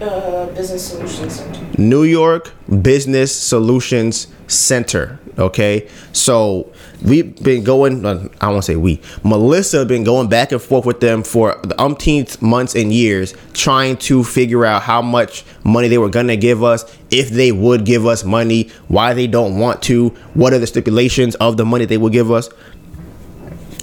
uh, 0.00 0.46
Business 0.46 0.88
Solutions 0.88 1.34
Center. 1.34 1.80
New 1.80 2.04
York 2.04 2.52
Business 2.82 3.34
Solutions 3.34 4.28
Center. 4.46 5.18
Okay. 5.38 5.88
So 6.12 6.72
we've 7.02 7.40
been 7.42 7.62
going 7.62 8.04
uh, 8.04 8.28
i 8.40 8.48
won't 8.48 8.64
say 8.64 8.74
we 8.74 9.00
melissa 9.22 9.84
been 9.84 10.02
going 10.02 10.28
back 10.28 10.50
and 10.50 10.60
forth 10.60 10.84
with 10.84 11.00
them 11.00 11.22
for 11.22 11.58
the 11.62 11.80
umpteenth 11.80 12.42
months 12.42 12.74
and 12.74 12.92
years 12.92 13.34
trying 13.52 13.96
to 13.96 14.24
figure 14.24 14.64
out 14.64 14.82
how 14.82 15.00
much 15.00 15.44
money 15.64 15.86
they 15.88 15.98
were 15.98 16.08
gonna 16.08 16.36
give 16.36 16.62
us 16.64 16.96
if 17.10 17.30
they 17.30 17.52
would 17.52 17.84
give 17.84 18.04
us 18.04 18.24
money 18.24 18.68
why 18.88 19.14
they 19.14 19.26
don't 19.26 19.58
want 19.58 19.80
to 19.80 20.08
what 20.34 20.52
are 20.52 20.58
the 20.58 20.66
stipulations 20.66 21.34
of 21.36 21.56
the 21.56 21.64
money 21.64 21.84
they 21.84 21.98
will 21.98 22.10
give 22.10 22.30
us 22.32 22.48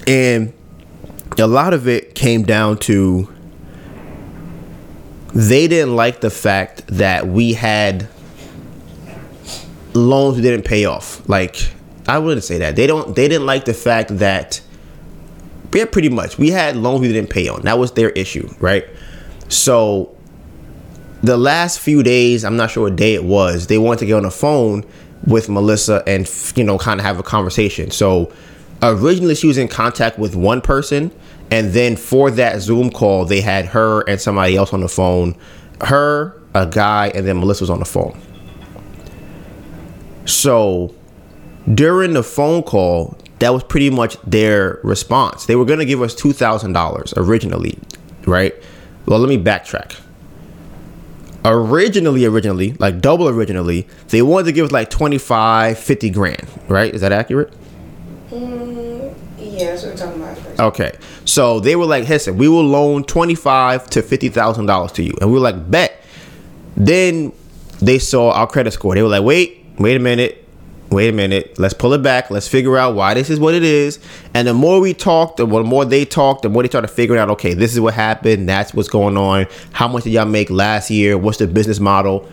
and 0.06 0.52
a 1.38 1.46
lot 1.46 1.72
of 1.72 1.88
it 1.88 2.14
came 2.14 2.42
down 2.42 2.76
to 2.76 3.32
they 5.36 5.68
didn't 5.68 5.94
like 5.94 6.22
the 6.22 6.30
fact 6.30 6.86
that 6.86 7.28
we 7.28 7.52
had 7.52 8.08
loans 9.92 10.36
we 10.36 10.42
didn't 10.42 10.64
pay 10.64 10.86
off. 10.86 11.28
Like 11.28 11.72
I 12.08 12.18
wouldn't 12.18 12.42
say 12.42 12.58
that. 12.58 12.74
They 12.74 12.86
don't 12.86 13.14
they 13.14 13.28
didn't 13.28 13.44
like 13.44 13.66
the 13.66 13.74
fact 13.74 14.16
that 14.18 14.62
yeah, 15.74 15.84
pretty 15.84 16.08
much. 16.08 16.38
We 16.38 16.50
had 16.50 16.74
loans 16.74 17.02
we 17.02 17.12
didn't 17.12 17.28
pay 17.28 17.48
on. 17.48 17.60
That 17.62 17.78
was 17.78 17.92
their 17.92 18.08
issue, 18.10 18.48
right? 18.60 18.86
So 19.48 20.16
the 21.22 21.36
last 21.36 21.80
few 21.80 22.02
days, 22.02 22.42
I'm 22.42 22.56
not 22.56 22.70
sure 22.70 22.84
what 22.84 22.96
day 22.96 23.12
it 23.12 23.24
was, 23.24 23.66
they 23.66 23.76
wanted 23.76 23.98
to 24.00 24.06
get 24.06 24.14
on 24.14 24.22
the 24.22 24.30
phone 24.30 24.86
with 25.26 25.50
Melissa 25.50 26.02
and 26.06 26.26
you 26.56 26.64
know 26.64 26.78
kind 26.78 26.98
of 26.98 27.04
have 27.04 27.18
a 27.18 27.22
conversation. 27.22 27.90
So 27.90 28.32
originally 28.82 29.34
she 29.34 29.48
was 29.48 29.58
in 29.58 29.68
contact 29.68 30.18
with 30.18 30.34
one 30.34 30.62
person 30.62 31.12
and 31.50 31.72
then 31.72 31.96
for 31.96 32.30
that 32.32 32.60
Zoom 32.60 32.90
call 32.90 33.24
they 33.24 33.40
had 33.40 33.66
her 33.66 34.02
and 34.02 34.20
somebody 34.20 34.56
else 34.56 34.72
on 34.72 34.80
the 34.80 34.88
phone. 34.88 35.36
Her, 35.82 36.40
a 36.54 36.66
guy, 36.66 37.08
and 37.14 37.26
then 37.26 37.38
Melissa 37.38 37.64
was 37.64 37.70
on 37.70 37.78
the 37.78 37.84
phone. 37.84 38.18
So 40.24 40.94
during 41.72 42.14
the 42.14 42.22
phone 42.22 42.62
call, 42.62 43.16
that 43.38 43.50
was 43.50 43.62
pretty 43.64 43.90
much 43.90 44.16
their 44.22 44.80
response. 44.82 45.46
They 45.46 45.56
were 45.56 45.64
going 45.64 45.78
to 45.78 45.84
give 45.84 46.02
us 46.02 46.14
$2,000 46.14 47.12
originally, 47.16 47.78
right? 48.26 48.54
Well, 49.04 49.18
let 49.18 49.28
me 49.28 49.42
backtrack. 49.42 50.00
Originally, 51.44 52.24
originally, 52.24 52.72
like 52.74 53.00
double 53.00 53.28
originally, 53.28 53.86
they 54.08 54.20
wanted 54.20 54.46
to 54.46 54.52
give 54.52 54.66
us 54.66 54.72
like 54.72 54.90
25, 54.90 55.78
50 55.78 56.10
grand, 56.10 56.48
right? 56.68 56.92
Is 56.92 57.02
that 57.02 57.12
accurate? 57.12 57.52
Mm, 58.30 59.14
yeah, 59.38 59.66
that's 59.66 59.84
what 59.84 59.92
we're 59.92 59.96
talking 59.96 60.22
about. 60.22 60.25
Okay. 60.58 60.96
So 61.24 61.60
they 61.60 61.76
were 61.76 61.86
like, 61.86 62.08
listen, 62.08 62.38
we 62.38 62.48
will 62.48 62.64
loan 62.64 63.04
twenty-five 63.04 63.88
to 63.90 64.02
fifty 64.02 64.28
thousand 64.28 64.66
dollars 64.66 64.92
to 64.92 65.02
you. 65.02 65.14
And 65.20 65.30
we 65.30 65.34
were 65.34 65.42
like, 65.44 65.70
bet. 65.70 66.02
Then 66.76 67.32
they 67.80 67.98
saw 67.98 68.32
our 68.32 68.46
credit 68.46 68.72
score. 68.72 68.94
They 68.94 69.02
were 69.02 69.08
like, 69.08 69.22
wait, 69.22 69.64
wait 69.78 69.96
a 69.96 70.00
minute. 70.00 70.42
Wait 70.90 71.08
a 71.08 71.12
minute. 71.12 71.58
Let's 71.58 71.74
pull 71.74 71.92
it 71.94 72.02
back. 72.02 72.30
Let's 72.30 72.46
figure 72.46 72.76
out 72.76 72.94
why 72.94 73.14
this 73.14 73.28
is 73.28 73.40
what 73.40 73.54
it 73.54 73.64
is. 73.64 73.98
And 74.34 74.46
the 74.46 74.54
more 74.54 74.80
we 74.80 74.94
talked, 74.94 75.38
the 75.38 75.46
more 75.46 75.84
they 75.84 76.04
talked, 76.04 76.42
the 76.42 76.48
more 76.48 76.62
they 76.62 76.68
started 76.68 76.88
figuring 76.88 77.20
out, 77.20 77.28
okay, 77.30 77.54
this 77.54 77.74
is 77.74 77.80
what 77.80 77.94
happened. 77.94 78.48
That's 78.48 78.72
what's 78.72 78.88
going 78.88 79.16
on. 79.16 79.46
How 79.72 79.88
much 79.88 80.04
did 80.04 80.12
y'all 80.12 80.26
make 80.26 80.48
last 80.48 80.90
year? 80.90 81.18
What's 81.18 81.38
the 81.38 81.48
business 81.48 81.80
model? 81.80 82.28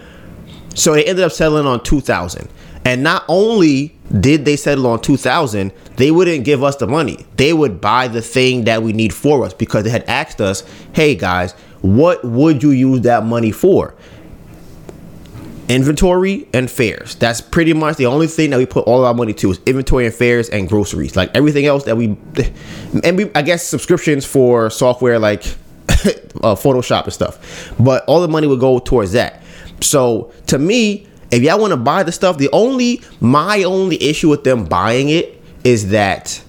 So 0.76 0.94
they 0.94 1.04
ended 1.04 1.26
up 1.26 1.32
settling 1.32 1.66
on 1.66 1.84
2000. 1.84 2.48
And 2.86 3.02
not 3.02 3.24
only 3.28 3.96
did 4.20 4.46
they 4.46 4.56
settle 4.56 4.88
on 4.88 5.02
2000, 5.02 5.72
they 5.98 6.12
wouldn't 6.12 6.46
give 6.46 6.64
us 6.64 6.76
the 6.76 6.88
money. 6.88 7.26
They 7.38 7.54
would 7.54 7.82
buy 7.82 8.08
the 8.08 8.22
thing 8.22 8.66
that 8.66 8.84
we 8.84 8.94
need 8.94 9.14
for 9.14 9.46
us 9.46 9.54
because 9.54 9.84
they 9.84 9.90
had 9.90 10.04
asked 10.08 10.40
us, 10.40 10.64
"Hey 10.94 11.16
guys, 11.16 11.54
what 11.82 12.24
would 12.24 12.62
you 12.62 12.72
use 12.72 13.02
that 13.02 13.26
money 13.26 13.52
for?" 13.52 13.96
Inventory 15.70 16.48
and 16.54 16.70
fares. 16.70 17.16
That's 17.16 17.42
pretty 17.42 17.74
much 17.74 17.98
the 17.98 18.06
only 18.06 18.28
thing 18.28 18.52
that 18.52 18.58
we 18.58 18.66
put 18.66 18.86
all 18.86 19.06
our 19.06 19.14
money 19.14 19.34
to 19.34 19.52
is 19.52 19.60
inventory 19.66 20.06
and 20.06 20.14
fares 20.14 20.50
and 20.50 20.68
groceries. 20.68 21.16
Like 21.16 21.32
everything 21.34 21.66
else 21.66 21.86
that 21.86 21.98
we 21.98 22.18
and 23.04 23.18
we 23.18 23.32
I 23.34 23.42
guess 23.42 23.66
subscriptions 23.66 24.26
for 24.26 24.70
software 24.70 25.18
like 25.18 25.44
uh, 26.44 26.56
Photoshop 26.56 27.06
and 27.06 27.14
stuff. 27.14 27.74
But 27.80 28.04
all 28.06 28.22
the 28.22 28.28
money 28.28 28.46
would 28.46 28.60
go 28.60 28.78
towards 28.80 29.14
that. 29.14 29.42
So 29.82 30.32
to 30.48 30.60
me, 30.60 31.08
if 31.34 31.44
y'all 31.44 31.60
want 31.60 31.72
to 31.72 31.78
buy 31.78 32.04
the 32.04 32.12
stuff, 32.12 32.38
the 32.38 32.50
only 32.52 33.02
my 33.20 33.64
only 33.64 34.02
issue 34.02 34.30
with 34.30 34.44
them 34.44 34.66
buying 34.66 35.10
it 35.10 35.42
is 35.64 35.90
that 35.90 36.44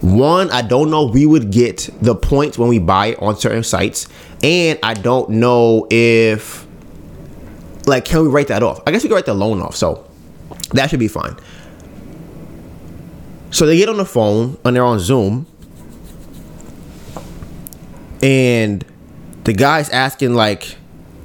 one, 0.00 0.50
I 0.50 0.62
don't 0.62 0.90
know 0.90 1.06
we 1.06 1.26
would 1.26 1.50
get 1.50 1.90
the 2.00 2.14
points 2.14 2.56
when 2.58 2.68
we 2.68 2.78
buy 2.78 3.08
it 3.08 3.22
on 3.22 3.36
certain 3.36 3.62
sites, 3.62 4.08
and 4.42 4.78
I 4.82 4.94
don't 4.94 5.30
know 5.30 5.86
if 5.90 6.66
like 7.86 8.04
can 8.04 8.22
we 8.22 8.28
write 8.28 8.48
that 8.48 8.62
off? 8.62 8.80
I 8.86 8.92
guess 8.92 9.02
we 9.02 9.08
can 9.08 9.16
write 9.16 9.26
the 9.26 9.34
loan 9.34 9.60
off, 9.60 9.76
so 9.76 10.06
that 10.72 10.90
should 10.90 11.00
be 11.00 11.08
fine. 11.08 11.36
So 13.50 13.66
they 13.66 13.76
get 13.76 13.88
on 13.88 13.96
the 13.96 14.04
phone 14.04 14.58
and 14.64 14.76
they're 14.76 14.84
on 14.84 15.00
Zoom, 15.00 15.46
and 18.22 18.84
the 19.44 19.52
guy's 19.52 19.88
asking 19.90 20.34
like, 20.34 20.76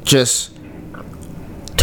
just 0.04 0.55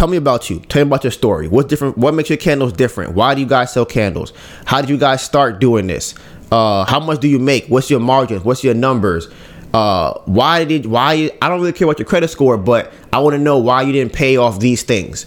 tell 0.02 0.08
me 0.08 0.16
about 0.16 0.50
you. 0.50 0.58
Tell 0.58 0.84
me 0.84 0.88
about 0.88 1.04
your 1.04 1.12
story. 1.12 1.46
What's 1.46 1.68
different? 1.68 1.96
What 1.96 2.12
makes 2.12 2.28
your 2.28 2.36
candles 2.36 2.72
different? 2.72 3.14
Why 3.14 3.36
do 3.36 3.40
you 3.40 3.46
guys 3.46 3.72
sell 3.72 3.86
candles? 3.86 4.32
How 4.64 4.80
did 4.80 4.90
you 4.90 4.98
guys 4.98 5.22
start 5.22 5.60
doing 5.60 5.86
this? 5.86 6.16
Uh, 6.50 6.84
how 6.84 6.98
much 6.98 7.20
do 7.20 7.28
you 7.28 7.38
make? 7.38 7.68
What's 7.68 7.88
your 7.88 8.00
margins? 8.00 8.44
What's 8.44 8.64
your 8.64 8.74
numbers? 8.74 9.28
Uh, 9.72 10.18
why 10.24 10.64
did 10.64 10.86
why? 10.86 11.30
I 11.40 11.48
don't 11.48 11.60
really 11.60 11.72
care 11.72 11.86
about 11.86 12.00
your 12.00 12.06
credit 12.06 12.30
score, 12.30 12.56
but 12.56 12.92
I 13.12 13.20
want 13.20 13.34
to 13.34 13.38
know 13.38 13.58
why 13.58 13.82
you 13.82 13.92
didn't 13.92 14.12
pay 14.12 14.36
off 14.36 14.58
these 14.58 14.82
things. 14.82 15.26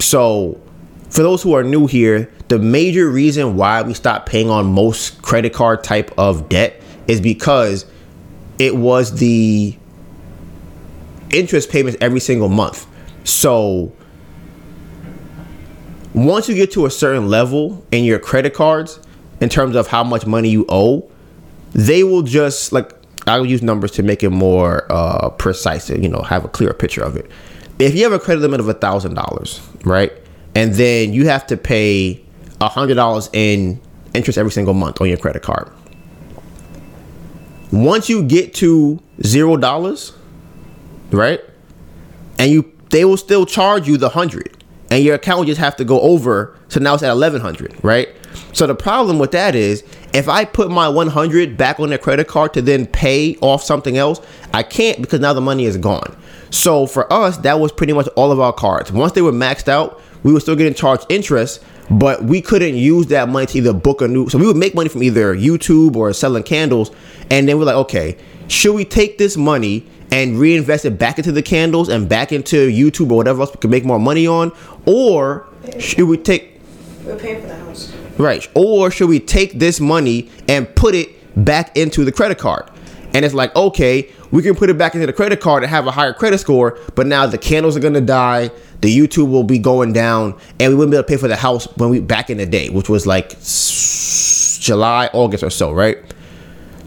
So, 0.00 0.60
for 1.08 1.22
those 1.22 1.40
who 1.40 1.52
are 1.52 1.62
new 1.62 1.86
here, 1.86 2.28
the 2.48 2.58
major 2.58 3.08
reason 3.08 3.54
why 3.54 3.82
we 3.82 3.94
stopped 3.94 4.28
paying 4.28 4.50
on 4.50 4.66
most 4.66 5.22
credit 5.22 5.52
card 5.52 5.84
type 5.84 6.10
of 6.18 6.48
debt 6.48 6.82
is 7.06 7.20
because 7.20 7.86
it 8.58 8.74
was 8.74 9.20
the 9.20 9.78
interest 11.30 11.70
payments 11.70 11.96
every 12.00 12.18
single 12.18 12.48
month. 12.48 12.88
So 13.22 13.92
once 16.16 16.48
you 16.48 16.54
get 16.54 16.72
to 16.72 16.86
a 16.86 16.90
certain 16.90 17.28
level 17.28 17.84
in 17.92 18.02
your 18.02 18.18
credit 18.18 18.54
cards 18.54 18.98
in 19.40 19.50
terms 19.50 19.76
of 19.76 19.86
how 19.86 20.02
much 20.02 20.26
money 20.26 20.48
you 20.48 20.64
owe, 20.70 21.08
they 21.72 22.02
will 22.02 22.22
just 22.22 22.72
like 22.72 22.90
I'll 23.26 23.44
use 23.44 23.62
numbers 23.62 23.90
to 23.92 24.02
make 24.02 24.22
it 24.22 24.30
more 24.30 24.90
uh, 24.90 25.28
precise 25.30 25.90
and 25.90 26.02
you 26.02 26.08
know 26.08 26.22
have 26.22 26.44
a 26.44 26.48
clearer 26.48 26.72
picture 26.72 27.02
of 27.02 27.16
it. 27.16 27.30
If 27.78 27.94
you 27.94 28.02
have 28.04 28.14
a 28.14 28.18
credit 28.18 28.40
limit 28.40 28.60
of 28.60 28.68
a 28.68 28.74
thousand 28.74 29.14
dollars, 29.14 29.60
right, 29.84 30.10
and 30.54 30.72
then 30.72 31.12
you 31.12 31.26
have 31.28 31.46
to 31.48 31.56
pay 31.58 32.24
a 32.62 32.68
hundred 32.68 32.94
dollars 32.94 33.28
in 33.34 33.78
interest 34.14 34.38
every 34.38 34.52
single 34.52 34.72
month 34.72 35.02
on 35.02 35.08
your 35.08 35.18
credit 35.18 35.42
card. 35.42 35.70
Once 37.72 38.08
you 38.08 38.22
get 38.22 38.54
to 38.54 38.98
zero 39.22 39.58
dollars, 39.58 40.14
right, 41.10 41.40
and 42.38 42.50
you 42.50 42.72
they 42.88 43.04
will 43.04 43.18
still 43.18 43.44
charge 43.44 43.86
you 43.86 43.98
the 43.98 44.08
hundred 44.08 44.55
and 44.90 45.02
your 45.02 45.14
account 45.14 45.40
would 45.40 45.48
just 45.48 45.60
have 45.60 45.76
to 45.76 45.84
go 45.84 46.00
over. 46.00 46.56
So 46.68 46.80
now 46.80 46.94
it's 46.94 47.02
at 47.02 47.14
1100, 47.14 47.82
right? 47.82 48.08
So 48.52 48.66
the 48.66 48.74
problem 48.74 49.18
with 49.18 49.32
that 49.32 49.54
is 49.54 49.84
if 50.12 50.28
I 50.28 50.44
put 50.44 50.70
my 50.70 50.88
100 50.88 51.56
back 51.56 51.80
on 51.80 51.90
the 51.90 51.98
credit 51.98 52.28
card 52.28 52.54
to 52.54 52.62
then 52.62 52.86
pay 52.86 53.36
off 53.40 53.62
something 53.62 53.96
else, 53.96 54.20
I 54.52 54.62
can't 54.62 55.00
because 55.00 55.20
now 55.20 55.32
the 55.32 55.40
money 55.40 55.64
is 55.64 55.76
gone. 55.76 56.16
So 56.50 56.86
for 56.86 57.12
us, 57.12 57.38
that 57.38 57.60
was 57.60 57.72
pretty 57.72 57.92
much 57.92 58.08
all 58.16 58.32
of 58.32 58.40
our 58.40 58.52
cards. 58.52 58.92
Once 58.92 59.12
they 59.12 59.22
were 59.22 59.32
maxed 59.32 59.68
out, 59.68 60.00
we 60.22 60.32
were 60.32 60.40
still 60.40 60.56
getting 60.56 60.74
charged 60.74 61.06
interest, 61.08 61.62
but 61.90 62.24
we 62.24 62.40
couldn't 62.40 62.76
use 62.76 63.06
that 63.08 63.28
money 63.28 63.46
to 63.46 63.58
either 63.58 63.72
book 63.72 64.00
a 64.00 64.08
new. 64.08 64.28
So 64.28 64.38
we 64.38 64.46
would 64.46 64.56
make 64.56 64.74
money 64.74 64.88
from 64.88 65.02
either 65.02 65.36
YouTube 65.36 65.96
or 65.96 66.12
selling 66.12 66.42
candles, 66.42 66.90
and 67.30 67.48
then 67.48 67.58
we're 67.58 67.64
like, 67.64 67.76
okay, 67.76 68.16
should 68.48 68.74
we 68.74 68.84
take 68.84 69.18
this 69.18 69.36
money 69.36 69.86
and 70.10 70.38
reinvest 70.38 70.84
it 70.84 70.98
back 70.98 71.18
into 71.18 71.32
the 71.32 71.42
candles 71.42 71.88
and 71.88 72.08
back 72.08 72.32
into 72.32 72.68
YouTube 72.68 73.10
or 73.10 73.16
whatever 73.16 73.40
else 73.42 73.50
we 73.54 73.60
can 73.60 73.70
make 73.70 73.84
more 73.84 73.98
money 73.98 74.26
on? 74.26 74.52
Or 74.86 75.46
should 75.78 76.04
we 76.08 76.16
take 76.18 76.60
We're 77.04 77.16
paying 77.18 77.40
for 77.40 77.48
the 77.48 77.56
house. 77.56 77.92
right? 78.18 78.48
Or 78.54 78.90
should 78.90 79.08
we 79.08 79.20
take 79.20 79.58
this 79.58 79.80
money 79.80 80.30
and 80.48 80.72
put 80.74 80.94
it 80.94 81.10
back 81.44 81.76
into 81.76 82.04
the 82.04 82.12
credit 82.12 82.38
card? 82.38 82.70
And 83.14 83.24
it's 83.24 83.34
like, 83.34 83.54
okay, 83.56 84.10
we 84.30 84.42
can 84.42 84.54
put 84.54 84.68
it 84.68 84.76
back 84.76 84.94
into 84.94 85.06
the 85.06 85.12
credit 85.12 85.40
card 85.40 85.62
and 85.62 85.70
have 85.70 85.86
a 85.86 85.90
higher 85.90 86.12
credit 86.12 86.38
score, 86.38 86.78
but 86.94 87.06
now 87.06 87.26
the 87.26 87.38
candles 87.38 87.76
are 87.76 87.80
gonna 87.80 88.00
die, 88.00 88.50
the 88.82 88.94
YouTube 88.94 89.30
will 89.30 89.44
be 89.44 89.58
going 89.58 89.92
down, 89.94 90.38
and 90.60 90.70
we 90.70 90.74
wouldn't 90.76 90.90
be 90.90 90.96
able 90.98 91.04
to 91.04 91.08
pay 91.08 91.16
for 91.16 91.28
the 91.28 91.36
house 91.36 91.66
when 91.76 91.88
we 91.88 92.00
back 92.00 92.28
in 92.28 92.36
the 92.36 92.44
day, 92.44 92.68
which 92.68 92.88
was 92.90 93.06
like 93.06 93.30
July, 94.60 95.08
August 95.14 95.42
or 95.42 95.50
so, 95.50 95.72
right? 95.72 95.96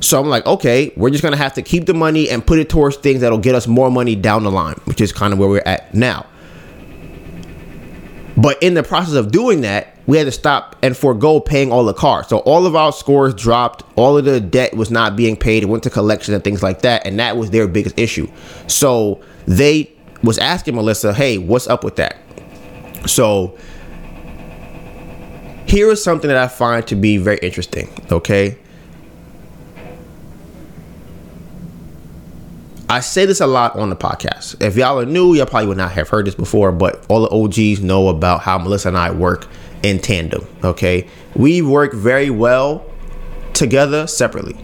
So 0.02 0.20
I'm 0.20 0.28
like, 0.28 0.46
okay, 0.46 0.92
we're 0.96 1.10
just 1.10 1.24
gonna 1.24 1.38
have 1.38 1.54
to 1.56 1.62
keep 1.62 1.86
the 1.86 1.94
money 1.94 2.30
and 2.30 2.46
put 2.46 2.60
it 2.60 2.70
towards 2.70 2.98
things 2.98 3.22
that'll 3.22 3.38
get 3.38 3.56
us 3.56 3.68
more 3.68 3.92
money 3.92 4.16
down 4.16 4.44
the 4.44 4.52
line, 4.52 4.76
which 4.86 5.02
is 5.02 5.12
kind 5.12 5.34
of 5.34 5.40
where 5.40 5.50
we're 5.50 5.64
at 5.66 5.94
now. 5.94 6.26
But 8.38 8.62
in 8.64 8.74
the 8.74 8.84
process 8.84 9.16
of 9.16 9.32
doing 9.32 9.62
that, 9.62 9.98
we 10.08 10.18
had 10.18 10.24
to 10.24 10.32
stop 10.32 10.78
and 10.82 10.96
forego 10.96 11.42
paying 11.42 11.72
all 11.72 11.84
the 11.84 11.94
cards. 11.94 12.30
So 12.30 12.38
all 12.40 12.66
of 12.66 12.76
our 12.76 12.94
scores 12.94 13.34
dropped. 13.34 13.84
All 13.98 14.18
of 14.18 14.26
the 14.26 14.40
debt 14.40 14.76
was 14.76 14.90
not 14.90 15.16
being 15.18 15.36
paid. 15.36 15.62
It 15.64 15.66
went 15.68 15.84
to 15.84 15.90
collection 15.90 16.34
and 16.34 16.44
things 16.44 16.64
like 16.64 16.82
that, 16.82 17.06
and 17.06 17.20
that 17.20 17.36
was 17.36 17.52
their 17.52 17.68
biggest 17.68 18.00
issue. 18.00 18.28
So 18.68 19.22
they 19.46 19.92
was 20.24 20.38
asking 20.38 20.76
Melissa, 20.76 21.14
"Hey, 21.14 21.38
what's 21.38 21.68
up 21.68 21.84
with 21.84 21.98
that?" 21.98 22.16
So 23.06 23.56
here 25.66 25.92
is 25.92 26.02
something 26.02 26.30
that 26.30 26.38
I 26.38 26.48
find 26.48 26.88
to 26.88 26.96
be 26.96 27.18
very 27.18 27.40
interesting. 27.42 27.90
Okay. 28.12 28.58
I 32.90 33.02
say 33.02 33.28
this 33.28 33.40
a 33.40 33.46
lot 33.46 33.76
on 33.76 33.92
the 33.92 33.96
podcast. 33.96 34.60
If 34.64 34.76
y'all 34.76 35.00
are 35.00 35.06
new, 35.06 35.36
y'all 35.36 35.46
probably 35.46 35.68
would 35.68 35.78
not 35.78 35.92
have 35.92 36.10
heard 36.10 36.26
this 36.26 36.34
before, 36.34 36.72
but 36.72 37.06
all 37.08 37.22
the 37.22 37.30
OGs 37.30 37.82
know 37.84 38.08
about 38.08 38.42
how 38.42 38.58
Melissa 38.58 38.88
and 38.88 38.98
I 38.98 39.12
work 39.12 39.48
in 39.84 40.00
tandem. 40.00 40.48
Okay. 40.64 41.08
We 41.36 41.62
work 41.62 41.94
very 41.94 42.32
well 42.32 42.84
together 43.54 44.08
separately. 44.08 44.58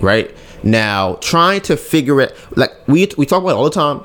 Right? 0.00 0.36
Now, 0.62 1.14
trying 1.22 1.62
to 1.62 1.76
figure 1.78 2.20
it 2.20 2.36
like 2.54 2.70
we 2.86 3.10
we 3.16 3.24
talk 3.24 3.42
about 3.42 3.50
it 3.50 3.56
all 3.56 3.64
the 3.64 3.70
time. 3.70 4.02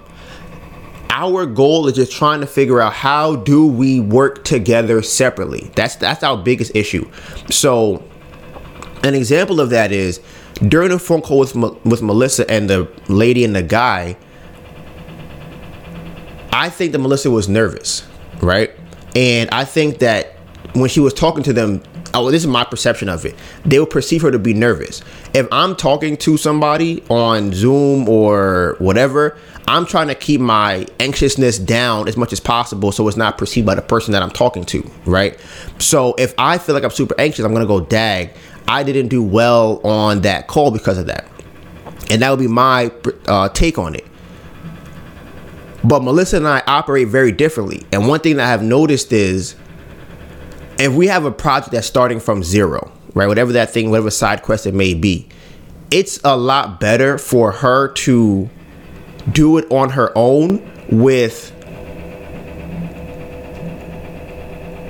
our 1.09 1.45
goal 1.45 1.87
is 1.87 1.95
just 1.95 2.13
trying 2.13 2.39
to 2.39 2.47
figure 2.47 2.79
out 2.79 2.93
how 2.93 3.35
do 3.35 3.67
we 3.67 3.99
work 3.99 4.45
together 4.45 5.01
separately. 5.01 5.69
That's 5.75 5.97
that's 5.97 6.23
our 6.23 6.37
biggest 6.37 6.73
issue. 6.75 7.09
So, 7.49 8.03
an 9.03 9.15
example 9.15 9.59
of 9.59 9.69
that 9.71 9.91
is 9.91 10.21
during 10.67 10.89
the 10.89 10.99
phone 10.99 11.21
call 11.21 11.39
with 11.39 11.55
with 11.55 12.01
Melissa 12.01 12.49
and 12.49 12.69
the 12.69 12.89
lady 13.07 13.43
and 13.43 13.55
the 13.55 13.63
guy. 13.63 14.17
I 16.51 16.69
think 16.69 16.91
that 16.91 16.99
Melissa 16.99 17.29
was 17.29 17.47
nervous, 17.47 18.05
right? 18.41 18.71
And 19.15 19.49
I 19.51 19.65
think 19.65 19.99
that 19.99 20.35
when 20.73 20.89
she 20.89 20.99
was 20.99 21.13
talking 21.13 21.43
to 21.43 21.53
them, 21.53 21.81
oh, 22.13 22.31
this 22.31 22.43
is 22.43 22.47
my 22.47 22.63
perception 22.63 23.09
of 23.09 23.25
it. 23.25 23.35
They 23.65 23.79
will 23.79 23.85
perceive 23.85 24.21
her 24.23 24.31
to 24.31 24.39
be 24.39 24.53
nervous. 24.53 25.01
If 25.33 25.47
I'm 25.51 25.75
talking 25.75 26.17
to 26.17 26.37
somebody 26.37 27.03
on 27.09 27.53
Zoom 27.53 28.09
or 28.09 28.75
whatever, 28.79 29.37
I'm 29.67 29.85
trying 29.85 30.07
to 30.07 30.15
keep 30.15 30.41
my 30.41 30.87
anxiousness 30.99 31.59
down 31.59 32.07
as 32.07 32.17
much 32.17 32.33
as 32.33 32.39
possible 32.39 32.91
so 32.91 33.07
it's 33.07 33.17
not 33.17 33.37
perceived 33.37 33.67
by 33.67 33.75
the 33.75 33.81
person 33.81 34.13
that 34.13 34.23
I'm 34.23 34.31
talking 34.31 34.65
to, 34.65 34.89
right? 35.05 35.39
So 35.77 36.15
if 36.17 36.33
I 36.37 36.57
feel 36.57 36.73
like 36.73 36.83
I'm 36.83 36.89
super 36.89 37.15
anxious, 37.19 37.45
I'm 37.45 37.53
gonna 37.53 37.67
go 37.67 37.79
dag. 37.79 38.31
I 38.69 38.83
didn't 38.83 39.07
do 39.07 39.23
well 39.23 39.81
on 39.83 40.21
that 40.21 40.45
call 40.45 40.69
because 40.69 40.99
of 40.99 41.07
that, 41.07 41.27
and 42.11 42.21
that 42.21 42.29
would 42.29 42.39
be 42.39 42.47
my 42.47 42.91
uh, 43.27 43.49
take 43.49 43.79
on 43.79 43.95
it. 43.95 44.05
But 45.83 46.03
Melissa 46.03 46.37
and 46.37 46.47
I 46.47 46.61
operate 46.67 47.07
very 47.07 47.31
differently, 47.31 47.83
and 47.91 48.07
one 48.07 48.19
thing 48.19 48.35
that 48.35 48.45
I 48.45 48.49
have 48.49 48.61
noticed 48.61 49.11
is 49.11 49.55
if 50.77 50.93
we 50.93 51.07
have 51.07 51.25
a 51.25 51.31
project 51.31 51.71
that's 51.71 51.87
starting 51.87 52.19
from 52.19 52.43
zero, 52.43 52.91
right? 53.15 53.25
Whatever 53.25 53.53
that 53.53 53.71
thing, 53.71 53.89
whatever 53.89 54.11
side 54.11 54.43
quest 54.43 54.67
it 54.67 54.75
may 54.75 54.93
be, 54.93 55.27
it's 55.89 56.19
a 56.23 56.37
lot 56.37 56.79
better 56.79 57.17
for 57.17 57.51
her 57.51 57.87
to 57.93 58.49
do 59.31 59.57
it 59.57 59.65
on 59.71 59.89
her 59.89 60.15
own 60.15 60.61
with 60.91 61.49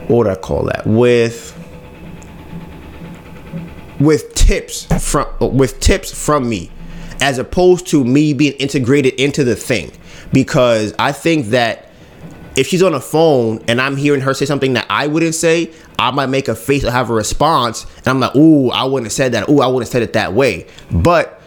what 0.10 0.18
would 0.18 0.28
I 0.28 0.36
call 0.36 0.64
that? 0.66 0.86
With 0.86 1.56
with 4.00 4.34
tips 4.34 4.86
from 5.06 5.28
with 5.40 5.80
tips 5.80 6.12
from 6.12 6.48
me 6.48 6.72
as 7.22 7.38
opposed 7.38 7.88
to 7.88 8.04
me 8.04 8.34
being 8.34 8.54
integrated 8.54 9.14
into 9.16 9.44
the 9.44 9.56
thing 9.56 9.92
because 10.32 10.94
I 10.98 11.12
think 11.12 11.48
that 11.48 11.90
if 12.56 12.68
she's 12.68 12.84
on 12.84 12.94
a 12.94 13.00
phone 13.00 13.64
and 13.68 13.80
I'm 13.80 13.96
hearing 13.96 14.22
her 14.22 14.34
say 14.34 14.46
something 14.46 14.74
that 14.74 14.86
I 14.90 15.08
wouldn't 15.08 15.36
say, 15.36 15.72
I 15.98 16.12
might 16.12 16.28
make 16.28 16.48
a 16.48 16.56
face 16.56 16.84
or 16.84 16.92
have 16.92 17.10
a 17.10 17.14
response, 17.14 17.86
and 17.98 18.08
I'm 18.08 18.20
like, 18.20 18.36
"Ooh, 18.36 18.70
I 18.70 18.84
wouldn't 18.84 19.06
have 19.06 19.14
said 19.14 19.34
that. 19.34 19.50
Ooh, 19.50 19.62
I 19.62 19.68
wouldn't 19.68 19.84
have 19.84 19.92
said 19.92 20.02
it 20.02 20.14
that 20.14 20.34
way." 20.34 20.66
But 20.92 21.39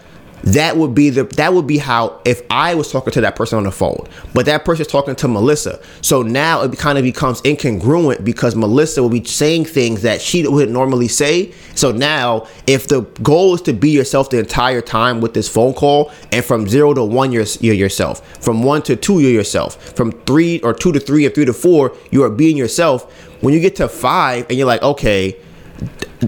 that 0.45 0.77
would 0.77 0.95
be 0.95 1.11
the 1.11 1.25
that 1.25 1.55
would 1.55 1.67
be 1.67 1.79
how 1.79 2.21
if 2.25 2.43
I 2.51 2.75
was 2.75 2.91
talking 2.91 3.13
to 3.13 3.21
that 3.21 3.37
person 3.37 3.59
on 3.59 3.65
the 3.65 3.71
phone, 3.71 4.09
but 4.35 4.47
that 4.47 4.65
person 4.65 4.83
is 4.83 4.89
talking 4.89 5.15
to 5.15 5.29
Melissa. 5.29 5.81
So 6.01 6.23
now 6.23 6.63
it 6.63 6.77
kind 6.79 6.99
of 6.99 7.05
becomes 7.05 7.41
incongruent 7.43 8.25
because 8.25 8.57
Melissa 8.57 9.03
will 9.03 9.11
be 9.11 9.25
saying 9.25 9.67
things 9.67 10.03
that 10.03 10.21
she 10.21 10.47
wouldn't 10.47 10.73
normally 10.73 11.09
say. 11.09 11.53
So 11.75 11.93
now, 11.93 12.49
if 12.67 12.89
the 12.89 13.03
goal 13.23 13.55
is 13.55 13.63
to 13.63 13.73
be 13.73 13.91
yourself 13.91 14.31
the 14.31 14.39
entire 14.39 14.81
time 14.81 15.21
with 15.21 15.35
this 15.35 15.49
phone 15.49 15.75
call, 15.75 16.11
and 16.33 16.45
from 16.45 16.69
zero 16.69 16.93
to 16.95 17.05
one 17.05 17.31
you're, 17.31 17.47
you're 17.61 17.75
yourself, 17.75 18.27
from 18.43 18.63
one 18.63 18.83
to 18.83 18.97
two 18.97 19.21
you're 19.21 19.31
yourself, 19.31 19.77
from 19.95 20.13
three 20.13 20.61
or 20.61 20.75
two 20.75 20.93
to 20.93 21.01
three 21.01 21.25
or 21.25 21.31
three 21.31 21.45
to 21.45 21.53
four 21.53 21.97
you 22.11 22.25
are 22.25 22.31
being 22.31 22.57
yourself. 22.57 23.13
When 23.43 23.55
you 23.55 23.61
get 23.61 23.77
to 23.77 23.89
five 23.89 24.47
and 24.49 24.59
you're 24.59 24.67
like, 24.67 24.83
okay, 24.83 25.37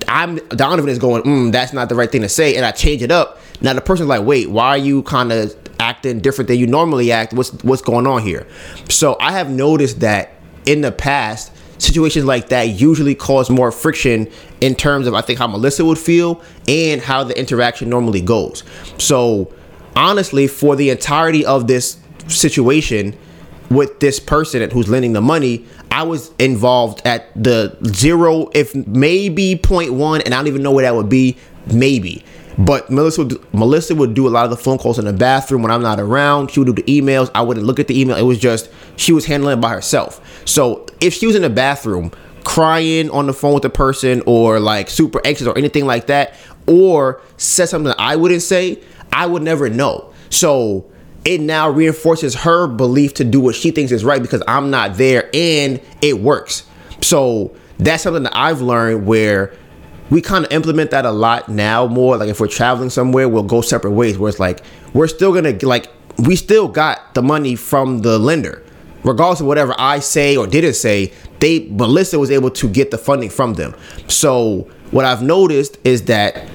I'm 0.09 0.37
Donovan 0.49 0.89
is 0.89 0.99
going, 0.99 1.23
mm, 1.23 1.53
that's 1.53 1.73
not 1.73 1.89
the 1.89 1.95
right 1.95 2.11
thing 2.11 2.23
to 2.23 2.29
say, 2.29 2.57
and 2.57 2.65
I 2.65 2.73
change 2.73 3.03
it 3.03 3.11
up 3.11 3.39
now 3.61 3.73
the 3.73 3.81
person's 3.81 4.09
like, 4.09 4.23
wait, 4.25 4.51
why 4.51 4.69
are 4.69 4.79
you 4.79 5.03
kind 5.05 5.33
of 5.33 5.55
acting 5.79 6.21
different 6.21 6.49
than 6.49 6.59
you 6.59 6.67
normally 6.67 7.13
act? 7.13 7.33
What's 7.33 7.51
what's 7.65 7.83
going 7.83 8.07
on 8.07 8.23
here? 8.23 8.47
So 8.89 9.17
I 9.21 9.33
have 9.33 9.51
noticed 9.51 10.01
that 10.01 10.33
in 10.67 10.81
the 10.81 10.93
past, 10.93 11.53
situations 11.79 12.25
like 12.25 12.49
that 12.49 12.63
usually 12.65 13.15
cause 13.15 13.51
more 13.51 13.71
friction 13.71 14.31
in 14.61 14.75
terms 14.75 15.07
of 15.07 15.15
I 15.15 15.21
think 15.21 15.39
how 15.39 15.47
Melissa 15.47 15.85
would 15.85 15.99
feel 15.99 16.43
and 16.69 17.01
how 17.01 17.25
the 17.25 17.39
interaction 17.39 17.89
normally 17.89 18.21
goes. 18.21 18.65
So 18.99 19.53
honestly, 19.97 20.47
for 20.47 20.77
the 20.77 20.91
entirety 20.91 21.45
of 21.45 21.67
this 21.67 21.99
situation 22.29 23.17
with 23.71 24.01
this 24.01 24.21
person 24.21 24.69
who's 24.71 24.89
lending 24.89 25.13
the 25.13 25.21
money, 25.21 25.67
I 25.91 26.03
was 26.03 26.33
involved 26.39 27.03
at 27.05 27.31
the 27.41 27.77
zero, 27.87 28.51
if 28.55 28.75
maybe 28.75 29.57
0.1, 29.57 30.25
and 30.25 30.35
I 30.35 30.39
don't 30.39 30.49
even 30.49 30.63
know 30.63 30.73
where 30.73 30.83
that 30.83 30.95
would 30.95 31.09
be, 31.09 31.37
maybe. 31.73 32.25
But 32.57 32.91
Melissa 32.91 33.25
would, 33.25 33.55
Melissa 33.55 33.95
would 33.95 34.15
do 34.15 34.29
a 34.29 34.31
lot 34.31 34.45
of 34.45 34.51
the 34.51 34.57
phone 34.57 34.79
calls 34.79 34.99
in 34.99 35.05
the 35.05 35.13
bathroom 35.13 35.63
when 35.63 35.71
I'm 35.71 35.83
not 35.83 35.99
around. 35.99 36.51
She 36.51 36.61
would 36.61 36.75
do 36.75 36.83
the 36.83 37.01
emails. 37.01 37.31
I 37.35 37.43
wouldn't 37.43 37.67
look 37.67 37.81
at 37.81 37.89
the 37.89 38.01
email. 38.01 38.17
It 38.17 38.23
was 38.23 38.39
just 38.39 38.71
she 38.97 39.13
was 39.13 39.27
handling 39.27 39.59
it 39.59 39.61
by 39.61 39.71
herself. 39.71 40.21
So 40.47 40.87
if 41.01 41.15
she 41.15 41.27
was 41.27 41.35
in 41.35 41.43
the 41.43 41.51
bathroom 41.51 42.13
crying 42.45 43.11
on 43.11 43.27
the 43.27 43.33
phone 43.33 43.55
with 43.55 43.65
a 43.65 43.71
person 43.71 44.23
or 44.27 44.61
like 44.61 44.91
super 44.91 45.21
anxious 45.25 45.47
or 45.47 45.57
anything 45.59 45.87
like 45.87 46.07
that, 46.07 46.35
or 46.67 47.21
said 47.37 47.69
something 47.69 47.89
that 47.89 48.01
I 48.01 48.17
wouldn't 48.17 48.43
say, 48.43 48.81
I 49.13 49.27
would 49.27 49.43
never 49.43 49.69
know. 49.69 50.13
So 50.31 50.91
it 51.25 51.41
now 51.41 51.71
reinforces 51.71 52.35
her 52.35 52.67
belief 52.67 53.15
to 53.15 53.25
do 53.25 53.41
what 53.41 53.55
she 53.55 53.71
thinks 53.71 53.93
is 53.93 54.05
right 54.05 54.21
because 54.21 54.43
I'm 54.47 54.71
not 54.71 54.97
there 54.97 55.31
and 55.35 55.81
it 56.03 56.21
works. 56.21 56.65
So 57.01 57.55
that's 57.79 58.03
something 58.03 58.25
that 58.25 58.37
I've 58.37 58.61
learned 58.61 59.07
where 59.07 59.55
we 60.11 60.21
kind 60.21 60.45
of 60.45 60.53
implement 60.53 60.91
that 60.91 61.05
a 61.07 61.11
lot 61.11 61.49
now 61.49 61.87
more 61.87 62.17
like 62.17 62.29
if 62.29 62.41
we're 62.41 62.47
traveling 62.47 62.91
somewhere 62.91 63.29
we'll 63.29 63.43
go 63.43 63.61
separate 63.61 63.93
ways 63.93 64.19
where 64.19 64.29
it's 64.29 64.39
like 64.39 64.63
we're 64.93 65.07
still 65.09 65.33
gonna 65.33 65.57
like 65.63 65.89
we 66.19 66.37
still 66.37 66.69
got 66.69 67.15
the 67.15 67.23
money 67.23 67.57
from 67.57 68.01
the 68.01 68.19
lender. 68.19 68.63
Regardless 69.03 69.41
of 69.41 69.47
whatever 69.47 69.75
i 69.79 69.99
say 69.99 70.37
or 70.37 70.47
didn't 70.47 70.75
say 70.75 71.13
they 71.41 71.69
melissa 71.71 72.19
was 72.19 72.31
able 72.31 72.51
to 72.51 72.69
get 72.69 72.91
the 72.91 72.99
funding 72.99 73.31
from 73.31 73.55
them. 73.55 73.75
So 74.09 74.69
what 74.91 75.05
i've 75.05 75.23
noticed 75.23 75.79
is 75.85 76.05
that 76.05 76.49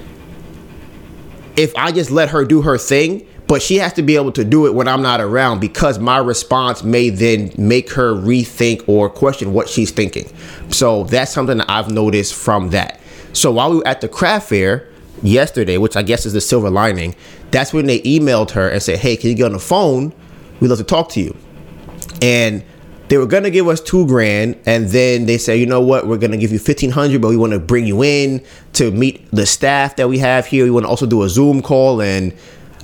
if 1.55 1.75
i 1.75 1.91
just 1.91 2.11
let 2.11 2.29
her 2.29 2.45
do 2.45 2.61
her 2.61 2.77
thing 2.77 3.25
but 3.47 3.63
she 3.63 3.77
has 3.77 3.91
to 3.93 4.03
be 4.03 4.15
able 4.15 4.31
to 4.31 4.45
do 4.45 4.67
it 4.67 4.73
when 4.73 4.87
i'm 4.87 5.01
not 5.01 5.19
around 5.19 5.59
because 5.59 5.99
my 5.99 6.17
response 6.17 6.83
may 6.83 7.09
then 7.09 7.51
make 7.57 7.91
her 7.91 8.13
rethink 8.13 8.87
or 8.87 9.09
question 9.09 9.53
what 9.53 9.67
she's 9.67 9.89
thinking. 9.89 10.31
So 10.69 11.03
that's 11.03 11.31
something 11.31 11.57
that 11.57 11.69
i've 11.69 11.91
noticed 11.91 12.33
from 12.33 12.69
that 12.69 12.98
so 13.34 13.51
while 13.51 13.71
we 13.71 13.77
were 13.77 13.88
at 13.88 14.01
the 14.01 14.07
craft 14.07 14.49
fair 14.49 14.88
yesterday, 15.21 15.77
which 15.77 15.95
I 15.95 16.01
guess 16.03 16.25
is 16.25 16.34
the 16.34 16.41
silver 16.41 16.69
lining, 16.69 17.15
that's 17.51 17.73
when 17.73 17.86
they 17.86 17.99
emailed 18.01 18.51
her 18.51 18.69
and 18.69 18.82
said, 18.82 18.99
"Hey, 18.99 19.15
can 19.15 19.30
you 19.30 19.36
get 19.36 19.45
on 19.45 19.53
the 19.53 19.59
phone? 19.59 20.13
We'd 20.59 20.69
love 20.69 20.77
to 20.77 20.84
talk 20.84 21.09
to 21.09 21.21
you." 21.21 21.36
And 22.21 22.63
they 23.07 23.17
were 23.17 23.25
gonna 23.25 23.49
give 23.49 23.67
us 23.67 23.82
two 23.82 24.05
grand, 24.05 24.55
and 24.65 24.89
then 24.89 25.25
they 25.25 25.38
said, 25.38 25.59
"You 25.59 25.65
know 25.65 25.82
what? 25.82 26.07
We're 26.07 26.17
gonna 26.17 26.38
give 26.38 26.51
you 26.51 26.59
fifteen 26.59 26.91
hundred, 26.91 27.21
but 27.21 27.30
we 27.30 27.38
want 27.38 27.53
to 27.53 27.59
bring 27.59 27.86
you 27.86 28.03
in 28.03 28.41
to 28.73 28.91
meet 28.91 29.25
the 29.32 29.45
staff 29.45 29.95
that 29.95 30.07
we 30.09 30.19
have 30.19 30.45
here. 30.45 30.63
We 30.63 30.71
want 30.71 30.86
to 30.86 30.89
also 30.89 31.05
do 31.05 31.23
a 31.23 31.30
Zoom 31.30 31.61
call, 31.61 32.01
and 32.01 32.34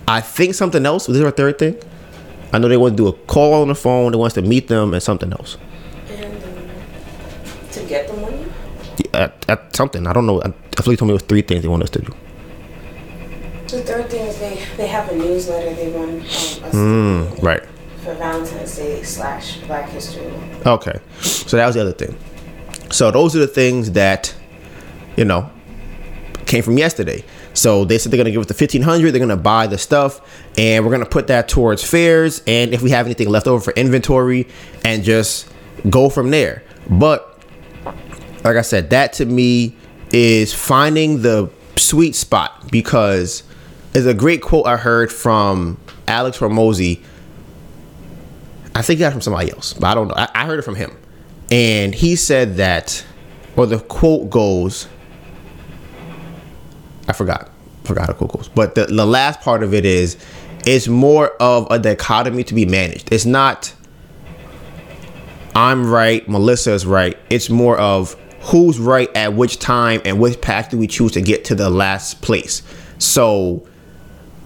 I 0.08 0.22
think 0.22 0.56
something 0.56 0.86
else. 0.86 1.08
Was 1.08 1.18
there 1.18 1.28
a 1.28 1.32
third 1.32 1.60
thing? 1.60 1.76
I 2.54 2.58
know 2.58 2.68
they 2.68 2.78
want 2.78 2.96
to 2.96 3.04
do 3.04 3.08
a 3.08 3.14
call 3.14 3.62
on 3.62 3.68
the 3.68 3.76
phone. 3.76 4.12
They 4.12 4.18
want 4.18 4.32
us 4.32 4.34
to 4.36 4.42
meet 4.42 4.68
them 4.68 4.94
and 4.94 5.04
something 5.04 5.32
else. 5.32 5.58
And 6.10 6.26
um, 6.26 6.42
to 7.72 7.80
get 7.82 8.08
the 8.08 8.14
money 8.14 8.46
at, 9.16 9.50
at 9.50 9.76
something. 9.76 10.08
I 10.08 10.14
don't 10.14 10.26
know. 10.26 10.42
I, 10.42 10.48
I 10.48 10.82
feel 10.82 10.92
like 10.92 11.00
told 11.00 11.08
me 11.08 11.12
it 11.12 11.14
was 11.14 11.24
three 11.24 11.42
things 11.42 11.62
they 11.62 11.68
want 11.68 11.84
us 11.84 11.90
to 11.92 12.02
do. 12.02 12.14
The 13.68 13.82
third 13.82 14.10
thing 14.10 14.28
is 14.28 14.40
they, 14.40 14.64
they 14.78 14.88
have 14.88 15.10
a 15.10 15.16
newsletter 15.16 15.74
they 15.74 15.92
want 15.92 16.12
um, 16.12 16.22
us 16.22 16.76
mm, 16.76 17.42
right 17.42 17.64
for 18.06 18.14
Valentine's 18.14 18.76
Day 18.78 19.02
slash 19.02 19.58
Black 19.62 19.90
History. 19.90 20.32
Okay, 20.66 21.00
so 21.20 21.58
that 21.58 21.66
was 21.66 21.74
the 21.76 21.82
other 21.82 21.92
thing. 21.92 22.16
So 22.92 23.10
those 23.10 23.36
are 23.36 23.40
the 23.40 23.48
things 23.48 23.92
that 23.94 24.34
you 25.18 25.26
know 25.26 25.50
came 26.46 26.64
from 26.64 26.78
yesterday. 26.78 27.24
So 27.56 27.84
they 27.84 27.98
said 27.98 28.12
they're 28.12 28.18
gonna 28.18 28.32
give 28.32 28.42
us 28.42 28.48
the 28.48 28.54
fifteen 28.54 28.84
hundred. 28.84 29.12
They're 29.12 29.20
gonna 29.20 29.36
buy 29.36 29.66
the 29.66 29.80
stuff, 29.80 30.22
and 30.58 30.86
we're 30.86 30.92
gonna 30.92 31.06
put 31.06 31.28
that 31.28 31.50
towards 31.50 31.84
fares. 31.84 32.44
And 32.46 32.74
if 32.74 32.84
we 32.84 32.92
have 32.92 33.08
anything 33.08 33.30
left 33.30 33.48
over 33.48 33.60
for 33.60 33.74
inventory, 33.74 34.48
and 34.84 35.04
just 35.04 35.52
go 35.90 36.10
from 36.10 36.30
there. 36.30 36.62
But 36.88 37.35
like 38.46 38.58
I 38.58 38.62
said, 38.62 38.92
that 38.92 39.14
to 39.14 39.26
me 39.26 39.76
is 40.12 40.54
finding 40.54 41.24
the 41.24 41.50
sweet 41.78 42.16
spot 42.16 42.72
because 42.72 43.44
there's 43.92 44.06
a 44.06 44.14
great 44.14 44.42
quote 44.42 44.68
I 44.68 44.78
heard 44.78 45.12
from 45.12 45.80
Alex 46.08 46.38
Hormozi. 46.38 47.02
I 48.76 48.82
think 48.82 48.98
he 48.98 49.02
got 49.02 49.14
from 49.14 49.22
somebody 49.22 49.52
else, 49.52 49.74
but 49.74 49.88
I 49.88 49.96
don't 49.96 50.10
know. 50.10 50.14
I, 50.16 50.30
I 50.36 50.46
heard 50.46 50.60
it 50.60 50.62
from 50.62 50.76
him. 50.76 50.96
And 51.52 51.96
he 51.96 52.16
said 52.16 52.58
that, 52.58 53.04
or 53.56 53.66
the 53.66 53.80
quote 53.80 54.30
goes, 54.30 54.88
I 57.08 57.14
forgot. 57.14 57.50
Forgot 57.84 58.08
how 58.08 58.14
quote 58.14 58.34
goes. 58.34 58.50
But 58.50 58.76
the, 58.76 58.86
the 58.86 59.06
last 59.06 59.42
part 59.42 59.64
of 59.64 59.74
it 59.74 59.86
is, 59.86 60.18
it's 60.66 60.88
more 60.88 61.30
of 61.42 61.68
a 61.72 61.80
dichotomy 61.80 62.44
to 62.44 62.54
be 62.54 62.66
managed. 62.66 63.12
It's 63.12 63.26
not, 63.26 63.74
I'm 65.56 65.90
right, 65.90 66.28
Melissa 66.28 66.74
is 66.74 66.86
right. 66.86 67.18
It's 67.30 67.50
more 67.50 67.78
of, 67.78 68.16
who's 68.46 68.80
right 68.80 69.10
at 69.16 69.34
which 69.34 69.60
time 69.60 70.02
and 70.06 70.20
which 70.20 70.40
path 70.40 70.70
do 70.70 70.78
we 70.78 70.88
choose 70.88 71.12
to 71.14 71.22
get 71.22 71.46
to 71.46 71.56
the 71.56 71.70
last 71.70 72.22
place. 72.22 72.62
So 73.00 73.68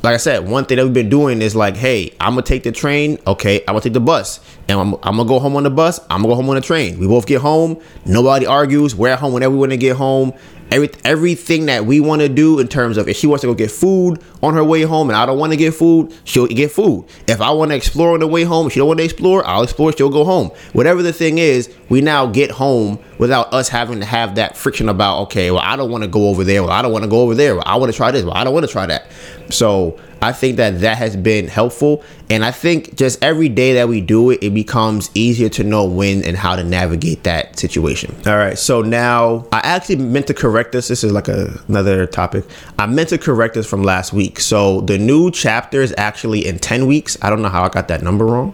like 0.01 0.13
I 0.13 0.17
said, 0.17 0.47
one 0.47 0.63
thing 0.63 0.77
that 0.77 0.85
we've 0.85 0.93
been 0.93 1.09
doing 1.09 1.41
is 1.41 1.55
like, 1.55 1.75
hey, 1.75 2.15
I'm 2.21 2.31
gonna 2.31 2.43
take 2.43 2.63
the 2.63 2.71
train. 2.71 3.19
Okay, 3.27 3.59
I'm 3.61 3.73
gonna 3.73 3.81
take 3.81 3.93
the 3.93 3.99
bus, 3.99 4.39
and 4.69 4.79
I'm, 4.79 4.93
I'm 5.03 5.17
gonna 5.17 5.25
go 5.25 5.39
home 5.39 5.57
on 5.57 5.63
the 5.63 5.69
bus. 5.69 5.99
I'm 6.09 6.21
gonna 6.21 6.29
go 6.29 6.35
home 6.35 6.49
on 6.49 6.55
the 6.55 6.61
train. 6.61 6.99
We 6.99 7.07
both 7.07 7.25
get 7.25 7.41
home. 7.41 7.81
Nobody 8.05 8.45
argues. 8.45 8.95
We're 8.95 9.09
at 9.09 9.19
home 9.19 9.33
whenever 9.33 9.53
we 9.53 9.59
want 9.59 9.71
to 9.71 9.77
get 9.77 9.97
home. 9.97 10.33
Every 10.71 10.89
everything 11.03 11.65
that 11.65 11.85
we 11.85 11.99
want 11.99 12.21
to 12.21 12.29
do 12.29 12.59
in 12.59 12.67
terms 12.69 12.95
of 12.97 13.09
if 13.09 13.17
she 13.17 13.27
wants 13.27 13.41
to 13.41 13.47
go 13.47 13.53
get 13.53 13.71
food 13.71 14.21
on 14.41 14.53
her 14.53 14.63
way 14.63 14.83
home 14.83 15.09
and 15.09 15.17
I 15.17 15.25
don't 15.25 15.37
want 15.37 15.51
to 15.53 15.57
get 15.57 15.73
food, 15.73 16.13
she'll 16.23 16.47
get 16.47 16.71
food. 16.71 17.05
If 17.27 17.41
I 17.41 17.51
want 17.51 17.71
to 17.71 17.75
explore 17.75 18.13
on 18.13 18.19
the 18.19 18.27
way 18.27 18.43
home, 18.43 18.69
she 18.69 18.79
don't 18.79 18.87
want 18.87 18.99
to 18.99 19.05
explore, 19.05 19.45
I'll 19.45 19.63
explore. 19.63 19.91
She'll 19.91 20.09
go 20.09 20.23
home. 20.23 20.51
Whatever 20.73 21.01
the 21.01 21.13
thing 21.13 21.37
is, 21.37 21.73
we 21.89 22.01
now 22.01 22.27
get 22.27 22.51
home 22.51 22.99
without 23.17 23.53
us 23.53 23.69
having 23.69 23.99
to 23.99 24.05
have 24.05 24.35
that 24.35 24.55
friction 24.55 24.89
about 24.89 25.19
okay, 25.23 25.51
well 25.51 25.61
I 25.61 25.75
don't 25.75 25.91
want 25.91 26.03
to 26.03 26.09
go 26.09 26.29
over 26.29 26.43
there. 26.43 26.63
Well 26.63 26.71
I 26.71 26.81
don't 26.81 26.91
want 26.91 27.03
to 27.03 27.09
go 27.09 27.21
over 27.21 27.35
there. 27.35 27.55
Well, 27.55 27.63
I 27.65 27.75
want 27.75 27.91
to 27.91 27.97
try 27.97 28.11
this. 28.11 28.23
Well 28.23 28.33
I 28.33 28.43
don't 28.43 28.53
want 28.53 28.65
to 28.65 28.71
try 28.71 28.85
that. 28.85 29.07
So 29.49 29.99
I 30.21 30.33
think 30.33 30.57
that 30.57 30.81
that 30.81 30.97
has 30.97 31.15
been 31.15 31.47
helpful, 31.47 32.03
and 32.29 32.43
I 32.43 32.51
think 32.51 32.95
just 32.95 33.23
every 33.23 33.47
day 33.47 33.73
that 33.75 33.87
we 33.87 34.01
do 34.01 34.31
it, 34.31 34.43
it 34.43 34.53
becomes 34.53 35.09
easier 35.13 35.47
to 35.49 35.63
know 35.63 35.85
when 35.85 36.23
and 36.25 36.35
how 36.35 36.55
to 36.55 36.63
navigate 36.63 37.23
that 37.23 37.57
situation. 37.57 38.15
All 38.25 38.37
right, 38.37 38.57
so 38.57 38.81
now 38.81 39.47
I 39.51 39.59
actually 39.59 39.97
meant 39.97 40.27
to 40.27 40.33
correct 40.33 40.73
this. 40.73 40.89
This 40.89 41.03
is 41.03 41.13
like 41.13 41.29
a, 41.29 41.57
another 41.67 42.05
topic. 42.05 42.43
I 42.77 42.85
meant 42.85 43.09
to 43.09 43.17
correct 43.17 43.53
this 43.53 43.67
from 43.67 43.83
last 43.83 44.11
week. 44.11 44.28
So 44.37 44.81
the 44.81 44.97
new 44.99 45.31
chapter 45.31 45.81
is 45.81 45.93
actually 45.97 46.45
in 46.45 46.59
ten 46.59 46.85
weeks. 46.85 47.17
I 47.21 47.29
don't 47.31 47.41
know 47.41 47.49
how 47.49 47.63
I 47.63 47.69
got 47.69 47.87
that 47.87 48.03
number 48.03 48.25
wrong. 48.25 48.53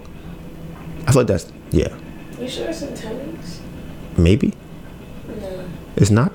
I 1.08 1.12
feel 1.12 1.22
like 1.22 1.28
that's 1.28 1.52
yeah, 1.72 1.90
You 2.40 2.48
sure 2.48 2.68
it's 2.70 2.82
in 2.82 2.96
10 2.96 3.32
weeks? 3.34 3.60
maybe 4.18 4.54
No, 5.28 5.66
it's 5.98 6.10
not. 6.10 6.32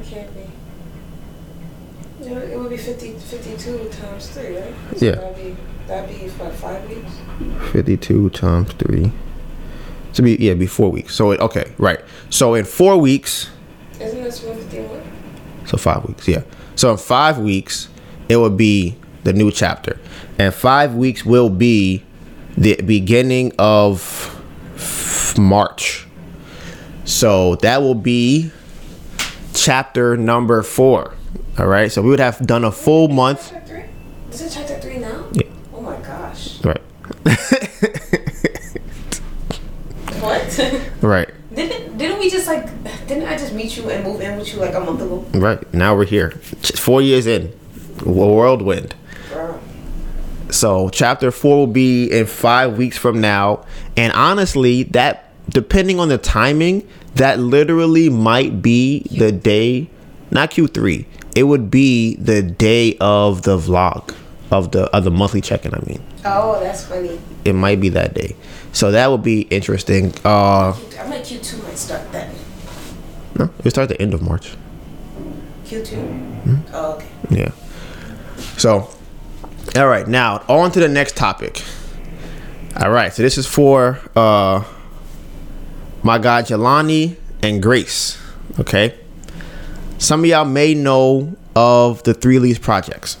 it 0.00 0.06
can't 0.06 0.30
be. 0.34 2.24
It 2.24 2.58
would 2.58 2.70
be 2.70 2.76
50, 2.76 3.12
52 3.12 3.88
times 3.90 4.28
3, 4.28 4.56
right? 4.56 4.74
Yeah. 4.98 5.10
That'd 5.16 5.36
be, 5.36 5.56
that'd 5.86 6.08
be, 6.20 6.28
what, 6.30 6.52
5 6.52 6.88
weeks? 6.88 7.72
52 7.72 8.30
times 8.30 8.72
3 8.74 9.12
to 10.14 10.22
be 10.22 10.36
yeah 10.36 10.54
be 10.54 10.66
four 10.66 10.90
weeks 10.90 11.14
so 11.14 11.30
it, 11.32 11.38
okay 11.40 11.70
right 11.76 12.00
so 12.30 12.54
in 12.54 12.64
four 12.64 12.96
weeks 12.96 13.50
Isn't 14.00 14.24
this 14.24 14.42
151? 14.42 15.02
so 15.66 15.76
five 15.76 16.04
weeks 16.06 16.26
yeah 16.26 16.42
so 16.76 16.90
in 16.92 16.96
five 16.96 17.38
weeks 17.38 17.88
it 18.28 18.36
will 18.36 18.50
be 18.50 18.96
the 19.24 19.32
new 19.32 19.50
chapter 19.50 19.98
and 20.38 20.54
five 20.54 20.94
weeks 20.94 21.24
will 21.24 21.48
be 21.50 22.02
the 22.56 22.74
beginning 22.82 23.52
of 23.58 24.34
march 25.38 26.06
so 27.04 27.54
that 27.56 27.80
will 27.82 27.94
be 27.94 28.50
chapter 29.54 30.16
number 30.16 30.62
four 30.62 31.14
all 31.58 31.66
right 31.66 31.90
so 31.92 32.02
we 32.02 32.10
would 32.10 32.20
have 32.20 32.38
done 32.46 32.64
a 32.64 32.72
full 32.72 33.08
month 33.08 33.50
Chapter 33.50 33.74
3? 33.74 33.84
Is 34.32 34.42
it 34.42 34.50
chapter 34.52 34.78
3 34.80 34.98
now? 34.98 35.24
Yeah. 35.32 35.42
Oh 35.74 35.80
my 35.80 35.96
gosh. 36.00 36.62
right 36.64 36.80
What? 40.20 41.02
right 41.02 41.28
didn't, 41.54 41.98
didn't 41.98 42.18
we 42.20 42.30
just 42.30 42.46
like, 42.46 42.66
didn't 43.08 43.26
I 43.28 43.36
just 43.36 43.52
meet 43.54 43.76
you 43.76 43.90
and 43.90 44.04
move 44.04 44.20
in 44.20 44.38
with 44.38 44.52
you 44.52 44.60
like 44.60 44.74
a 44.74 44.80
month 44.80 45.00
ago? 45.00 45.24
right 45.34 45.62
now 45.74 45.94
we're 45.96 46.04
here 46.04 46.30
four 46.76 47.00
years 47.02 47.26
in 47.26 47.52
whirlwind 48.04 48.94
So 50.50 50.88
chapter 50.88 51.30
four 51.30 51.58
will 51.58 51.66
be 51.66 52.10
in 52.10 52.26
five 52.26 52.78
weeks 52.78 52.96
from 52.96 53.20
now, 53.20 53.64
and 53.96 54.12
honestly, 54.14 54.84
that 54.84 55.24
depending 55.50 56.00
on 56.00 56.08
the 56.08 56.16
timing, 56.18 56.86
that 57.16 57.38
literally 57.38 58.08
might 58.08 58.62
be 58.62 59.00
the 59.10 59.30
day, 59.30 59.88
not 60.30 60.50
Q 60.50 60.66
three. 60.66 61.06
It 61.36 61.42
would 61.44 61.70
be 61.70 62.16
the 62.16 62.42
day 62.42 62.96
of 63.00 63.42
the 63.42 63.58
vlog 63.58 64.14
of 64.50 64.72
the 64.72 64.84
of 64.96 65.04
the 65.04 65.10
monthly 65.10 65.42
check-in. 65.42 65.74
I 65.74 65.80
mean, 65.86 66.02
Oh, 66.24 66.58
that's 66.60 66.84
funny. 66.86 67.20
it 67.44 67.52
might 67.52 67.78
be 67.80 67.90
that 67.90 68.14
day. 68.14 68.34
So 68.72 68.90
that 68.90 69.10
would 69.10 69.22
be 69.22 69.42
interesting. 69.42 70.14
Uh, 70.24 70.72
I 70.98 71.06
might 71.08 71.24
Q2 71.24 71.62
might 71.62 71.76
start 71.78 72.10
then. 72.10 72.34
no, 73.38 73.50
it 73.64 73.70
start 73.70 73.90
at 73.90 73.96
the 73.96 74.00
end 74.02 74.14
of 74.14 74.22
March. 74.22 74.56
Q2? 75.66 76.62
Oh, 76.72 76.92
okay. 76.94 77.06
Yeah. 77.30 77.50
So, 78.58 78.90
all 79.76 79.86
right, 79.88 80.06
now 80.06 80.44
on 80.48 80.70
to 80.72 80.80
the 80.80 80.88
next 80.88 81.16
topic. 81.16 81.62
All 82.76 82.90
right, 82.90 83.12
so 83.12 83.22
this 83.22 83.38
is 83.38 83.46
for 83.46 84.00
uh 84.14 84.64
my 86.02 86.18
guy 86.18 86.42
Jelani 86.42 87.16
and 87.42 87.62
Grace. 87.62 88.20
Okay. 88.58 88.98
Some 89.98 90.20
of 90.20 90.26
y'all 90.26 90.44
may 90.44 90.74
know 90.74 91.36
of 91.56 92.02
the 92.04 92.14
Three 92.14 92.38
Leaves 92.38 92.58
projects. 92.58 93.16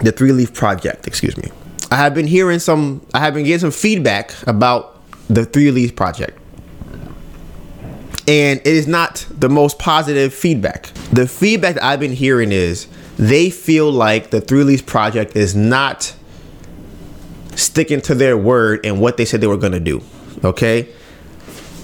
The 0.00 0.12
Three 0.12 0.32
Leaf 0.32 0.54
Project, 0.54 1.06
excuse 1.06 1.36
me. 1.36 1.50
I 1.90 1.96
have 1.96 2.14
been 2.14 2.26
hearing 2.26 2.58
some 2.58 3.06
I 3.12 3.20
have 3.20 3.34
been 3.34 3.44
getting 3.44 3.60
some 3.60 3.70
feedback 3.70 4.34
about 4.46 5.02
the 5.28 5.44
Three 5.44 5.70
Leaves 5.70 5.92
Project 5.92 6.38
and 8.30 8.60
it 8.60 8.66
is 8.66 8.86
not 8.86 9.26
the 9.30 9.48
most 9.48 9.78
positive 9.78 10.32
feedback. 10.32 10.86
The 11.12 11.26
feedback 11.26 11.74
that 11.74 11.82
I've 11.82 11.98
been 11.98 12.12
hearing 12.12 12.52
is 12.52 12.86
they 13.20 13.50
feel 13.50 13.92
like 13.92 14.30
the 14.30 14.40
Three 14.40 14.64
Leaves 14.64 14.80
Project 14.80 15.36
is 15.36 15.54
not 15.54 16.14
sticking 17.54 18.00
to 18.00 18.14
their 18.14 18.38
word 18.38 18.80
and 18.86 18.98
what 18.98 19.18
they 19.18 19.26
said 19.26 19.42
they 19.42 19.46
were 19.46 19.58
going 19.58 19.72
to 19.72 19.80
do. 19.80 20.00
Okay, 20.42 20.88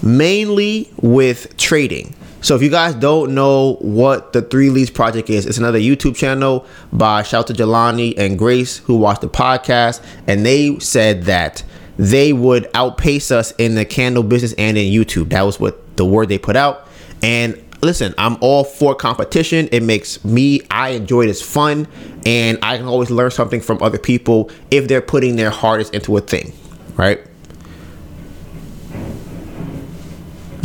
mainly 0.01 0.91
with 0.99 1.55
trading. 1.55 2.15
So 2.41 2.55
if 2.55 2.63
you 2.63 2.69
guys 2.69 2.95
don't 2.95 3.35
know 3.35 3.75
what 3.81 4.33
the 4.33 4.41
Three 4.41 4.71
Leaves 4.71 4.89
Project 4.89 5.29
is, 5.29 5.45
it's 5.45 5.59
another 5.59 5.77
YouTube 5.77 6.15
channel 6.15 6.65
by 6.91 7.21
shout 7.21 7.45
to 7.47 7.53
Jelani 7.53 8.17
and 8.17 8.39
Grace 8.39 8.77
who 8.79 8.97
watched 8.97 9.21
the 9.21 9.29
podcast, 9.29 10.03
and 10.25 10.43
they 10.43 10.79
said 10.79 11.23
that 11.23 11.63
they 11.97 12.33
would 12.33 12.67
outpace 12.73 13.29
us 13.29 13.51
in 13.59 13.75
the 13.75 13.85
candle 13.85 14.23
business 14.23 14.53
and 14.53 14.75
in 14.75 14.91
YouTube. 14.91 15.29
That 15.29 15.43
was 15.43 15.59
what 15.59 15.97
the 15.97 16.05
word 16.05 16.29
they 16.29 16.39
put 16.39 16.55
out. 16.55 16.87
And 17.21 17.63
listen, 17.81 18.13
I'm 18.17 18.37
all 18.41 18.63
for 18.63 18.95
competition. 18.95 19.69
It 19.71 19.83
makes 19.83 20.23
me 20.25 20.61
I 20.71 20.89
enjoy 20.89 21.23
it. 21.23 21.29
It's 21.29 21.41
fun, 21.41 21.87
and 22.25 22.57
I 22.61 22.77
can 22.77 22.87
always 22.87 23.09
learn 23.09 23.31
something 23.31 23.61
from 23.61 23.81
other 23.81 23.97
people 23.97 24.49
if 24.71 24.87
they're 24.87 25.01
putting 25.01 25.35
their 25.35 25.49
hardest 25.49 25.93
into 25.93 26.15
a 26.17 26.21
thing, 26.21 26.53
right? 26.95 27.21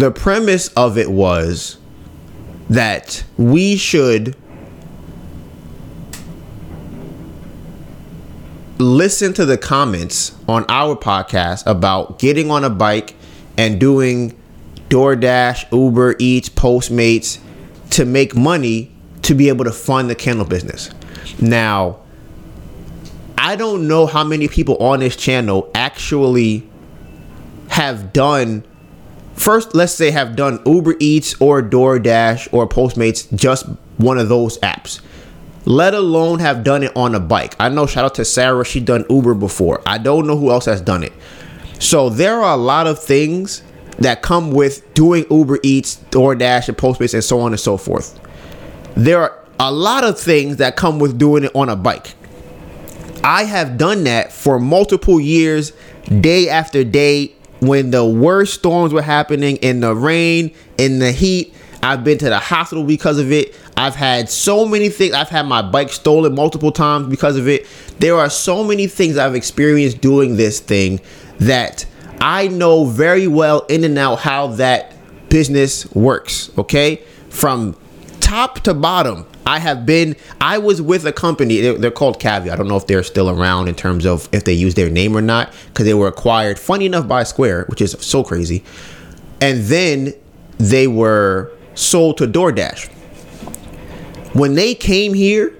the 0.02 0.10
premise 0.10 0.66
of 0.68 0.98
it 0.98 1.08
was 1.08 1.78
that 2.68 3.22
we 3.36 3.76
should 3.76 4.34
listen 8.78 9.32
to 9.32 9.44
the 9.44 9.56
comments 9.56 10.34
on 10.48 10.64
our 10.68 10.96
podcast 10.96 11.64
about 11.66 12.18
getting 12.18 12.50
on 12.50 12.64
a 12.64 12.70
bike 12.70 13.14
and 13.56 13.78
doing 13.78 14.36
DoorDash, 14.92 15.72
Uber 15.72 16.16
Eats, 16.18 16.50
Postmates 16.50 17.38
to 17.90 18.04
make 18.04 18.36
money 18.36 18.90
to 19.22 19.34
be 19.34 19.48
able 19.48 19.64
to 19.64 19.72
fund 19.72 20.10
the 20.10 20.14
candle 20.14 20.44
business. 20.44 20.90
Now, 21.40 22.00
I 23.38 23.56
don't 23.56 23.88
know 23.88 24.04
how 24.04 24.22
many 24.22 24.48
people 24.48 24.76
on 24.76 25.00
this 25.00 25.16
channel 25.16 25.70
actually 25.74 26.68
have 27.68 28.12
done 28.12 28.64
first 29.32 29.74
let's 29.74 29.94
say 29.94 30.10
have 30.10 30.36
done 30.36 30.60
Uber 30.66 30.94
Eats 31.00 31.40
or 31.40 31.62
DoorDash 31.62 32.52
or 32.52 32.68
Postmates 32.68 33.34
just 33.34 33.64
one 33.96 34.18
of 34.18 34.28
those 34.28 34.58
apps 34.58 35.00
let 35.64 35.94
alone 35.94 36.38
have 36.40 36.64
done 36.64 36.82
it 36.82 36.94
on 36.94 37.14
a 37.14 37.20
bike. 37.20 37.56
I 37.58 37.70
know 37.70 37.86
shout 37.86 38.04
out 38.04 38.14
to 38.16 38.26
Sarah 38.26 38.64
she 38.64 38.80
done 38.80 39.06
Uber 39.08 39.34
before. 39.34 39.80
I 39.86 39.96
don't 39.96 40.26
know 40.26 40.36
who 40.36 40.50
else 40.50 40.66
has 40.66 40.82
done 40.82 41.02
it. 41.02 41.12
So 41.78 42.10
there 42.10 42.42
are 42.42 42.52
a 42.52 42.56
lot 42.58 42.86
of 42.86 43.02
things 43.02 43.62
that 44.02 44.22
come 44.22 44.50
with 44.50 44.92
doing 44.94 45.24
Uber 45.30 45.58
Eats 45.62 45.96
DoorDash 46.10 46.68
and 46.68 46.76
Postmates 46.76 47.14
and 47.14 47.24
so 47.24 47.40
on 47.40 47.52
and 47.52 47.60
so 47.60 47.76
forth 47.76 48.18
there 48.94 49.20
are 49.20 49.38
a 49.58 49.72
lot 49.72 50.04
of 50.04 50.18
things 50.18 50.56
that 50.56 50.76
come 50.76 50.98
with 50.98 51.18
doing 51.18 51.44
it 51.44 51.52
on 51.54 51.68
a 51.68 51.76
bike 51.76 52.14
I 53.24 53.44
have 53.44 53.78
done 53.78 54.04
that 54.04 54.32
for 54.32 54.58
multiple 54.58 55.20
years, 55.20 55.72
day 56.20 56.48
after 56.48 56.82
day, 56.82 57.32
when 57.60 57.92
the 57.92 58.04
worst 58.04 58.54
storms 58.54 58.92
were 58.92 59.02
happening 59.02 59.56
in 59.56 59.80
the 59.80 59.94
rain, 59.94 60.52
in 60.78 60.98
the 60.98 61.12
heat. 61.12 61.54
I've 61.84 62.04
been 62.04 62.18
to 62.18 62.28
the 62.28 62.38
hospital 62.38 62.84
because 62.84 63.18
of 63.18 63.30
it. 63.32 63.56
I've 63.76 63.94
had 63.94 64.28
so 64.28 64.66
many 64.66 64.88
things. 64.88 65.14
I've 65.14 65.28
had 65.28 65.46
my 65.46 65.62
bike 65.62 65.90
stolen 65.90 66.34
multiple 66.34 66.72
times 66.72 67.08
because 67.08 67.36
of 67.36 67.48
it. 67.48 67.66
There 67.98 68.16
are 68.16 68.30
so 68.30 68.64
many 68.64 68.86
things 68.86 69.16
I've 69.16 69.34
experienced 69.34 70.00
doing 70.00 70.36
this 70.36 70.60
thing 70.60 71.00
that 71.38 71.86
I 72.22 72.46
know 72.46 72.84
very 72.84 73.26
well 73.26 73.66
in 73.68 73.82
and 73.82 73.98
out 73.98 74.20
how 74.20 74.46
that 74.46 74.94
business 75.28 75.90
works. 75.92 76.56
Okay. 76.56 77.02
From 77.30 77.76
top 78.20 78.60
to 78.60 78.74
bottom, 78.74 79.26
I 79.44 79.58
have 79.58 79.84
been. 79.84 80.14
I 80.40 80.58
was 80.58 80.80
with 80.80 81.04
a 81.04 81.12
company. 81.12 81.60
They're, 81.60 81.90
called 81.90 82.20
Caviar. 82.20 82.54
I 82.54 82.56
don't 82.56 82.68
know 82.68 82.76
if 82.76 82.86
they're 82.86 83.02
still 83.02 83.28
around 83.28 83.66
in 83.66 83.74
terms 83.74 84.06
of 84.06 84.28
if 84.30 84.44
they 84.44 84.52
use 84.52 84.74
their 84.74 84.88
name 84.88 85.16
or 85.16 85.20
not, 85.20 85.52
because 85.66 85.84
they 85.84 85.94
were 85.94 86.06
acquired. 86.06 86.60
Funny 86.60 86.86
enough, 86.86 87.08
by 87.08 87.24
Square, 87.24 87.64
which 87.66 87.80
is 87.80 87.96
so 87.98 88.22
crazy. 88.22 88.62
And 89.40 89.64
then 89.64 90.14
they 90.58 90.86
were 90.86 91.50
sold 91.74 92.18
to 92.18 92.28
DoorDash. 92.28 92.88
When 94.34 94.54
they 94.54 94.76
came 94.76 95.12
here, 95.12 95.58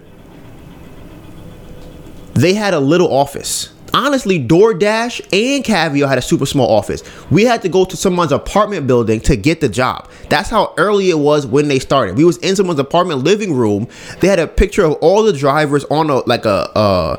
they 2.34 2.54
had 2.54 2.72
a 2.72 2.80
little 2.80 3.12
office. 3.12 3.72
Honestly, 3.94 4.42
DoorDash 4.42 5.20
and 5.32 5.62
Caviar 5.62 6.08
had 6.08 6.16
a 6.16 6.22
super 6.22 6.46
small 6.46 6.70
office. 6.70 7.02
We 7.30 7.44
had 7.44 7.60
to 7.62 7.68
go 7.68 7.84
to 7.84 7.96
someone's 7.96 8.32
apartment 8.32 8.86
building 8.86 9.20
to 9.20 9.36
get 9.36 9.60
the 9.60 9.68
job. 9.68 10.08
That's 10.30 10.48
how 10.48 10.72
early 10.78 11.10
it 11.10 11.18
was 11.18 11.46
when 11.46 11.68
they 11.68 11.78
started. 11.78 12.16
We 12.16 12.24
was 12.24 12.38
in 12.38 12.56
someone's 12.56 12.78
apartment 12.80 13.22
living 13.22 13.52
room. 13.52 13.88
They 14.20 14.28
had 14.28 14.38
a 14.38 14.46
picture 14.46 14.84
of 14.84 14.94
all 14.94 15.22
the 15.22 15.32
drivers 15.32 15.84
on 15.84 16.08
a 16.08 16.26
like 16.26 16.46
a 16.46 16.70
uh, 16.76 17.16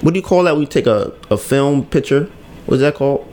what 0.00 0.14
do 0.14 0.20
you 0.20 0.24
call 0.24 0.44
that? 0.44 0.56
We 0.56 0.66
take 0.66 0.86
a, 0.86 1.12
a 1.30 1.36
film 1.36 1.84
picture. 1.86 2.30
What's 2.66 2.80
that 2.80 2.94
called? 2.94 3.30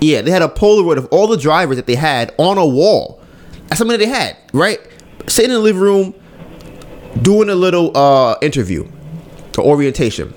Yeah, 0.00 0.20
they 0.22 0.30
had 0.30 0.42
a 0.42 0.48
Polaroid 0.48 0.98
of 0.98 1.06
all 1.06 1.26
the 1.26 1.36
drivers 1.36 1.76
that 1.76 1.86
they 1.86 1.94
had 1.94 2.34
on 2.38 2.58
a 2.58 2.66
wall. 2.66 3.20
That's 3.68 3.78
something 3.78 3.98
that 3.98 4.04
they 4.04 4.10
had, 4.10 4.36
right? 4.52 4.80
Sitting 5.26 5.50
in 5.50 5.56
the 5.56 5.62
living 5.62 5.82
room, 5.82 6.14
doing 7.22 7.48
a 7.48 7.54
little 7.54 7.96
uh, 7.96 8.36
interview 8.42 8.88
or 9.56 9.64
orientation. 9.64 10.34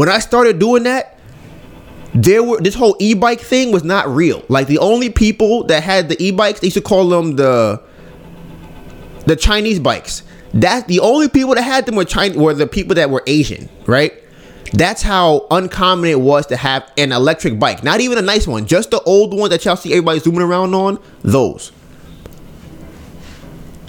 When 0.00 0.08
I 0.08 0.18
started 0.18 0.58
doing 0.58 0.84
that, 0.84 1.18
there 2.14 2.42
were 2.42 2.58
this 2.58 2.74
whole 2.74 2.96
e-bike 3.00 3.38
thing 3.38 3.70
was 3.70 3.84
not 3.84 4.08
real. 4.08 4.42
Like 4.48 4.66
the 4.66 4.78
only 4.78 5.10
people 5.10 5.64
that 5.64 5.82
had 5.82 6.08
the 6.08 6.16
e-bikes, 6.24 6.60
they 6.60 6.68
used 6.68 6.78
to 6.78 6.80
call 6.80 7.06
them 7.10 7.36
the 7.36 7.82
the 9.26 9.36
Chinese 9.36 9.78
bikes. 9.78 10.22
That 10.54 10.88
the 10.88 11.00
only 11.00 11.28
people 11.28 11.54
that 11.54 11.60
had 11.60 11.84
them 11.84 11.96
were 11.96 12.06
China 12.06 12.38
were 12.38 12.54
the 12.54 12.66
people 12.66 12.94
that 12.94 13.10
were 13.10 13.22
Asian, 13.26 13.68
right? 13.84 14.14
That's 14.72 15.02
how 15.02 15.46
uncommon 15.50 16.08
it 16.08 16.20
was 16.22 16.46
to 16.46 16.56
have 16.56 16.90
an 16.96 17.12
electric 17.12 17.58
bike. 17.58 17.84
Not 17.84 18.00
even 18.00 18.16
a 18.16 18.22
nice 18.22 18.46
one, 18.46 18.64
just 18.64 18.92
the 18.92 19.02
old 19.02 19.34
one 19.34 19.50
that 19.50 19.66
y'all 19.66 19.76
see 19.76 19.92
everybody 19.92 20.20
zooming 20.20 20.40
around 20.40 20.72
on. 20.72 20.98
Those. 21.20 21.72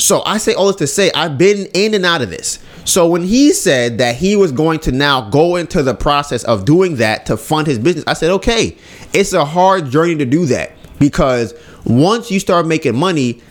So 0.02 0.24
I 0.26 0.40
say 0.40 0.56
all 0.56 0.66
this 0.66 0.78
to 0.78 0.88
say 0.88 1.12
I've 1.14 1.38
been 1.38 1.68
in 1.76 1.94
and 1.94 2.06
out 2.06 2.24
of 2.24 2.32
this. 2.32 2.58
So 2.86 3.08
when 3.08 3.24
he 3.24 3.54
said 3.54 4.00
that 4.00 4.16
he 4.16 4.36
was 4.36 4.52
going 4.52 4.80
to 4.80 4.92
now 4.92 5.30
go 5.30 5.58
into 5.58 5.84
the 5.84 5.94
process 5.94 6.44
of 6.44 6.66
doing 6.66 6.96
that 6.96 7.28
to 7.28 7.38
fund 7.38 7.68
his 7.68 7.78
business, 7.78 8.04
I 8.08 8.14
said, 8.14 8.32
okay, 8.32 8.76
it's 9.14 9.34
a 9.34 9.46
hard 9.46 9.92
journey 9.92 10.16
to 10.16 10.26
do 10.26 10.48
that 10.48 10.72
because 10.98 11.54
once 11.86 12.32
you 12.32 12.40
start 12.40 12.66
making 12.66 12.98
money, 12.98 13.44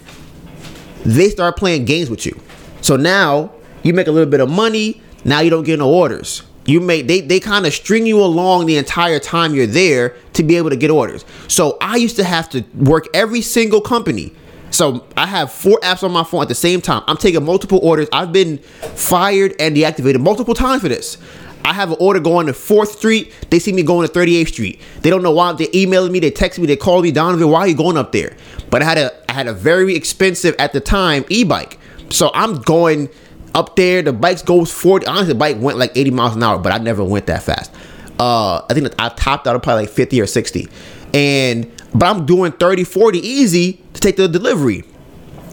they 1.04 1.28
start 1.28 1.56
playing 1.56 1.84
games 1.84 2.10
with 2.10 2.26
you. 2.26 2.38
So 2.80 2.96
now 2.96 3.52
you 3.84 3.94
make 3.94 4.08
a 4.08 4.12
little 4.12 4.28
bit 4.28 4.40
of 4.40 4.50
money, 4.50 5.00
now 5.24 5.40
you 5.40 5.50
don't 5.50 5.64
get 5.64 5.78
no 5.78 5.88
orders. 5.88 6.42
You 6.66 6.80
make 6.80 7.06
they 7.06 7.20
they 7.20 7.38
kind 7.38 7.64
of 7.64 7.72
string 7.72 8.06
you 8.06 8.20
along 8.20 8.66
the 8.66 8.76
entire 8.76 9.20
time 9.20 9.54
you're 9.54 9.66
there 9.66 10.16
to 10.32 10.42
be 10.42 10.56
able 10.56 10.70
to 10.70 10.76
get 10.76 10.90
orders. 10.90 11.24
So 11.46 11.78
I 11.80 11.96
used 11.96 12.16
to 12.16 12.24
have 12.24 12.50
to 12.50 12.64
work 12.74 13.06
every 13.14 13.40
single 13.40 13.80
company. 13.80 14.32
So 14.70 15.06
I 15.16 15.26
have 15.26 15.52
four 15.52 15.78
apps 15.80 16.02
on 16.02 16.12
my 16.12 16.24
phone 16.24 16.42
at 16.42 16.48
the 16.48 16.54
same 16.54 16.80
time. 16.80 17.02
I'm 17.06 17.16
taking 17.16 17.44
multiple 17.44 17.80
orders. 17.82 18.08
I've 18.12 18.32
been 18.32 18.58
fired 18.58 19.54
and 19.58 19.76
deactivated 19.76 20.20
multiple 20.20 20.54
times 20.54 20.82
for 20.82 20.88
this. 20.88 21.18
I 21.64 21.74
have 21.74 21.90
an 21.90 21.96
order 22.00 22.20
going 22.20 22.46
to 22.46 22.52
4th 22.52 22.88
Street. 22.88 23.32
They 23.50 23.58
see 23.58 23.72
me 23.72 23.82
going 23.82 24.08
to 24.08 24.12
38th 24.12 24.48
Street. 24.48 24.80
They 25.02 25.10
don't 25.10 25.22
know 25.22 25.32
why 25.32 25.52
they're 25.52 25.68
emailing 25.74 26.12
me, 26.12 26.20
they 26.20 26.30
text 26.30 26.58
me, 26.58 26.66
they 26.66 26.76
call 26.76 27.02
me, 27.02 27.12
Donovan, 27.12 27.50
why 27.50 27.60
are 27.60 27.68
you 27.68 27.76
going 27.76 27.96
up 27.96 28.12
there? 28.12 28.36
But 28.70 28.82
I 28.82 28.84
had 28.86 28.98
a 28.98 29.30
I 29.30 29.32
had 29.32 29.46
a 29.46 29.52
very 29.52 29.94
expensive 29.94 30.54
at 30.58 30.72
the 30.72 30.80
time 30.80 31.24
e-bike. 31.28 31.78
So 32.10 32.30
I'm 32.34 32.62
going 32.62 33.08
up 33.54 33.76
there. 33.76 34.02
The 34.02 34.12
bike 34.12 34.44
goes 34.44 34.72
40. 34.72 35.06
Honestly, 35.06 35.28
the 35.28 35.34
bike 35.38 35.56
went 35.60 35.78
like 35.78 35.92
80 35.96 36.10
miles 36.12 36.36
an 36.36 36.42
hour, 36.42 36.58
but 36.58 36.72
I 36.72 36.78
never 36.78 37.04
went 37.04 37.26
that 37.26 37.42
fast. 37.42 37.72
Uh, 38.18 38.62
I 38.68 38.74
think 38.74 38.92
I 38.98 39.08
topped 39.10 39.46
out 39.46 39.56
at 39.56 39.62
probably 39.62 39.84
like 39.84 39.92
50 39.92 40.20
or 40.20 40.26
60. 40.26 40.68
And 41.14 41.70
but 41.94 42.04
I'm 42.04 42.26
doing 42.26 42.52
30, 42.52 42.84
40 42.84 43.18
easy 43.18 43.80
to 43.94 44.00
take 44.00 44.16
the 44.16 44.28
delivery. 44.28 44.84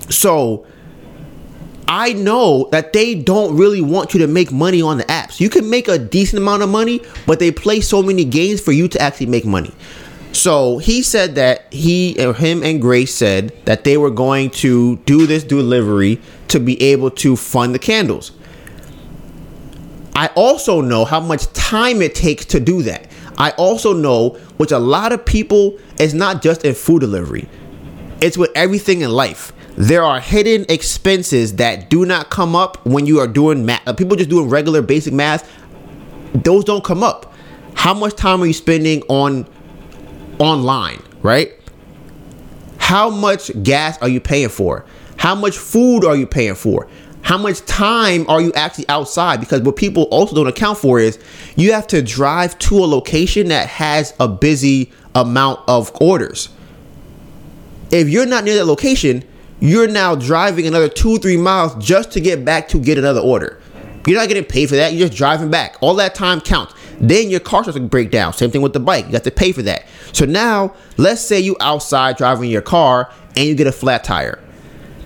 So 0.10 0.66
I 1.88 2.14
know 2.14 2.68
that 2.72 2.94
they 2.94 3.16
don't 3.16 3.56
really 3.58 3.82
want 3.82 4.14
you 4.14 4.20
to 4.20 4.28
make 4.28 4.52
money 4.52 4.82
on 4.82 4.98
the 4.98 5.06
apps. 5.06 5.40
You 5.40 5.50
can 5.50 5.70
make 5.70 5.88
a 5.88 5.98
decent 5.98 6.42
amount 6.42 6.64
of 6.64 6.70
money, 6.70 7.02
but 7.26 7.40
they 7.40 7.52
play 7.52 7.82
so 7.82 8.04
many 8.04 8.26
games 8.26 8.62
for 8.62 8.72
you 8.72 8.88
to 8.90 9.02
actually 9.02 9.28
make 9.28 9.46
money. 9.46 9.74
So 10.34 10.78
he 10.78 11.02
said 11.02 11.36
that 11.36 11.72
he 11.74 12.16
or 12.24 12.34
him 12.34 12.62
and 12.62 12.82
Grace 12.82 13.14
said 13.14 13.54
that 13.66 13.86
they 13.86 13.98
were 13.98 14.12
going 14.12 14.50
to 14.52 14.98
do 14.98 15.26
this 15.26 15.44
delivery 15.44 16.22
to 16.50 16.60
be 16.60 16.82
able 16.82 17.10
to 17.12 17.36
fund 17.36 17.74
the 17.74 17.80
candles. 17.80 18.34
I 20.16 20.28
also 20.36 20.82
know 20.82 21.06
how 21.06 21.20
much 21.20 21.46
time 21.54 22.02
it 22.02 22.16
takes 22.16 22.46
to 22.46 22.60
do 22.60 22.82
that. 22.84 23.10
I 23.38 23.52
also 23.52 23.94
know, 23.94 24.30
which 24.58 24.72
a 24.72 24.80
lot 24.80 25.12
of 25.12 25.26
people, 25.26 25.78
is 26.00 26.14
not 26.14 26.42
just 26.42 26.66
in 26.66 26.74
food 26.74 27.02
delivery, 27.02 27.48
it's 28.22 28.38
with 28.38 28.52
everything 28.56 29.02
in 29.02 29.12
life. 29.12 29.54
There 29.76 30.04
are 30.04 30.20
hidden 30.20 30.66
expenses 30.70 31.58
that 31.58 31.90
do 31.90 32.06
not 32.06 32.30
come 32.32 32.56
up 32.56 32.84
when 32.86 33.06
you 33.06 33.20
are 33.20 33.28
doing 33.28 33.66
math. 33.66 33.88
Uh, 33.88 33.94
people 33.94 34.16
just 34.16 34.30
doing 34.30 34.50
regular 34.50 34.82
basic 34.82 35.14
math, 35.14 35.52
those 36.34 36.64
don't 36.64 36.84
come 36.84 37.04
up. 37.04 37.34
How 37.76 37.94
much 37.94 38.16
time 38.16 38.42
are 38.42 38.48
you 38.48 38.54
spending 38.54 39.04
on 39.04 39.48
online, 40.40 41.02
right? 41.22 41.54
How 42.80 43.10
much 43.10 43.52
gas 43.64 44.02
are 44.02 44.10
you 44.10 44.20
paying 44.20 44.50
for? 44.50 44.86
How 45.18 45.36
much 45.36 45.58
food 45.58 46.06
are 46.06 46.16
you 46.16 46.26
paying 46.26 46.56
for? 46.56 46.88
How 47.22 47.38
much 47.38 47.66
time 47.66 48.26
are 48.30 48.42
you 48.42 48.54
actually 48.54 48.88
outside? 48.88 49.40
Because 49.40 49.62
what 49.62 49.76
people 49.76 50.04
also 50.04 50.34
don't 50.34 50.48
account 50.48 50.78
for 50.78 51.00
is 51.00 51.20
you 51.56 51.74
have 51.74 51.86
to 51.88 52.02
drive 52.02 52.58
to 52.60 52.78
a 52.78 52.88
location 52.88 53.50
that 53.50 53.68
has 53.68 54.14
a 54.20 54.28
busy 54.28 54.92
amount 55.18 55.60
of 55.68 55.92
orders. 56.00 56.50
If 57.92 58.10
you're 58.10 58.26
not 58.26 58.44
near 58.44 58.56
that 58.56 58.66
location, 58.66 59.24
you're 59.60 59.88
now 59.88 60.16
driving 60.16 60.68
another 60.68 60.90
two, 60.90 61.18
three 61.18 61.38
miles 61.38 61.76
just 61.84 62.12
to 62.12 62.22
get 62.22 62.46
back 62.46 62.68
to 62.70 62.80
get 62.80 62.98
another 62.98 63.22
order. 63.22 63.60
You're 64.06 64.20
not 64.20 64.28
getting 64.28 64.46
paid 64.46 64.70
for 64.70 64.76
that. 64.76 64.94
You're 64.94 65.08
just 65.08 65.18
driving 65.18 65.50
back. 65.50 65.78
All 65.82 65.96
that 65.96 66.16
time 66.16 66.40
counts. 66.40 66.74
Then 67.00 67.30
your 67.30 67.40
car 67.40 67.64
starts 67.64 67.78
to 67.78 67.84
break 67.84 68.12
down. 68.12 68.34
Same 68.34 68.52
thing 68.52 68.62
with 68.62 68.74
the 68.74 68.80
bike. 68.80 69.06
You 69.06 69.12
got 69.12 69.24
to 69.26 69.32
pay 69.32 69.52
for 69.52 69.62
that. 69.64 69.86
So 70.14 70.26
now, 70.26 70.76
let's 70.98 71.22
say 71.22 71.40
you 71.40 71.58
outside 71.60 72.18
driving 72.18 72.50
your 72.50 72.62
car 72.62 73.12
and 73.36 73.46
you 73.46 73.56
get 73.56 73.68
a 73.68 73.72
flat 73.72 74.04
tire. 74.04 74.40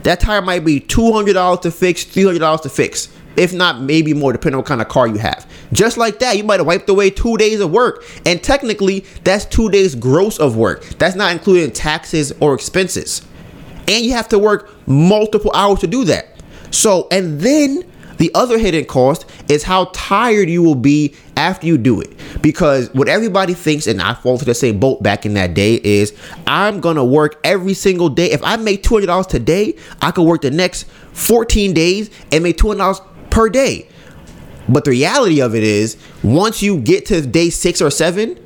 That 0.03 0.19
tire 0.19 0.41
might 0.41 0.65
be 0.65 0.79
$200 0.79 1.61
to 1.61 1.71
fix, 1.71 2.05
$300 2.05 2.61
to 2.61 2.69
fix. 2.69 3.09
If 3.37 3.53
not, 3.53 3.81
maybe 3.81 4.13
more, 4.13 4.31
depending 4.31 4.55
on 4.55 4.59
what 4.59 4.67
kind 4.67 4.81
of 4.81 4.89
car 4.89 5.07
you 5.07 5.17
have. 5.17 5.47
Just 5.71 5.97
like 5.97 6.19
that, 6.19 6.37
you 6.37 6.43
might 6.43 6.59
have 6.59 6.67
wiped 6.67 6.89
away 6.89 7.09
two 7.09 7.37
days 7.37 7.59
of 7.59 7.71
work. 7.71 8.03
And 8.25 8.43
technically, 8.43 9.05
that's 9.23 9.45
two 9.45 9.69
days 9.69 9.95
gross 9.95 10.37
of 10.37 10.57
work. 10.57 10.83
That's 10.97 11.15
not 11.15 11.31
including 11.31 11.71
taxes 11.71 12.33
or 12.39 12.53
expenses. 12.53 13.25
And 13.87 14.05
you 14.05 14.11
have 14.13 14.27
to 14.29 14.39
work 14.39 14.69
multiple 14.87 15.51
hours 15.53 15.79
to 15.79 15.87
do 15.87 16.03
that. 16.05 16.27
So, 16.71 17.07
and 17.11 17.39
then 17.39 17.83
the 18.17 18.31
other 18.35 18.59
hidden 18.59 18.85
cost 18.85 19.25
is 19.49 19.63
how 19.63 19.85
tired 19.93 20.47
you 20.47 20.61
will 20.61 20.75
be 20.75 21.15
after 21.35 21.65
you 21.65 21.75
do 21.75 21.99
it. 21.99 22.13
Because 22.41 22.93
what 22.93 23.09
everybody 23.09 23.55
thinks, 23.55 23.87
and 23.87 23.99
I 23.99 24.13
fall 24.13 24.37
to 24.37 24.45
the 24.45 24.53
same 24.53 24.79
boat 24.79 25.01
back 25.01 25.25
in 25.25 25.33
that 25.33 25.55
day, 25.55 25.81
is 25.83 26.13
I'm 26.45 26.81
gonna 26.81 27.03
work 27.03 27.39
every 27.43 27.73
single 27.73 28.09
day. 28.09 28.29
If 28.29 28.43
I 28.43 28.57
make 28.57 28.83
$200 28.83 29.27
today, 29.27 29.75
I 30.03 30.11
could 30.11 30.23
work 30.23 30.41
the 30.41 30.51
next 30.51 30.83
14 31.13 31.73
days 31.73 32.11
and 32.31 32.43
make 32.43 32.57
$200 32.57 33.01
per 33.31 33.49
day. 33.49 33.87
But 34.69 34.85
the 34.85 34.91
reality 34.91 35.41
of 35.41 35.55
it 35.55 35.63
is, 35.63 35.97
once 36.23 36.61
you 36.61 36.79
get 36.79 37.07
to 37.07 37.21
day 37.25 37.49
six 37.49 37.81
or 37.81 37.89
seven, 37.89 38.39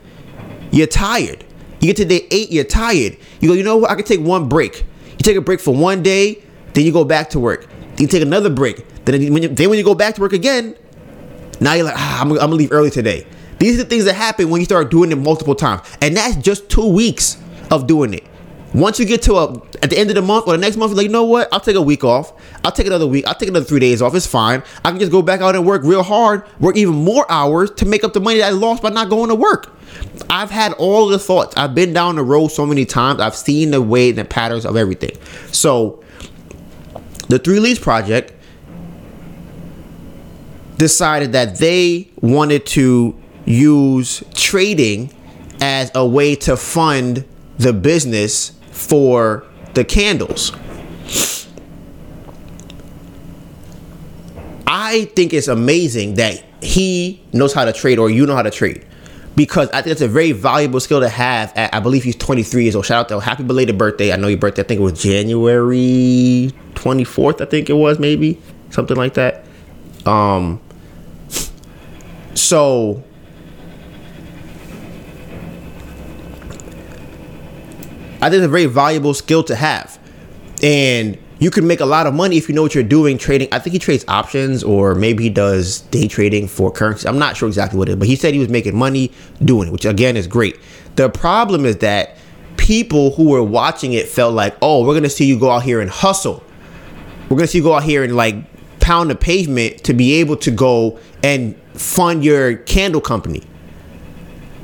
you're 0.71 0.87
tired. 0.87 1.43
You 1.81 1.87
get 1.87 1.97
to 1.97 2.05
day 2.05 2.25
eight, 2.31 2.51
you're 2.51 2.63
tired. 2.63 3.17
You 3.41 3.49
go, 3.49 3.53
you 3.53 3.63
know 3.63 3.77
what? 3.77 3.91
I 3.91 3.95
can 3.95 4.05
take 4.05 4.21
one 4.21 4.47
break. 4.47 4.85
You 5.11 5.19
take 5.19 5.35
a 5.35 5.41
break 5.41 5.59
for 5.59 5.75
one 5.75 6.01
day, 6.01 6.41
then 6.73 6.85
you 6.85 6.91
go 6.91 7.03
back 7.03 7.29
to 7.31 7.39
work. 7.39 7.67
You 7.97 8.07
take 8.07 8.21
another 8.21 8.49
break. 8.49 8.85
Then 9.05 9.33
when 9.33 9.43
you, 9.43 9.49
then 9.49 9.69
when 9.69 9.77
you 9.77 9.83
go 9.83 9.93
back 9.93 10.15
to 10.15 10.21
work 10.21 10.33
again, 10.33 10.75
now 11.59 11.73
you're 11.73 11.85
like, 11.85 11.95
ah, 11.97 12.21
I'm, 12.21 12.31
I'm 12.31 12.37
gonna 12.37 12.55
leave 12.55 12.71
early 12.71 12.89
today. 12.89 13.27
These 13.59 13.75
are 13.79 13.83
the 13.83 13.89
things 13.89 14.05
that 14.05 14.15
happen 14.15 14.49
when 14.49 14.59
you 14.59 14.65
start 14.65 14.91
doing 14.91 15.11
it 15.11 15.17
multiple 15.17 15.55
times, 15.55 15.81
and 16.01 16.17
that's 16.17 16.35
just 16.37 16.69
two 16.69 16.87
weeks 16.87 17.37
of 17.71 17.87
doing 17.87 18.13
it. 18.13 18.23
Once 18.75 18.99
you 18.99 19.05
get 19.05 19.21
to 19.21 19.35
a 19.35 19.53
at 19.81 19.89
the 19.89 19.97
end 19.97 20.09
of 20.09 20.15
the 20.17 20.21
month 20.21 20.45
or 20.47 20.51
the 20.51 20.57
next 20.57 20.75
month, 20.75 20.89
you're 20.89 20.97
like, 20.97 21.05
you 21.05 21.11
know 21.11 21.23
what? 21.23 21.47
I'll 21.53 21.61
take 21.61 21.77
a 21.77 21.81
week 21.81 22.03
off. 22.03 22.33
I'll 22.61 22.73
take 22.73 22.87
another 22.87 23.07
week. 23.07 23.25
I'll 23.25 23.33
take 23.33 23.47
another 23.47 23.65
three 23.65 23.79
days 23.79 24.01
off. 24.01 24.13
It's 24.13 24.27
fine. 24.27 24.63
I 24.83 24.91
can 24.91 24.99
just 24.99 25.13
go 25.13 25.21
back 25.21 25.39
out 25.39 25.55
and 25.55 25.65
work 25.65 25.83
real 25.83 26.03
hard, 26.03 26.43
work 26.59 26.75
even 26.75 26.93
more 26.93 27.25
hours 27.31 27.71
to 27.71 27.85
make 27.85 28.03
up 28.03 28.11
the 28.11 28.19
money 28.19 28.39
that 28.39 28.47
I 28.47 28.49
lost 28.49 28.83
by 28.83 28.89
not 28.89 29.09
going 29.09 29.29
to 29.29 29.35
work. 29.35 29.73
I've 30.29 30.51
had 30.51 30.73
all 30.73 31.07
the 31.07 31.17
thoughts. 31.17 31.55
I've 31.55 31.73
been 31.73 31.93
down 31.93 32.17
the 32.17 32.23
road 32.23 32.49
so 32.49 32.65
many 32.65 32.83
times. 32.83 33.21
I've 33.21 33.35
seen 33.35 33.71
the 33.71 33.81
way 33.81 34.09
and 34.09 34.17
the 34.17 34.25
patterns 34.25 34.65
of 34.65 34.75
everything. 34.75 35.17
So 35.53 36.03
the 37.29 37.39
Three 37.39 37.61
Leaves 37.61 37.79
Project 37.79 38.33
decided 40.75 41.31
that 41.31 41.59
they 41.59 42.09
wanted 42.19 42.65
to 42.65 43.15
use 43.45 44.21
trading 44.33 45.13
as 45.61 45.91
a 45.95 46.05
way 46.05 46.35
to 46.35 46.57
fund 46.57 47.23
the 47.57 47.71
business 47.71 48.51
for 48.75 49.45
the 49.73 49.83
candles. 49.83 50.51
I 54.67 55.05
think 55.15 55.33
it's 55.33 55.47
amazing 55.47 56.15
that 56.15 56.43
he 56.61 57.21
knows 57.33 57.53
how 57.53 57.65
to 57.65 57.73
trade 57.73 57.99
or 57.99 58.09
you 58.09 58.25
know 58.25 58.35
how 58.35 58.41
to 58.41 58.51
trade 58.51 58.85
because 59.35 59.69
I 59.69 59.81
think 59.81 59.93
it's 59.93 60.01
a 60.01 60.07
very 60.07 60.31
valuable 60.31 60.79
skill 60.79 60.99
to 60.99 61.09
have. 61.09 61.53
At, 61.55 61.73
I 61.73 61.79
believe 61.79 62.03
he's 62.03 62.15
23 62.15 62.63
years 62.63 62.75
old. 62.75 62.85
Shout 62.85 62.99
out 62.99 63.09
to 63.09 63.19
happy 63.19 63.43
belated 63.43 63.77
birthday. 63.77 64.11
I 64.11 64.17
know 64.17 64.27
your 64.27 64.37
birthday. 64.39 64.63
I 64.63 64.65
think 64.65 64.79
it 64.79 64.83
was 64.83 65.01
January 65.01 66.51
24th. 66.73 67.41
I 67.41 67.45
think 67.45 67.69
it 67.69 67.73
was 67.73 67.99
maybe 67.99 68.41
something 68.69 68.97
like 68.97 69.13
that. 69.13 69.45
Um, 70.05 70.59
So 72.35 73.03
I 78.21 78.29
think 78.29 78.35
it's 78.35 78.45
a 78.45 78.49
very 78.49 78.65
valuable 78.65 79.13
skill 79.13 79.43
to 79.43 79.55
have. 79.55 79.99
And 80.63 81.17
you 81.39 81.51
can 81.51 81.67
make 81.67 81.81
a 81.81 81.85
lot 81.85 82.07
of 82.07 82.13
money 82.13 82.37
if 82.37 82.47
you 82.47 82.55
know 82.55 82.61
what 82.61 82.73
you're 82.73 82.83
doing 82.83 83.17
trading. 83.17 83.49
I 83.51 83.59
think 83.59 83.73
he 83.73 83.79
trades 83.79 84.05
options 84.07 84.63
or 84.63 84.95
maybe 84.95 85.23
he 85.23 85.29
does 85.29 85.81
day 85.81 86.07
trading 86.07 86.47
for 86.47 86.71
currency. 86.71 87.07
I'm 87.07 87.19
not 87.19 87.35
sure 87.35 87.47
exactly 87.47 87.77
what 87.77 87.89
it 87.89 87.93
is, 87.93 87.97
but 87.97 88.07
he 88.07 88.15
said 88.15 88.33
he 88.33 88.39
was 88.39 88.49
making 88.49 88.75
money 88.75 89.11
doing 89.43 89.67
it, 89.67 89.71
which 89.71 89.85
again 89.85 90.15
is 90.15 90.27
great. 90.27 90.57
The 90.95 91.09
problem 91.09 91.65
is 91.65 91.77
that 91.77 92.17
people 92.57 93.11
who 93.11 93.29
were 93.29 93.43
watching 93.43 93.93
it 93.93 94.07
felt 94.07 94.33
like, 94.33 94.55
oh, 94.61 94.81
we're 94.81 94.93
going 94.93 95.03
to 95.03 95.09
see 95.09 95.25
you 95.25 95.37
go 95.37 95.51
out 95.51 95.63
here 95.63 95.81
and 95.81 95.89
hustle. 95.89 96.41
We're 97.23 97.37
going 97.37 97.41
to 97.41 97.47
see 97.47 97.57
you 97.57 97.63
go 97.63 97.73
out 97.73 97.83
here 97.83 98.03
and 98.03 98.15
like 98.15 98.35
pound 98.79 99.09
the 99.09 99.15
pavement 99.15 99.83
to 99.83 99.93
be 99.93 100.15
able 100.15 100.37
to 100.37 100.51
go 100.51 100.99
and 101.21 101.59
fund 101.73 102.23
your 102.23 102.55
candle 102.55 103.01
company. 103.01 103.43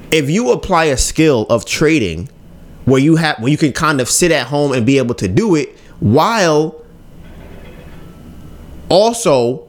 If 0.09 0.29
you 0.29 0.51
apply 0.51 0.85
a 0.85 0.97
skill 0.97 1.45
of 1.49 1.65
trading 1.65 2.29
where 2.85 2.99
you 2.99 3.15
have 3.15 3.39
where 3.39 3.51
you 3.51 3.57
can 3.57 3.71
kind 3.73 4.01
of 4.01 4.09
sit 4.09 4.31
at 4.31 4.47
home 4.47 4.71
and 4.73 4.85
be 4.85 4.97
able 4.97 5.15
to 5.15 5.27
do 5.27 5.55
it 5.55 5.77
while 5.99 6.83
also 8.89 9.67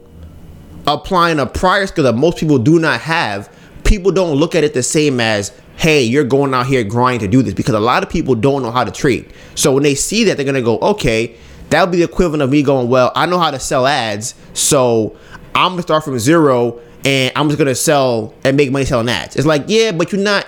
applying 0.85 1.39
a 1.39 1.45
prior 1.45 1.87
skill 1.87 2.03
that 2.03 2.15
most 2.15 2.37
people 2.37 2.57
do 2.57 2.79
not 2.79 2.99
have, 2.99 3.49
people 3.83 4.11
don't 4.11 4.35
look 4.35 4.55
at 4.55 4.63
it 4.63 4.73
the 4.73 4.83
same 4.83 5.19
as, 5.19 5.53
hey, 5.77 6.03
you're 6.03 6.23
going 6.23 6.53
out 6.53 6.65
here 6.65 6.83
grinding 6.83 7.19
to 7.21 7.27
do 7.27 7.41
this 7.41 7.53
because 7.53 7.73
a 7.75 7.79
lot 7.79 8.03
of 8.03 8.09
people 8.09 8.35
don't 8.35 8.61
know 8.61 8.71
how 8.71 8.83
to 8.83 8.91
trade. 8.91 9.31
So 9.55 9.73
when 9.73 9.83
they 9.83 9.95
see 9.95 10.25
that, 10.25 10.35
they're 10.35 10.45
gonna 10.45 10.61
go, 10.61 10.77
okay, 10.79 11.35
that 11.69 11.81
would 11.81 11.91
be 11.91 11.97
the 11.97 12.03
equivalent 12.03 12.43
of 12.43 12.49
me 12.49 12.63
going, 12.63 12.89
well, 12.89 13.11
I 13.15 13.25
know 13.25 13.39
how 13.39 13.51
to 13.51 13.59
sell 13.59 13.87
ads, 13.87 14.35
so 14.53 15.15
I'm 15.55 15.71
gonna 15.71 15.83
start 15.83 16.03
from 16.03 16.19
zero 16.19 16.79
and 17.05 17.31
I'm 17.35 17.47
just 17.47 17.57
gonna 17.57 17.75
sell 17.75 18.33
and 18.43 18.57
make 18.57 18.71
money 18.71 18.85
selling 18.85 19.09
ads. 19.09 19.35
It's 19.35 19.45
like, 19.45 19.65
yeah, 19.67 19.91
but 19.91 20.11
you're 20.11 20.21
not. 20.21 20.47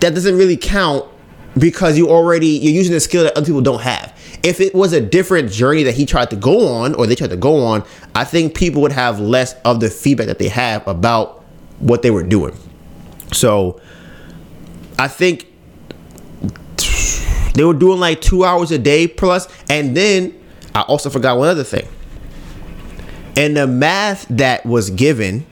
That 0.00 0.14
doesn't 0.14 0.36
really 0.36 0.56
count 0.56 1.06
because 1.58 1.98
you 1.98 2.08
already 2.08 2.46
you're 2.46 2.72
using 2.72 2.94
a 2.94 3.00
skill 3.00 3.24
that 3.24 3.36
other 3.36 3.46
people 3.46 3.60
don't 3.60 3.82
have. 3.82 4.16
If 4.42 4.60
it 4.60 4.74
was 4.74 4.92
a 4.92 5.00
different 5.00 5.50
journey 5.50 5.82
that 5.82 5.94
he 5.94 6.06
tried 6.06 6.30
to 6.30 6.36
go 6.36 6.66
on 6.66 6.94
or 6.94 7.06
they 7.06 7.14
tried 7.14 7.30
to 7.30 7.36
go 7.36 7.64
on, 7.64 7.84
I 8.14 8.24
think 8.24 8.54
people 8.54 8.82
would 8.82 8.92
have 8.92 9.20
less 9.20 9.54
of 9.64 9.80
the 9.80 9.90
feedback 9.90 10.28
that 10.28 10.38
they 10.38 10.48
have 10.48 10.86
about 10.88 11.44
what 11.78 12.02
they 12.02 12.10
were 12.10 12.22
doing. 12.22 12.56
So 13.32 13.80
I 14.98 15.08
think 15.08 15.46
they 17.54 17.64
were 17.64 17.74
doing 17.74 18.00
like 18.00 18.20
two 18.20 18.44
hours 18.44 18.70
a 18.70 18.78
day 18.78 19.08
plus, 19.08 19.48
and 19.68 19.96
then 19.96 20.40
I 20.74 20.82
also 20.82 21.10
forgot 21.10 21.36
one 21.36 21.48
other 21.48 21.64
thing. 21.64 21.88
And 23.36 23.56
the 23.56 23.66
math 23.66 24.26
that 24.28 24.64
was 24.66 24.90
given, 24.90 25.46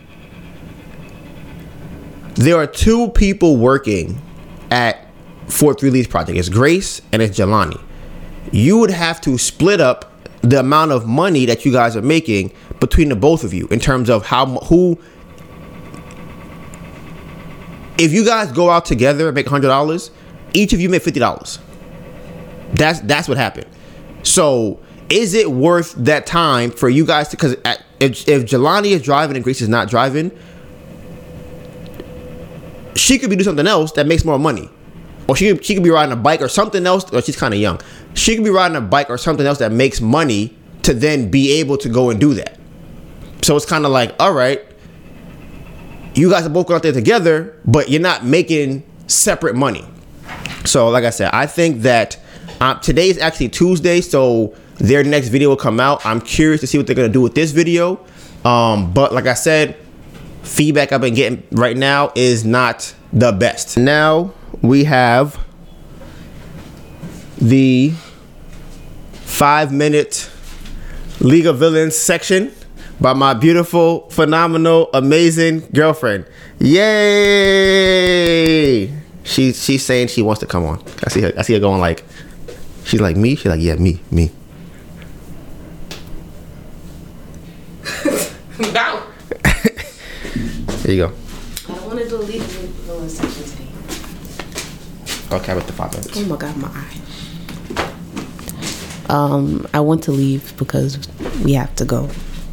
there 2.35 2.57
are 2.57 2.67
two 2.67 3.09
people 3.11 3.57
working 3.57 4.21
at 4.71 5.08
Fort 5.49 5.81
Three 5.81 5.91
Leaves 5.91 6.09
Project. 6.09 6.39
It's 6.39 6.49
Grace 6.49 7.01
and 7.13 7.23
it's 7.23 7.39
Jelani. 7.39 7.81
You 8.53 8.79
would 8.79 8.91
have 8.91 9.21
to 9.23 9.39
split 9.39 9.81
up 9.81 10.13
the 10.43 10.61
amount 10.61 10.93
of 10.93 11.07
money 11.07 11.47
that 11.47 11.65
you 11.65 11.73
guys 11.73 11.97
are 11.97 12.03
making 12.03 12.53
between 12.81 13.09
the 13.09 13.17
both 13.17 13.45
of 13.45 13.53
you 13.53 13.67
in 13.69 13.81
terms 13.81 14.09
of 14.09 14.27
how 14.27 14.47
who. 14.47 14.99
If 17.99 18.13
you 18.13 18.25
guys 18.25 18.53
go 18.53 18.71
out 18.71 18.85
together 18.85 19.27
and 19.27 19.35
make 19.35 19.49
hundred 19.49 19.69
dollars, 19.69 20.11
each 20.55 20.73
of 20.73 20.81
you 20.81 20.89
make 20.89 21.03
fifty 21.03 21.21
dollars. 21.21 21.59
That's 22.75 23.01
that's 23.01 23.29
what 23.29 23.37
happened. 23.37 23.67
So 24.23 24.79
is 25.09 25.35
it 25.35 25.51
worth 25.51 25.95
that 25.95 26.27
time 26.27 26.71
for 26.71 26.89
you 26.89 27.05
guys 27.05 27.29
to? 27.29 27.37
Because 27.37 27.57
if 28.01 28.29
if 28.29 28.45
Jelani 28.45 28.91
is 28.91 29.03
driving 29.03 29.37
and 29.37 29.43
Grace 29.43 29.61
is 29.61 29.69
not 29.69 29.89
driving, 29.89 30.31
she 32.95 33.19
could 33.19 33.31
be 33.31 33.37
doing 33.37 33.45
something 33.45 33.67
else 33.67 33.93
that 33.93 34.07
makes 34.07 34.25
more 34.25 34.39
money 34.39 34.71
or 35.29 35.37
she 35.37 35.53
could, 35.53 35.65
she 35.65 35.75
could 35.75 35.85
be 35.85 35.91
riding 35.91 36.13
a 36.13 36.17
bike 36.17 36.41
or 36.41 36.49
something 36.49 36.87
else. 36.87 37.13
Or 37.13 37.21
she's 37.23 37.37
kind 37.37 37.55
of 37.55 37.61
young. 37.61 37.81
She 38.15 38.35
could 38.35 38.45
be 38.45 38.51
riding 38.51 38.77
a 38.77 38.81
bike 38.81 39.11
or 39.11 39.19
something 39.19 39.47
else 39.47 39.59
that 39.59 39.71
makes 39.71 40.01
money 40.01 40.57
to 40.83 40.95
then 40.95 41.31
be 41.31 41.53
able 41.53 41.77
to 41.79 41.89
go 41.89 42.11
and 42.11 42.19
do 42.19 42.35
that. 42.35 42.59
So 43.43 43.55
it's 43.55 43.67
kind 43.67 43.85
of 43.85 43.93
like, 43.93 44.15
all 44.19 44.33
right, 44.33 44.65
you 46.15 46.31
guys 46.31 46.47
are 46.47 46.51
both 46.51 46.71
out 46.71 46.83
there 46.83 46.93
together, 46.93 47.57
but 47.65 47.91
you're 47.91 48.01
not 48.01 48.25
making 48.25 48.85
separate 49.07 49.55
money. 49.55 49.85
So, 50.65 50.89
like 50.89 51.05
I 51.05 51.11
said, 51.11 51.31
I 51.33 51.47
think 51.47 51.83
that 51.83 52.19
um, 52.61 52.81
today 52.81 53.09
is 53.09 53.19
actually 53.19 53.51
Tuesday, 53.51 54.01
so 54.01 54.55
their 54.77 55.05
next 55.05 55.29
video 55.29 55.51
will 55.51 55.57
come 55.57 55.79
out. 55.79 56.05
I'm 56.05 56.21
curious 56.21 56.61
to 56.63 56.67
see 56.67 56.79
what 56.79 56.87
they're 56.87 56.97
gonna 56.97 57.09
do 57.09 57.21
with 57.21 57.35
this 57.35 57.53
video. 57.53 58.05
Um, 58.45 58.93
but 58.93 59.13
like 59.13 59.27
I 59.27 59.35
said, 59.35 59.77
feedback 60.43 60.93
I've 60.93 61.01
been 61.01 61.15
getting 61.15 61.43
right 61.53 61.77
now 61.77 62.13
is 62.15 62.45
not 62.45 62.95
the 63.13 63.33
best. 63.33 63.77
Now 63.77 64.33
we 64.63 64.85
have 64.85 65.39
the 67.39 67.93
five 69.13 69.73
minute 69.73 70.31
League 71.21 71.47
of 71.47 71.59
Villains 71.59 71.97
section 71.97 72.53
by 73.01 73.13
my 73.13 73.35
beautiful, 73.35 74.09
phenomenal, 74.11 74.91
amazing 74.93 75.61
girlfriend. 75.73 76.27
Yay! 76.59 76.89
She 79.23 79.53
she's 79.53 79.85
saying 79.85 80.09
she 80.09 80.23
wants 80.23 80.41
to 80.41 80.47
come 80.47 80.65
on. 80.65 80.83
I 81.05 81.11
see 81.11 81.21
her. 81.21 81.33
I 81.37 81.43
see 81.43 81.55
her 81.55 81.61
going 81.61 81.81
like, 81.81 82.05
she's 82.85 83.01
like 83.01 83.17
me. 83.17 83.37
She's 83.37 83.47
like 83.47 83.61
yeah, 83.61 83.77
me, 83.77 84.01
me. 84.11 84.33
no. 88.73 89.03
There 90.83 90.93
you 90.93 91.07
go. 91.07 91.13
I 91.69 91.73
want 91.87 91.99
to 92.01 92.09
do 92.09 92.17
League 92.17 92.41
of 92.41 92.49
Villains 92.49 93.19
section 93.19 93.45
today. 93.45 93.69
Okay, 95.31 95.55
with 95.55 95.67
the 95.67 95.73
five 95.73 95.93
minutes. 95.93 96.17
Oh 96.17 96.25
my 96.25 96.37
god, 96.37 96.57
my 96.57 96.69
eye. 96.69 96.97
Um, 99.09 99.67
I 99.73 99.81
want 99.81 100.03
to 100.05 100.13
leave 100.13 100.57
because 100.57 100.99
we 101.45 101.55
have 101.55 101.75
to 101.77 101.85
go, 101.85 102.11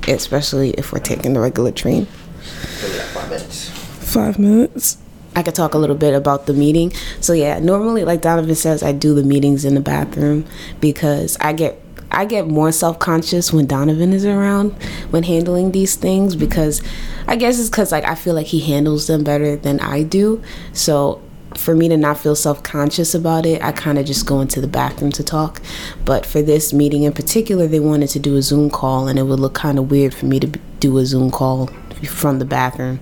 especially 0.07 0.71
if 0.71 0.91
we're 0.91 0.99
taking 0.99 1.33
the 1.33 1.39
regular 1.39 1.71
train. 1.71 2.05
Five 2.05 3.29
minutes. 3.29 3.69
Five 3.69 4.39
minutes. 4.39 4.97
I 5.35 5.43
could 5.43 5.55
talk 5.55 5.73
a 5.73 5.77
little 5.77 5.95
bit 5.97 6.13
about 6.13 6.45
the 6.45 6.53
meeting. 6.53 6.93
So 7.19 7.33
yeah, 7.33 7.59
normally, 7.59 8.05
like 8.05 8.21
Donovan 8.21 8.55
says, 8.55 8.83
I 8.83 8.93
do 8.93 9.13
the 9.13 9.23
meetings 9.23 9.65
in 9.65 9.75
the 9.75 9.81
bathroom 9.81 10.45
because 10.79 11.37
I 11.41 11.53
get 11.53 11.81
I 12.11 12.23
get 12.23 12.47
more 12.47 12.71
self 12.71 12.99
conscious 12.99 13.51
when 13.51 13.65
Donovan 13.65 14.13
is 14.13 14.25
around 14.25 14.71
when 15.11 15.23
handling 15.23 15.71
these 15.71 15.95
things 15.95 16.35
because 16.35 16.81
I 17.27 17.35
guess 17.35 17.59
it's 17.59 17.69
because 17.69 17.91
like 17.91 18.05
I 18.05 18.15
feel 18.15 18.33
like 18.33 18.47
he 18.47 18.61
handles 18.61 19.07
them 19.07 19.23
better 19.23 19.57
than 19.57 19.81
I 19.81 20.03
do. 20.03 20.41
So 20.71 21.21
for 21.57 21.75
me 21.75 21.87
to 21.89 21.97
not 21.97 22.19
feel 22.19 22.35
self 22.35 22.63
conscious 22.63 23.13
about 23.15 23.45
it, 23.45 23.61
I 23.63 23.71
kind 23.71 23.97
of 23.97 24.05
just 24.05 24.25
go 24.25 24.41
into 24.41 24.61
the 24.61 24.67
bathroom 24.67 25.11
to 25.13 25.23
talk. 25.23 25.61
But 26.03 26.25
for 26.25 26.41
this 26.41 26.73
meeting 26.73 27.03
in 27.03 27.13
particular, 27.13 27.67
they 27.67 27.79
wanted 27.79 28.09
to 28.09 28.19
do 28.19 28.35
a 28.35 28.41
Zoom 28.41 28.69
call, 28.69 29.07
and 29.07 29.17
it 29.17 29.23
would 29.23 29.39
look 29.39 29.53
kind 29.53 29.79
of 29.79 29.91
weird 29.91 30.13
for 30.13 30.25
me 30.25 30.39
to 30.39 30.47
do 30.79 30.97
a 30.97 31.05
Zoom 31.05 31.31
call 31.31 31.69
from 32.09 32.39
the 32.39 32.45
bathroom. 32.45 32.99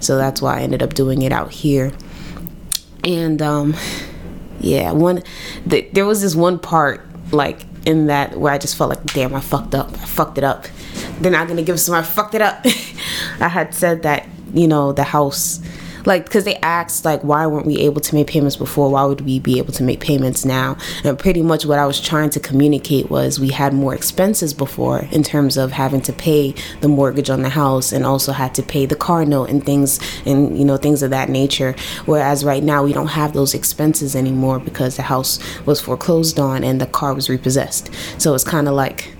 So 0.00 0.16
that's 0.16 0.40
why 0.42 0.58
I 0.58 0.62
ended 0.62 0.82
up 0.82 0.94
doing 0.94 1.22
it 1.22 1.32
out 1.32 1.50
here. 1.50 1.92
And 3.02 3.40
um, 3.42 3.74
yeah, 4.60 4.92
one 4.92 5.22
th- 5.68 5.92
there 5.92 6.06
was 6.06 6.22
this 6.22 6.34
one 6.34 6.58
part 6.58 7.06
like 7.32 7.66
in 7.84 8.06
that 8.06 8.38
where 8.38 8.52
I 8.52 8.58
just 8.58 8.76
felt 8.76 8.90
like, 8.90 9.04
damn, 9.06 9.34
I 9.34 9.40
fucked 9.40 9.74
up. 9.74 9.92
I 9.92 10.06
fucked 10.06 10.38
it 10.38 10.44
up. 10.44 10.66
They're 11.20 11.32
not 11.32 11.48
gonna 11.48 11.62
give 11.62 11.80
some. 11.80 11.94
I 11.94 12.02
fucked 12.02 12.34
it 12.34 12.42
up. 12.42 12.64
I 13.40 13.48
had 13.48 13.74
said 13.74 14.02
that 14.02 14.28
you 14.52 14.68
know 14.68 14.92
the 14.92 15.04
house 15.04 15.60
like 16.06 16.24
because 16.24 16.44
they 16.44 16.56
asked 16.56 17.04
like 17.04 17.22
why 17.22 17.46
weren't 17.46 17.66
we 17.66 17.78
able 17.78 18.00
to 18.00 18.14
make 18.14 18.26
payments 18.26 18.56
before? 18.56 18.90
Why 18.90 19.04
would 19.04 19.22
we 19.22 19.38
be 19.38 19.58
able 19.58 19.72
to 19.74 19.82
make 19.82 20.00
payments 20.00 20.44
now? 20.44 20.76
And 21.02 21.18
pretty 21.18 21.42
much 21.42 21.64
what 21.66 21.78
i 21.78 21.86
was 21.86 22.00
trying 22.00 22.30
to 22.30 22.40
communicate 22.40 23.10
was 23.10 23.40
we 23.40 23.48
had 23.48 23.72
more 23.72 23.94
expenses 23.94 24.54
before 24.54 25.06
in 25.10 25.22
terms 25.22 25.56
of 25.56 25.72
having 25.72 26.00
to 26.02 26.12
pay 26.12 26.54
the 26.80 26.88
mortgage 26.88 27.30
on 27.30 27.42
the 27.42 27.48
house 27.48 27.92
and 27.92 28.04
also 28.04 28.32
had 28.32 28.54
to 28.54 28.62
pay 28.62 28.86
the 28.86 28.96
car 28.96 29.24
note 29.24 29.48
and 29.48 29.64
things 29.64 30.00
and 30.26 30.58
you 30.58 30.64
know 30.64 30.76
things 30.76 31.02
of 31.02 31.10
that 31.10 31.28
nature. 31.28 31.74
Whereas 32.06 32.44
right 32.44 32.62
now 32.62 32.84
we 32.84 32.92
don't 32.92 33.08
have 33.08 33.32
those 33.32 33.54
expenses 33.54 34.14
anymore 34.16 34.58
because 34.58 34.96
the 34.96 35.02
house 35.02 35.38
was 35.66 35.80
foreclosed 35.80 36.38
on 36.38 36.64
and 36.64 36.80
the 36.80 36.86
car 36.86 37.14
was 37.14 37.28
repossessed. 37.28 37.90
So 38.18 38.34
it's 38.34 38.44
kind 38.44 38.68
of 38.68 38.74
like 38.74 39.14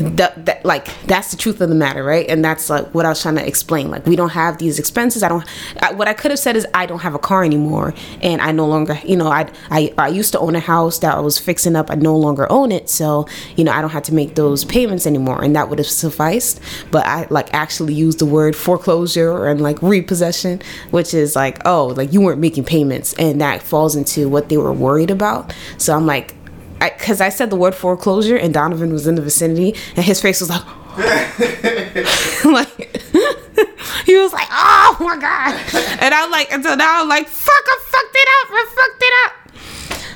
that, 0.00 0.46
that 0.46 0.64
like 0.64 0.88
that's 1.06 1.30
the 1.30 1.36
truth 1.36 1.60
of 1.60 1.68
the 1.68 1.74
matter 1.74 2.02
right? 2.04 2.28
And 2.28 2.44
that's 2.44 2.70
like 2.70 2.86
what 2.94 3.04
i 3.04 3.08
was 3.08 3.22
trying 3.22 3.36
to 3.36 3.46
explain. 3.46 3.90
Like 3.90 4.06
we 4.06 4.16
don't 4.16 4.30
have 4.30 4.58
these 4.58 4.78
expenses. 4.78 5.22
I 5.22 5.28
don't 5.28 5.44
I, 5.80 5.92
what 5.92 6.08
i 6.08 6.14
could 6.14 6.30
have 6.30 6.40
said 6.40 6.56
is 6.56 6.66
i 6.74 6.86
don't 6.86 7.00
have 7.00 7.14
a 7.14 7.18
car 7.18 7.44
anymore. 7.44 7.94
And 8.22 8.40
i 8.40 8.52
no 8.52 8.66
longer 8.66 8.98
you 9.04 9.16
know 9.16 9.28
I, 9.28 9.50
I 9.70 9.92
i 9.98 10.08
used 10.08 10.32
to 10.32 10.38
own 10.38 10.54
a 10.54 10.60
house 10.60 10.98
that 11.00 11.16
i 11.16 11.20
was 11.20 11.38
fixing 11.38 11.76
up. 11.76 11.90
I 11.90 11.94
no 11.94 12.16
longer 12.16 12.50
own 12.50 12.72
it. 12.72 12.90
So 12.90 13.26
you 13.56 13.64
know 13.64 13.72
i 13.72 13.80
don't 13.80 13.90
have 13.90 14.04
to 14.04 14.14
make 14.14 14.34
those 14.34 14.64
payments 14.64 15.06
anymore. 15.06 15.42
And 15.42 15.54
that 15.56 15.68
would 15.68 15.78
have 15.78 15.88
sufficed. 15.88 16.60
But 16.90 17.06
i 17.06 17.26
like 17.30 17.52
actually 17.54 17.94
used 17.94 18.18
the 18.18 18.26
word 18.26 18.56
foreclosure 18.56 19.46
and 19.46 19.60
like 19.60 19.80
repossession 19.82 20.60
which 20.90 21.14
is 21.14 21.36
like 21.36 21.58
oh 21.64 21.88
like 21.96 22.12
you 22.12 22.20
weren't 22.20 22.40
making 22.40 22.64
payments. 22.64 23.12
And 23.14 23.40
that 23.40 23.62
falls 23.62 23.96
into 23.96 24.28
what 24.28 24.48
they 24.48 24.56
were 24.56 24.72
worried 24.72 25.10
about. 25.10 25.54
So 25.78 25.94
i'm 25.94 26.06
like 26.06 26.34
because 26.78 27.20
I, 27.20 27.26
I, 27.26 27.28
said 27.30 27.50
the 27.50 27.56
word 27.56 27.74
foreclosure 27.74 28.36
and 28.36 28.52
Donovan 28.52 28.92
was 28.92 29.06
in 29.06 29.14
the 29.14 29.22
vicinity 29.22 29.74
and 29.96 30.04
his 30.04 30.20
face 30.20 30.40
was 30.40 30.50
like, 30.50 30.64
like 32.44 32.94
he 34.06 34.16
was 34.16 34.32
like, 34.32 34.48
oh 34.50 34.96
my 35.00 35.16
god, 35.16 35.54
and 36.00 36.14
I'm 36.14 36.30
like, 36.30 36.52
until 36.52 36.76
now 36.76 37.02
I'm 37.02 37.08
like, 37.08 37.28
fuck, 37.28 37.52
I 37.54 37.78
fucked 37.84 38.14
it 38.14 38.28
up, 38.40 38.48
I 38.50 38.66
fucked 38.76 39.02
it 39.02 39.12
up. 39.24 39.32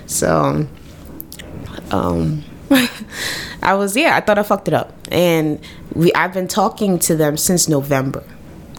So, 0.07 0.67
um, 1.97 2.45
I 3.63 3.75
was 3.75 3.97
yeah, 3.97 4.17
I 4.17 4.21
thought 4.21 4.39
I 4.39 4.43
fucked 4.43 4.69
it 4.69 4.75
up, 4.75 4.95
and 5.11 5.61
we 5.95 6.13
I've 6.15 6.33
been 6.33 6.49
talking 6.49 6.99
to 7.01 7.17
them 7.17 7.37
since 7.37 7.69
November, 7.69 8.25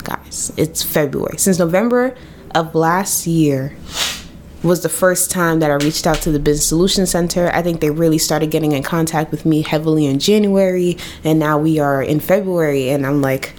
guys. 0.04 0.52
It's 0.58 0.84
February 0.84 1.38
since 1.38 1.60
November 1.60 2.16
of 2.54 2.76
last 2.76 3.28
year 3.28 3.76
was 4.64 4.84
the 4.84 4.90
first 4.90 5.32
time 5.32 5.60
that 5.60 5.72
I 5.72 5.76
reached 5.76 6.06
out 6.06 6.18
to 6.24 6.32
the 6.32 6.40
Business 6.40 6.68
Solution 6.68 7.06
Center. 7.06 7.50
I 7.54 7.62
think 7.62 7.80
they 7.80 7.92
really 7.92 8.18
started 8.18 8.52
getting 8.52 8.74
in 8.74 8.84
contact 8.84 9.32
with 9.32 9.46
me 9.46 9.62
heavily 9.62 10.06
in 10.06 10.20
January, 10.20 10.98
and 11.24 11.40
now 11.40 11.58
we 11.58 11.80
are 11.80 12.04
in 12.04 12.20
February, 12.20 12.90
and 12.90 13.06
I'm 13.06 13.22
like, 13.22 13.54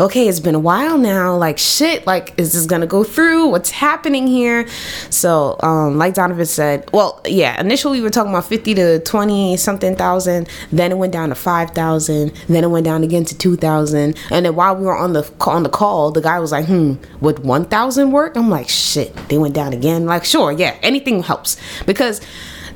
okay, 0.00 0.28
it's 0.28 0.40
been 0.40 0.54
a 0.54 0.60
while 0.60 0.98
now. 0.98 1.36
Like, 1.36 1.58
shit, 1.58 2.06
like, 2.06 2.34
is 2.38 2.52
this 2.52 2.66
gonna 2.66 2.86
go 2.86 3.04
through? 3.04 3.48
What's 3.48 3.70
happening 3.70 4.26
here? 4.26 4.66
So, 5.10 5.56
um, 5.62 5.98
like 5.98 6.14
Donovan 6.14 6.46
said, 6.46 6.88
well, 6.92 7.20
yeah, 7.26 7.60
initially 7.60 7.98
we 7.98 8.04
were 8.04 8.10
talking 8.10 8.30
about 8.30 8.44
50 8.44 8.74
to 8.74 9.00
20 9.00 9.56
something 9.56 9.96
thousand, 9.96 10.48
then 10.70 10.92
it 10.92 10.98
went 10.98 11.12
down 11.12 11.30
to 11.30 11.34
5,000, 11.34 12.32
then 12.48 12.64
it 12.64 12.68
went 12.68 12.84
down 12.84 13.02
again 13.02 13.24
to 13.24 13.36
2,000. 13.36 14.16
And 14.30 14.46
then 14.46 14.54
while 14.54 14.76
we 14.76 14.84
were 14.84 14.96
on 14.96 15.12
the 15.12 15.28
on 15.40 15.62
the 15.62 15.68
call, 15.68 16.10
the 16.10 16.20
guy 16.20 16.38
was 16.38 16.52
like, 16.52 16.66
hmm, 16.66 16.94
would 17.20 17.40
1,000 17.40 18.12
work? 18.12 18.36
I'm 18.36 18.50
like, 18.50 18.68
shit, 18.68 19.14
they 19.28 19.38
went 19.38 19.54
down 19.54 19.72
again. 19.72 20.06
Like, 20.06 20.24
sure, 20.24 20.52
yeah, 20.52 20.76
anything 20.82 21.22
helps. 21.22 21.56
Because 21.86 22.20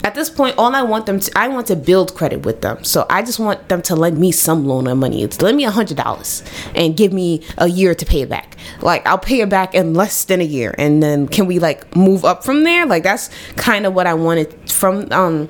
at 0.04 0.14
this 0.14 0.30
point 0.30 0.56
all 0.58 0.74
i 0.74 0.82
want 0.82 1.06
them 1.06 1.20
to 1.20 1.30
i 1.38 1.48
want 1.48 1.66
to 1.66 1.76
build 1.76 2.14
credit 2.14 2.44
with 2.44 2.60
them. 2.62 2.82
So 2.84 3.06
i 3.10 3.22
just 3.22 3.38
want 3.38 3.68
them 3.68 3.82
to 3.82 3.96
lend 3.96 4.18
me 4.18 4.32
some 4.32 4.66
loan 4.66 4.86
of 4.86 4.98
money. 4.98 5.22
It's 5.22 5.40
lend 5.40 5.56
me 5.56 5.64
a 5.64 5.70
hundred 5.70 5.96
dollars 5.96 6.42
and 6.74 6.96
give 6.96 7.12
me 7.12 7.42
a 7.58 7.68
year 7.68 7.94
to 7.94 8.06
pay 8.06 8.22
it 8.22 8.28
back. 8.28 8.56
Like 8.80 9.06
i'll 9.06 9.18
pay 9.18 9.40
it 9.40 9.48
back 9.48 9.74
in 9.74 9.94
less 9.94 10.24
than 10.24 10.40
a 10.40 10.44
year. 10.44 10.74
And 10.78 11.02
then 11.02 11.28
can 11.28 11.46
we 11.46 11.58
like 11.58 11.94
move 11.96 12.24
up 12.24 12.44
from 12.44 12.64
there? 12.64 12.86
Like 12.86 13.02
that's 13.02 13.30
kind 13.56 13.86
of 13.86 13.94
what 13.94 14.06
i 14.06 14.14
wanted 14.14 14.70
from 14.70 15.08
um 15.12 15.48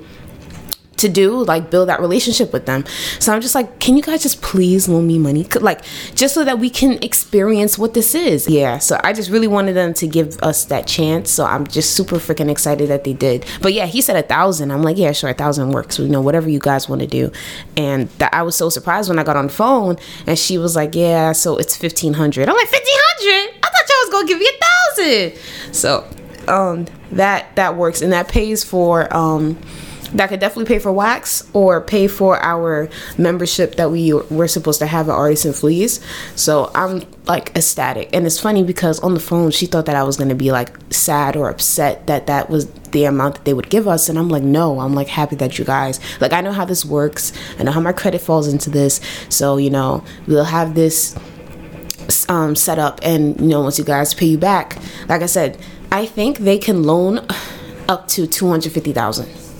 to 0.97 1.09
do 1.09 1.43
like 1.43 1.71
build 1.71 1.89
that 1.89 1.99
relationship 1.99 2.53
with 2.53 2.65
them. 2.65 2.85
So 3.19 3.33
i'm 3.33 3.41
just 3.41 3.55
like 3.55 3.79
can 3.79 3.97
you 3.97 4.03
guys 4.03 4.23
just 4.23 4.41
please 4.41 4.87
loan 4.87 5.07
me 5.07 5.17
money? 5.17 5.45
Like 5.59 5.83
just 6.15 6.33
so 6.33 6.43
that 6.43 6.59
we 6.59 6.69
can 6.69 7.01
experience 7.03 7.77
what 7.77 7.93
this 7.93 8.15
is. 8.15 8.47
Yeah. 8.47 8.77
So 8.77 8.99
i 9.03 9.13
just 9.13 9.29
really 9.29 9.47
wanted 9.47 9.73
them 9.73 9.93
to 9.95 10.07
give 10.07 10.37
us 10.41 10.65
that 10.65 10.87
chance. 10.87 11.31
So 11.31 11.45
i'm 11.45 11.65
just 11.67 11.95
super 11.95 12.17
freaking 12.17 12.49
excited 12.49 12.89
that 12.89 13.03
they 13.03 13.13
did. 13.13 13.45
But 13.61 13.73
yeah 13.73 13.85
he 13.85 14.01
said 14.01 14.15
a 14.15 14.27
thousand. 14.27 14.71
I'm 14.71 14.83
like 14.83 14.97
yeah 14.97 15.11
sure 15.11 15.29
a 15.29 15.33
thousand 15.33 15.71
works. 15.71 15.99
You 15.99 16.07
know 16.07 16.21
whatever 16.21 16.49
you 16.49 16.59
guys 16.59 16.87
want 16.87 17.01
to 17.01 17.07
do. 17.07 17.31
And 17.77 18.09
that 18.19 18.33
i 18.33 18.43
was 18.43 18.55
so 18.55 18.69
surprised 18.69 19.09
when 19.09 19.19
i 19.19 19.23
got 19.23 19.35
on 19.35 19.47
the 19.47 19.53
phone 19.53 19.97
and 20.27 20.37
she 20.37 20.57
was 20.57 20.75
like 20.75 20.95
yeah 20.95 21.31
so 21.31 21.57
it's 21.57 21.81
1500 21.81 22.47
i'm 22.47 22.55
like 22.55 22.71
1500 22.71 23.59
i 23.63 23.67
thought 23.67 23.89
y'all 23.89 23.97
was 24.01 24.09
gonna 24.11 24.27
give 24.27 24.39
me 24.39 24.47
a 24.47 24.65
thousand. 24.65 25.73
So 25.73 26.07
um 26.47 26.85
that 27.11 27.55
that 27.55 27.75
works. 27.77 28.01
And 28.01 28.13
that 28.13 28.27
pays 28.27 28.63
for 28.63 29.13
um 29.15 29.57
that 30.13 30.29
could 30.29 30.39
definitely 30.39 30.65
pay 30.65 30.79
for 30.79 30.91
wax 30.91 31.49
or 31.53 31.81
pay 31.81 32.07
for 32.07 32.37
our 32.37 32.89
membership 33.17 33.75
that 33.75 33.91
we 33.91 34.13
were 34.13 34.47
supposed 34.47 34.79
to 34.79 34.87
have 34.87 35.09
at 35.09 35.13
Artists 35.13 35.59
Fleas. 35.59 35.99
So 36.35 36.71
I'm 36.75 37.03
like 37.25 37.55
ecstatic. 37.55 38.09
And 38.13 38.25
it's 38.25 38.39
funny 38.39 38.63
because 38.63 38.99
on 38.99 39.13
the 39.13 39.19
phone, 39.19 39.51
she 39.51 39.65
thought 39.65 39.85
that 39.87 39.95
I 39.95 40.03
was 40.03 40.17
going 40.17 40.29
to 40.29 40.35
be 40.35 40.51
like 40.51 40.75
sad 40.91 41.35
or 41.35 41.49
upset 41.49 42.07
that 42.07 42.27
that 42.27 42.49
was 42.49 42.69
the 42.91 43.05
amount 43.05 43.35
that 43.35 43.45
they 43.45 43.53
would 43.53 43.69
give 43.69 43.87
us. 43.87 44.07
And 44.09 44.19
I'm 44.19 44.29
like, 44.29 44.43
no, 44.43 44.79
I'm 44.79 44.93
like 44.93 45.07
happy 45.07 45.35
that 45.37 45.57
you 45.57 45.65
guys, 45.65 45.99
like, 46.21 46.33
I 46.33 46.41
know 46.41 46.51
how 46.51 46.65
this 46.65 46.85
works. 46.85 47.33
I 47.57 47.63
know 47.63 47.71
how 47.71 47.81
my 47.81 47.93
credit 47.93 48.21
falls 48.21 48.47
into 48.47 48.69
this. 48.69 49.01
So, 49.29 49.57
you 49.57 49.69
know, 49.69 50.03
we'll 50.27 50.43
have 50.43 50.75
this 50.75 51.17
um, 52.29 52.55
set 52.55 52.77
up. 52.77 52.99
And, 53.03 53.39
you 53.39 53.47
know, 53.47 53.61
once 53.61 53.79
you 53.79 53.85
guys 53.85 54.13
pay 54.13 54.27
you 54.27 54.37
back, 54.37 54.77
like 55.07 55.23
I 55.23 55.27
said, 55.27 55.57
I 55.91 56.05
think 56.05 56.39
they 56.39 56.57
can 56.57 56.83
loan 56.83 57.25
up 57.87 58.07
to 58.09 58.27
250,000 58.27 59.52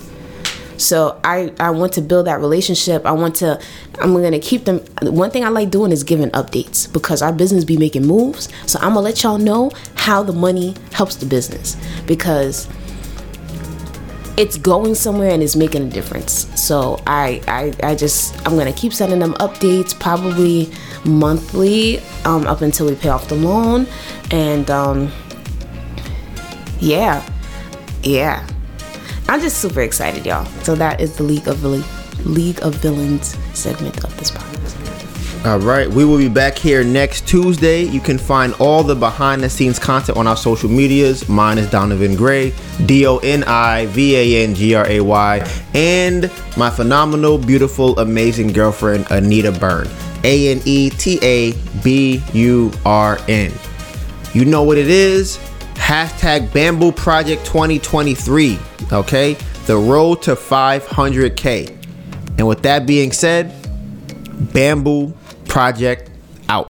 so 0.76 1.20
I 1.24 1.52
I 1.60 1.70
want 1.70 1.92
to 1.94 2.00
build 2.00 2.26
that 2.26 2.40
relationship. 2.40 3.06
I 3.06 3.12
want 3.12 3.36
to 3.36 3.60
I'm 4.00 4.12
gonna 4.14 4.38
keep 4.38 4.64
them. 4.64 4.80
One 5.02 5.30
thing 5.30 5.44
I 5.44 5.48
like 5.48 5.70
doing 5.70 5.92
is 5.92 6.04
giving 6.04 6.30
updates 6.30 6.92
because 6.92 7.22
our 7.22 7.32
business 7.32 7.64
be 7.64 7.76
making 7.76 8.06
moves. 8.06 8.48
So 8.66 8.78
I'm 8.80 8.90
gonna 8.94 9.00
let 9.00 9.22
y'all 9.22 9.38
know 9.38 9.70
how 9.94 10.22
the 10.22 10.32
money 10.32 10.74
helps 10.92 11.16
the 11.16 11.26
business 11.26 11.76
because 12.06 12.68
it's 14.36 14.58
going 14.58 14.94
somewhere 14.94 15.30
and 15.30 15.42
it's 15.42 15.54
making 15.54 15.82
a 15.82 15.90
difference. 15.90 16.48
So 16.60 17.00
I 17.06 17.40
I, 17.46 17.90
I 17.90 17.94
just 17.94 18.34
I'm 18.46 18.56
gonna 18.56 18.72
keep 18.72 18.92
sending 18.92 19.20
them 19.20 19.34
updates 19.34 19.98
probably 19.98 20.70
monthly 21.04 22.00
um, 22.24 22.46
up 22.46 22.62
until 22.62 22.86
we 22.86 22.94
pay 22.94 23.10
off 23.10 23.28
the 23.28 23.34
loan 23.34 23.86
and 24.30 24.70
um, 24.70 25.12
yeah 26.80 27.24
yeah 28.02 28.46
I'm 29.28 29.40
just 29.40 29.58
super 29.58 29.80
excited, 29.80 30.26
y'all. 30.26 30.44
So 30.62 30.74
that 30.74 31.00
is 31.00 31.16
the 31.16 31.22
League 31.22 31.48
of 31.48 31.56
Villains, 31.56 31.86
League 32.26 32.60
of 32.62 32.74
Villains 32.76 33.36
segment 33.54 34.04
of 34.04 34.16
this 34.18 34.30
podcast. 34.30 35.46
All 35.46 35.58
right, 35.58 35.88
we 35.88 36.06
will 36.06 36.16
be 36.16 36.28
back 36.30 36.56
here 36.56 36.82
next 36.82 37.28
Tuesday. 37.28 37.82
You 37.82 38.00
can 38.00 38.16
find 38.16 38.54
all 38.54 38.82
the 38.82 38.94
behind 38.94 39.42
the 39.42 39.50
scenes 39.50 39.78
content 39.78 40.16
on 40.16 40.26
our 40.26 40.38
social 40.38 40.70
medias. 40.70 41.28
Mine 41.28 41.58
is 41.58 41.70
Donovan 41.70 42.16
Gray, 42.16 42.54
D 42.86 43.06
O 43.06 43.18
N 43.18 43.44
I 43.44 43.84
V 43.86 44.16
A 44.16 44.44
N 44.44 44.54
G 44.54 44.74
R 44.74 44.86
A 44.88 45.00
Y, 45.00 45.62
and 45.74 46.30
my 46.56 46.70
phenomenal, 46.70 47.36
beautiful, 47.36 47.98
amazing 47.98 48.52
girlfriend, 48.52 49.06
Anita 49.10 49.52
Byrne, 49.52 49.88
A 50.22 50.48
N 50.48 50.62
E 50.64 50.88
T 50.88 51.18
A 51.22 51.52
B 51.82 52.22
U 52.32 52.72
R 52.86 53.18
N. 53.28 53.52
You 54.32 54.46
know 54.46 54.62
what 54.62 54.78
it 54.78 54.88
is? 54.88 55.38
Hashtag 55.74 56.52
Bamboo 56.52 56.92
Project 56.92 57.44
2023. 57.46 58.58
Okay? 58.92 59.34
The 59.66 59.76
road 59.76 60.22
to 60.22 60.34
500K. 60.34 61.68
And 62.38 62.46
with 62.48 62.62
that 62.62 62.86
being 62.86 63.12
said, 63.12 63.52
Bamboo 64.52 65.14
Project 65.46 66.10